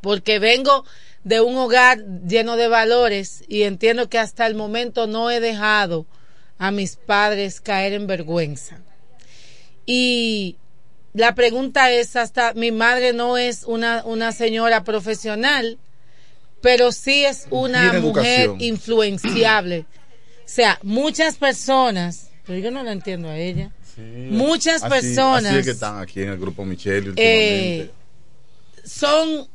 [0.00, 0.86] Porque vengo
[1.24, 6.06] de un hogar lleno de valores y entiendo que hasta el momento no he dejado
[6.58, 8.80] a mis padres caer en vergüenza.
[9.86, 10.56] Y
[11.12, 15.78] la pregunta es, hasta mi madre no es una, una señora profesional,
[16.60, 18.60] pero sí es una mujer educación.
[18.60, 19.80] influenciable.
[20.44, 23.70] O sea, muchas personas, pero yo no la entiendo a ella.
[23.96, 27.90] Muchas Así- personas Así es que están aquí en el grupo Michelle eh,
[28.84, 29.48] son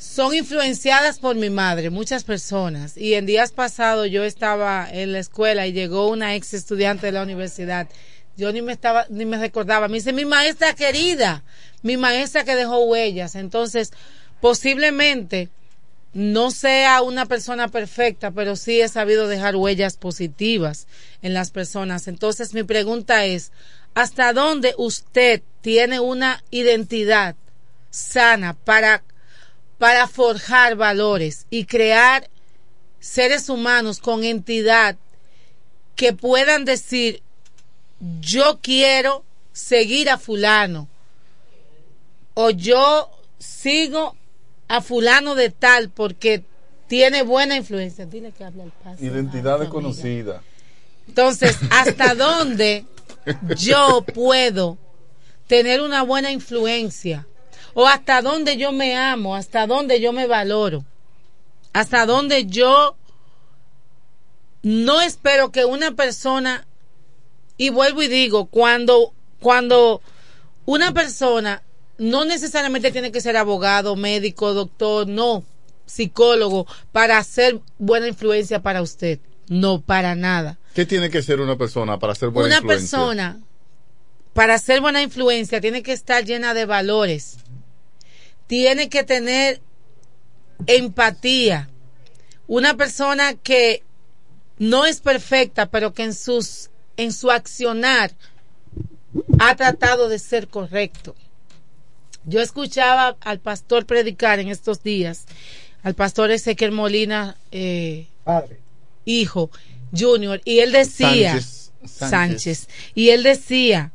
[0.00, 2.96] son influenciadas por mi madre, muchas personas.
[2.96, 7.12] Y en días pasados yo estaba en la escuela y llegó una ex estudiante de
[7.12, 7.86] la universidad.
[8.34, 9.88] Yo ni me estaba, ni me recordaba.
[9.88, 11.44] Me dice, mi maestra querida,
[11.82, 13.34] mi maestra que dejó huellas.
[13.34, 13.92] Entonces,
[14.40, 15.50] posiblemente
[16.14, 20.86] no sea una persona perfecta, pero sí he sabido dejar huellas positivas
[21.20, 22.08] en las personas.
[22.08, 23.52] Entonces, mi pregunta es,
[23.92, 27.36] ¿hasta dónde usted tiene una identidad
[27.90, 29.02] sana para,
[29.80, 32.28] para forjar valores y crear
[32.98, 34.98] seres humanos con entidad
[35.96, 37.22] que puedan decir,
[38.20, 39.24] yo quiero
[39.54, 40.86] seguir a fulano
[42.34, 44.16] o yo sigo
[44.68, 46.44] a fulano de tal porque
[46.86, 48.04] tiene buena influencia.
[48.04, 49.02] Dile que habla el paso.
[49.02, 50.42] Identidad desconocida.
[51.08, 52.84] Entonces, ¿hasta dónde
[53.56, 54.76] yo puedo
[55.46, 57.26] tener una buena influencia?
[57.74, 59.34] ¿O hasta dónde yo me amo?
[59.34, 60.84] ¿Hasta dónde yo me valoro?
[61.72, 62.96] ¿Hasta dónde yo
[64.62, 66.66] no espero que una persona,
[67.56, 70.02] y vuelvo y digo, cuando, cuando
[70.66, 71.62] una persona
[71.98, 75.44] no necesariamente tiene que ser abogado, médico, doctor, no,
[75.86, 79.18] psicólogo, para hacer buena influencia para usted.
[79.48, 80.58] No, para nada.
[80.74, 82.98] ¿Qué tiene que ser una persona para ser buena una influencia?
[82.98, 83.40] persona
[84.32, 87.38] para ser buena influencia tiene que estar llena de valores,
[88.50, 89.60] tiene que tener
[90.66, 91.70] empatía,
[92.48, 93.84] una persona que
[94.58, 98.10] no es perfecta, pero que en sus en su accionar
[99.38, 101.14] ha tratado de ser correcto.
[102.24, 105.26] Yo escuchaba al pastor predicar en estos días,
[105.84, 108.08] al pastor Ezequiel Molina, eh,
[109.04, 109.52] hijo,
[109.96, 112.10] Junior, y él decía, Sánchez, Sánchez.
[112.10, 112.68] Sánchez.
[112.96, 113.92] y él decía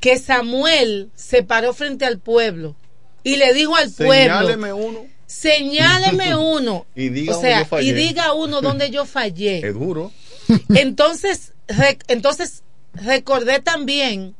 [0.00, 2.74] que Samuel se paró frente al pueblo
[3.32, 5.06] y le dijo al pueblo, Señáleme uno.
[5.26, 7.88] señáleme uno, Y diga o sea, fallé.
[7.88, 9.66] y diga uno donde yo fallé.
[9.66, 10.12] Es duro.
[10.74, 11.52] Entonces,
[12.08, 12.62] entonces
[12.94, 14.34] recordé también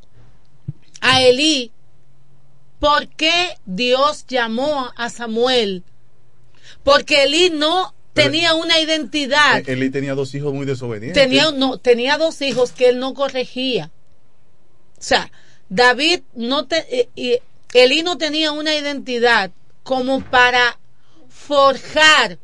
[1.01, 1.71] a Elí
[2.79, 5.83] por qué Dios llamó a Samuel.
[6.83, 9.59] Porque Elí no tenía una identidad.
[9.59, 11.21] Eh, Eli tenía dos hijos muy desobedientes.
[11.21, 13.91] Tenía, no, tenía dos hijos que él no corregía.
[14.97, 15.31] O sea,
[15.69, 17.41] David no te, eh,
[17.73, 19.51] Elí no tenía una identidad
[19.83, 20.79] como para
[21.27, 22.39] forjar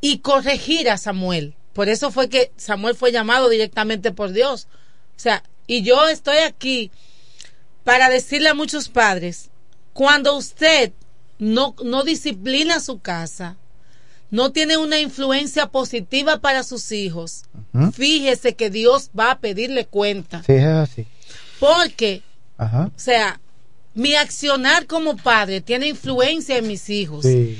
[0.00, 1.54] y corregir a Samuel.
[1.72, 4.68] Por eso fue que Samuel fue llamado directamente por Dios.
[5.16, 6.90] O sea, y yo estoy aquí
[7.84, 9.50] para decirle a muchos padres,
[9.92, 10.92] cuando usted
[11.38, 13.56] no, no disciplina su casa,
[14.30, 17.44] no tiene una influencia positiva para sus hijos,
[17.92, 20.42] fíjese que Dios va a pedirle cuenta.
[20.44, 21.06] Sí, es así.
[21.60, 22.22] Porque,
[22.56, 22.90] Ajá.
[22.94, 23.40] o sea,
[23.94, 27.24] mi accionar como padre tiene influencia en mis hijos.
[27.24, 27.58] Sí.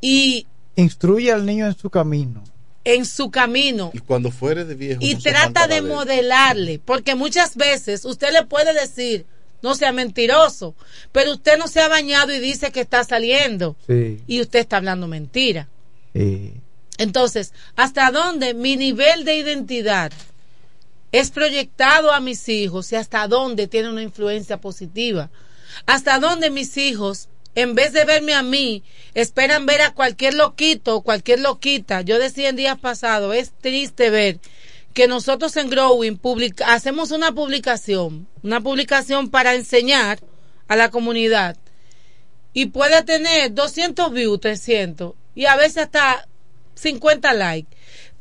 [0.00, 0.46] Y
[0.76, 2.42] Instruye al niño en su camino.
[2.84, 5.00] en su camino Y cuando fuere de viejo.
[5.02, 9.24] y no trata de modelarle, porque muchas veces usted le puede decir,
[9.62, 10.74] no sea mentiroso,
[11.12, 14.20] pero usted no se ha bañado y dice que está saliendo Sí.
[14.26, 15.68] y usted está hablando mentira.
[16.12, 16.52] sí.
[16.96, 20.12] Entonces, ¿hasta dónde mi nivel de identidad
[21.20, 25.30] es proyectado a mis hijos y hasta dónde tiene una influencia positiva?
[25.86, 28.82] ¿Hasta dónde mis hijos, en vez de verme a mí,
[29.14, 32.00] esperan ver a cualquier loquito o cualquier loquita?
[32.00, 34.40] Yo decía en días pasados, es triste ver
[34.92, 40.18] que nosotros en Growing publica- hacemos una publicación, una publicación para enseñar
[40.66, 41.56] a la comunidad
[42.52, 46.26] y puede tener 200 views, 300 y a veces hasta
[46.74, 47.73] 50 likes.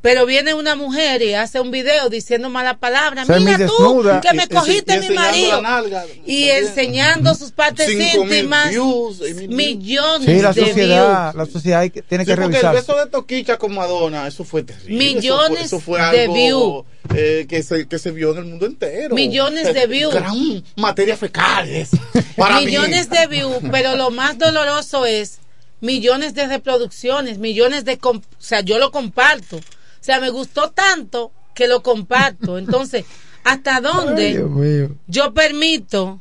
[0.03, 3.25] Pero viene una mujer y hace un video diciendo malas palabras.
[3.29, 5.61] Mira tú, que me Y- y- cogiste y mi marido.
[5.61, 6.03] nalga.
[6.25, 8.69] Y enseñando sus partes íntimas.
[8.71, 10.19] views, y mil views.
[10.19, 11.35] millones Sí, la de sociedad, views.
[11.47, 12.75] la sociedad hay que- tiene Sí, que porque revisar.
[12.75, 14.97] el beso de Toquicha con Madonna, eso fue terrible.
[14.97, 16.85] Millones eso fue, de eso fue algo views.
[17.17, 19.15] eh, que, se, que se vio en el mundo entero.
[19.15, 20.13] Millones de views.
[20.13, 21.91] Gran materia fecales.
[22.35, 22.65] Para mí.
[22.65, 25.39] millones de views, pero lo más doloroso es
[25.79, 27.97] millones de reproducciones, millones de...
[28.03, 29.61] O sea, yo lo comparto.
[30.03, 32.57] O sea, me gustó tanto que lo comparto.
[32.57, 33.05] Entonces,
[33.45, 36.19] ¿hasta dónde Ay, yo permito?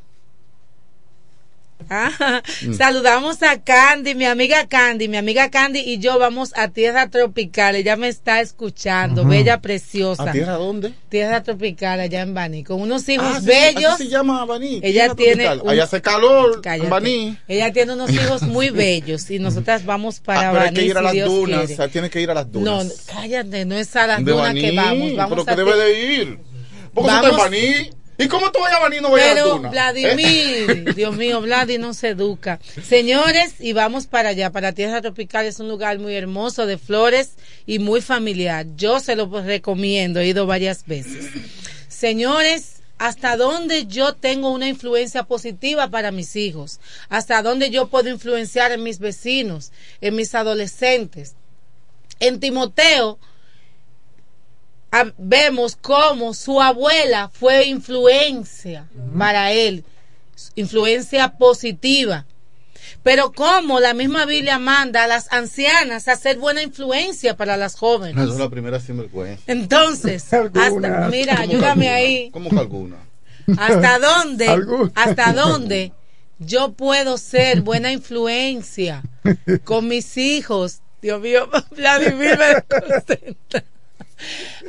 [1.93, 2.75] Ah, Mm.
[2.75, 7.75] Saludamos a Candy, mi amiga Candy, mi amiga Candy y yo vamos a Tierra Tropical.
[7.77, 10.23] Ella me está escuchando, bella, preciosa.
[10.25, 10.93] ¿A tierra dónde?
[11.09, 13.93] Tierra Tropical allá en Bani, con unos hijos Ah, sí, bellos.
[13.95, 14.81] así se llama Baní.
[14.83, 16.61] Ella tiene un- Allá hace calor.
[16.63, 16.85] Cállate.
[16.85, 17.39] En Baní.
[17.49, 20.87] Ella tiene unos hijos muy bellos y nosotras vamos para Ah, pero hay Baní que
[20.87, 21.71] ir a las dunas.
[21.71, 22.87] O sea, tiene que ir a las dunas.
[22.87, 24.61] no, cállate, no es a las de dunas Baní.
[24.61, 25.17] que vamos.
[25.17, 26.39] Vamos pero que a debe te- de ir.
[26.95, 27.91] Porque eso está en Vamos- Baní.
[28.23, 29.71] ¿Y cómo tú vayas a y no vayas a las Pero?
[29.71, 32.61] Vladimir, Dios mío, Vladi no se educa.
[32.83, 37.33] Señores, y vamos para allá, para Tierra Tropical es un lugar muy hermoso de flores
[37.67, 38.67] y muy familiar.
[38.77, 41.27] Yo se lo recomiendo, he ido varias veces.
[41.89, 46.79] Señores, hasta dónde yo tengo una influencia positiva para mis hijos,
[47.09, 51.35] hasta dónde yo puedo influenciar en mis vecinos, en mis adolescentes.
[52.21, 53.32] En Timoteo a-
[55.19, 58.87] vemos cómo su abuela fue influencia
[59.19, 59.85] para él,
[60.55, 62.27] influencia positiva.
[63.03, 67.75] Pero como la misma Biblia manda a las ancianas a ser buena influencia para las
[67.75, 68.23] jóvenes.
[68.23, 69.43] Esa es la primera sinvergüenza.
[69.47, 71.95] Entonces, hasta- mira, ¿Cómo ayúdame alguna?
[71.95, 72.31] ahí.
[72.33, 72.97] ¿Cómo que alguna?
[73.59, 74.47] ¿Hasta dónde?
[74.47, 74.93] Alguna.
[74.95, 75.93] ¿Hasta dónde
[76.39, 79.03] yo puedo ser buena influencia
[79.65, 80.81] con mis hijos?
[81.01, 83.65] Dios mío, Vladimir me desconcentra.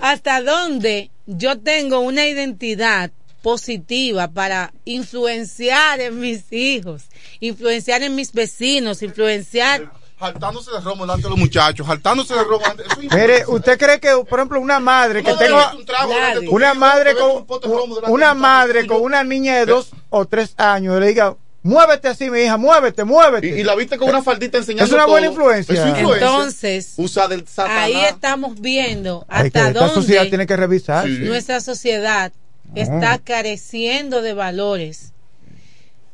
[0.01, 3.11] ¿Hasta dónde yo tengo una identidad
[3.41, 7.03] positiva para influenciar en mis hijos,
[7.39, 12.59] influenciar en mis vecinos, influenciar Jaltándose de romo delante de los muchachos, jaltándose de romo.
[12.59, 15.85] delante- Eso es Mire, ¿usted cree que, por ejemplo, una madre que No, tenga un
[15.85, 16.13] trago
[16.49, 21.07] una madre con un una madre con una niña de dos o tres años le
[21.07, 23.47] diga, muévete así, mi hija, muévete, muévete?
[23.47, 25.35] Y, y la viste con una faldita enseñando Es una buena todo.
[25.37, 25.73] influencia.
[25.73, 26.27] Es influencia.
[26.27, 27.83] Entonces, Usa del satanás.
[27.85, 31.07] ahí estamos viendo que hasta esta sociedad dónde tiene que revisar.
[31.07, 32.31] nuestra sociedad
[32.75, 35.09] está careciendo de valores.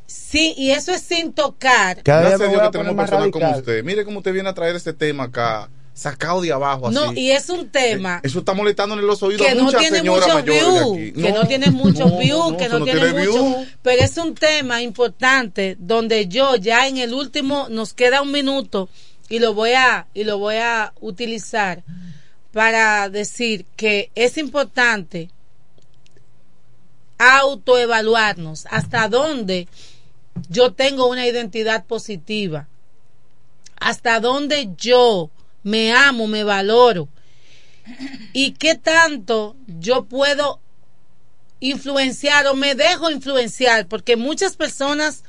[0.05, 2.01] Sí, y eso es sin tocar.
[2.03, 3.83] Gracias a Dios que tenemos personas como usted.
[3.83, 5.69] Mire cómo usted viene a traer este tema acá,
[5.99, 6.95] sacado de abajo así.
[6.95, 9.97] No, y es un tema Eso está molestándole los oídos que a no muchas tiene
[9.97, 13.67] señoras muchos views, que no tiene muchos views, que no no tiene tiene mucho, views.
[13.81, 18.89] pero es un tema importante donde yo ya en el último nos queda un minuto
[19.27, 21.83] y lo voy a y lo voy a utilizar
[22.53, 25.29] para decir que es importante
[27.17, 29.67] autoevaluarnos hasta dónde
[30.47, 32.69] yo tengo una identidad positiva,
[33.75, 35.29] hasta dónde yo
[35.63, 37.09] me amo, me valoro
[38.33, 40.59] y qué tanto yo puedo
[41.59, 45.23] influenciar o me dejo influenciar, porque muchas personas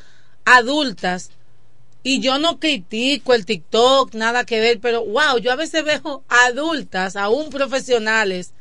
[0.44, 1.30] adultas,
[2.02, 6.24] y yo no critico el TikTok, nada que ver, pero wow, yo a veces veo
[6.28, 8.52] adultas, aún profesionales,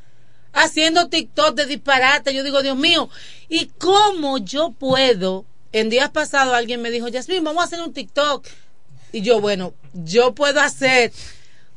[0.52, 2.34] haciendo TikTok de disparate.
[2.34, 3.10] Yo digo, Dios mío,
[3.48, 5.46] ¿y cómo yo puedo?
[5.72, 8.46] En días pasados alguien me dijo, Yasmin, vamos a hacer un TikTok.
[9.12, 11.14] Y yo, bueno, yo puedo hacer,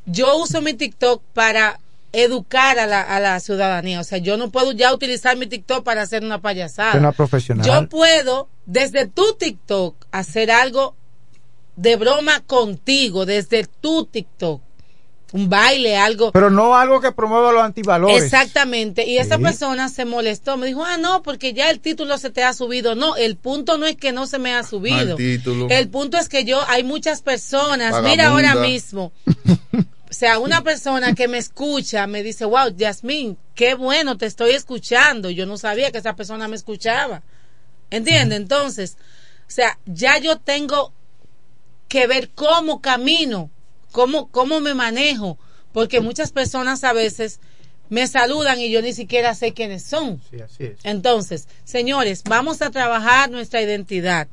[0.05, 1.79] yo uso mi TikTok para
[2.11, 3.99] educar a la, a la ciudadanía.
[3.99, 6.99] O sea, yo no puedo ya utilizar mi TikTok para hacer una payasada.
[6.99, 7.65] Una profesional.
[7.65, 10.95] Yo puedo, desde tu TikTok, hacer algo
[11.75, 14.61] de broma contigo, desde tu TikTok.
[15.31, 16.31] Un baile, algo.
[16.31, 18.21] Pero no algo que promueva los antivalores.
[18.21, 19.07] Exactamente.
[19.07, 19.41] Y esa Sí.
[19.41, 20.57] persona se molestó.
[20.57, 22.93] Me dijo, ah, no, porque ya el título se te ha subido.
[22.93, 25.13] No, el punto no es que no se me ha subido.
[25.13, 25.67] Al título.
[25.71, 28.09] El punto es que yo, hay muchas personas, Vagabunda.
[28.11, 29.11] mira ahora mismo.
[30.13, 34.51] O sea, una persona que me escucha me dice, wow, Yasmín, qué bueno, te estoy
[34.51, 35.31] escuchando.
[35.31, 37.23] Yo no sabía que esa persona me escuchaba.
[37.89, 38.37] ¿Entiendes?
[38.37, 38.97] Entonces,
[39.47, 40.93] o sea, ya yo tengo
[41.87, 43.49] que ver cómo camino,
[43.91, 45.39] cómo, cómo me manejo,
[45.71, 47.39] porque muchas personas a veces
[47.89, 50.21] me saludan y yo ni siquiera sé quiénes son.
[50.29, 50.79] Sí, así es.
[50.83, 54.27] Entonces, señores, vamos a trabajar nuestra identidad.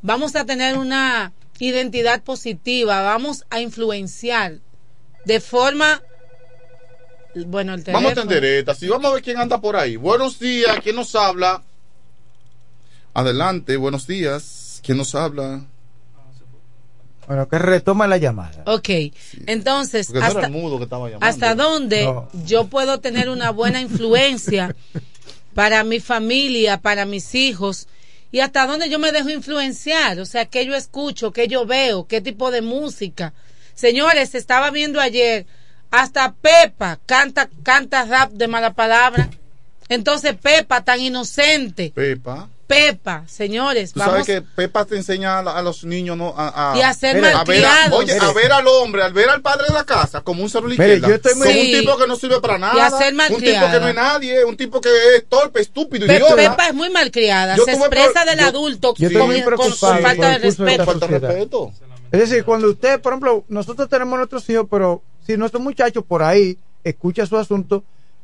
[0.00, 3.02] Vamos a tener una identidad positiva.
[3.02, 4.60] Vamos a influenciar
[5.24, 6.02] de forma.
[7.46, 8.06] Bueno, el teléfono.
[8.06, 8.74] Vamos a atender esta.
[8.74, 9.96] Sí, vamos a ver quién anda por ahí.
[9.96, 11.62] Buenos días, ¿quién nos habla?
[13.12, 14.80] Adelante, buenos días.
[14.84, 15.62] ¿Quién nos habla?
[17.26, 18.62] Bueno, que retoma la llamada.
[18.66, 18.88] Ok,
[19.46, 21.26] entonces, Porque no era hasta, el mudo que estaba llamando.
[21.26, 22.28] ¿hasta dónde No.
[22.44, 24.76] yo puedo tener una buena influencia
[25.54, 27.88] para mi familia, para mis hijos?
[28.30, 32.06] Y hasta dónde yo me dejo influenciar, o sea, qué yo escucho, qué yo veo,
[32.06, 33.32] qué tipo de música.
[33.74, 35.46] Señores, estaba viendo ayer,
[35.90, 39.28] hasta Pepa canta, canta rap de mala palabra.
[39.88, 41.92] Entonces, Pepa, tan inocente.
[41.94, 42.48] Pepa.
[42.66, 44.12] Pepa, señores, Tú vamos.
[44.14, 46.32] sabes que Pepa te enseña a, los niños ¿no?
[46.34, 49.28] a, a- Y a ser a ver, a, oye, a ver al hombre, al ver
[49.28, 51.74] al padre de la casa como un celular yo estoy muy- como Sí.
[51.74, 53.94] un tipo que no sirve para nada, Y a ser un tipo que no es
[53.94, 56.36] nadie, un tipo que es torpe, estúpido, Pe- idiota.
[56.36, 59.28] Pepa es muy malcriada, Yo se expresa pro- del yo- adulto Yo con,
[59.58, 60.84] con- falta de respeto.
[60.86, 61.72] falta de respeto.
[62.14, 66.22] Es decir, cuando usted, por ejemplo, nosotros tenemos nuestros hijos, pero si nuestro muchacho por
[66.22, 67.82] ahí escucha su asunto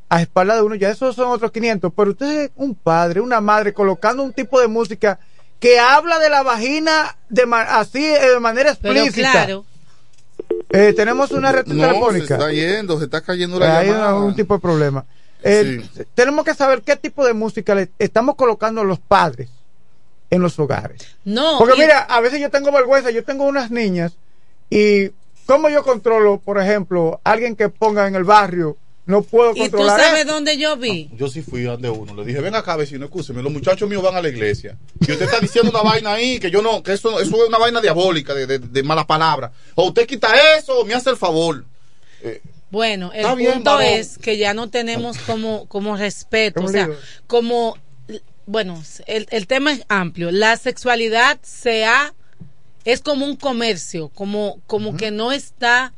[0.09, 1.91] a espalda de uno, ya esos son otros 500.
[1.95, 5.19] Pero usted es un padre, una madre, colocando un tipo de música
[5.59, 9.31] que habla de la vagina de ma- así, eh, de manera Pero explícita.
[9.31, 9.65] claro,
[10.71, 12.33] Eh, tenemos una red No, se telefónica.
[12.35, 14.15] está yendo, se está cayendo la Hay llamada.
[14.15, 15.05] un tipo de problema.
[15.43, 15.83] Eh,
[16.15, 19.49] Tenemos que saber qué tipo de música le estamos colocando a los padres
[20.31, 21.15] en los hogares.
[21.25, 21.59] no.
[21.59, 24.13] Porque y- mira, a veces yo tengo vergüenza, yo tengo unas niñas
[24.69, 25.09] y
[25.45, 28.77] ¿cómo yo controlo, por ejemplo, alguien que ponga en el barrio?
[29.05, 30.33] No puedo ¿Y tú controlar sabes eso.
[30.33, 31.09] dónde yo vi?
[31.17, 32.13] Yo sí fui de uno.
[32.15, 33.41] Le dije, ven acá, vecino, escúcheme.
[33.43, 34.77] Los muchachos míos van a la iglesia.
[35.01, 37.57] Y usted está diciendo una vaina ahí que yo no, que eso, eso es una
[37.57, 39.51] vaina diabólica, de, de, de mala palabra.
[39.75, 41.65] O usted quita eso o me hace el favor.
[42.69, 46.89] Bueno, el bien, punto es que ya no tenemos como, como respeto, o sea,
[47.27, 47.77] como,
[48.45, 50.31] bueno, el, el tema es amplio.
[50.31, 52.13] La sexualidad se ha,
[52.85, 55.93] es como un comercio, como, como que no está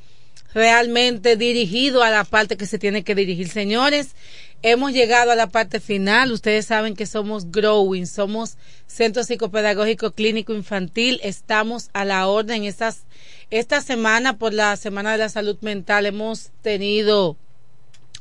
[0.54, 3.50] realmente dirigido a la parte que se tiene que dirigir.
[3.50, 4.16] Señores,
[4.62, 6.32] hemos llegado a la parte final.
[6.32, 8.58] Ustedes saben que somos Growing, somos
[8.88, 11.20] Centro Psicopedagógico Clínico Infantil.
[11.24, 12.64] Estamos a la orden.
[12.64, 13.04] Estas,
[13.50, 17.38] esta semana, por la Semana de la Salud Mental, hemos tenido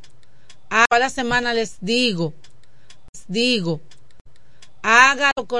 [0.69, 2.33] haga la semana les digo,
[3.27, 3.81] digo,
[4.81, 5.57] haga lo correcto.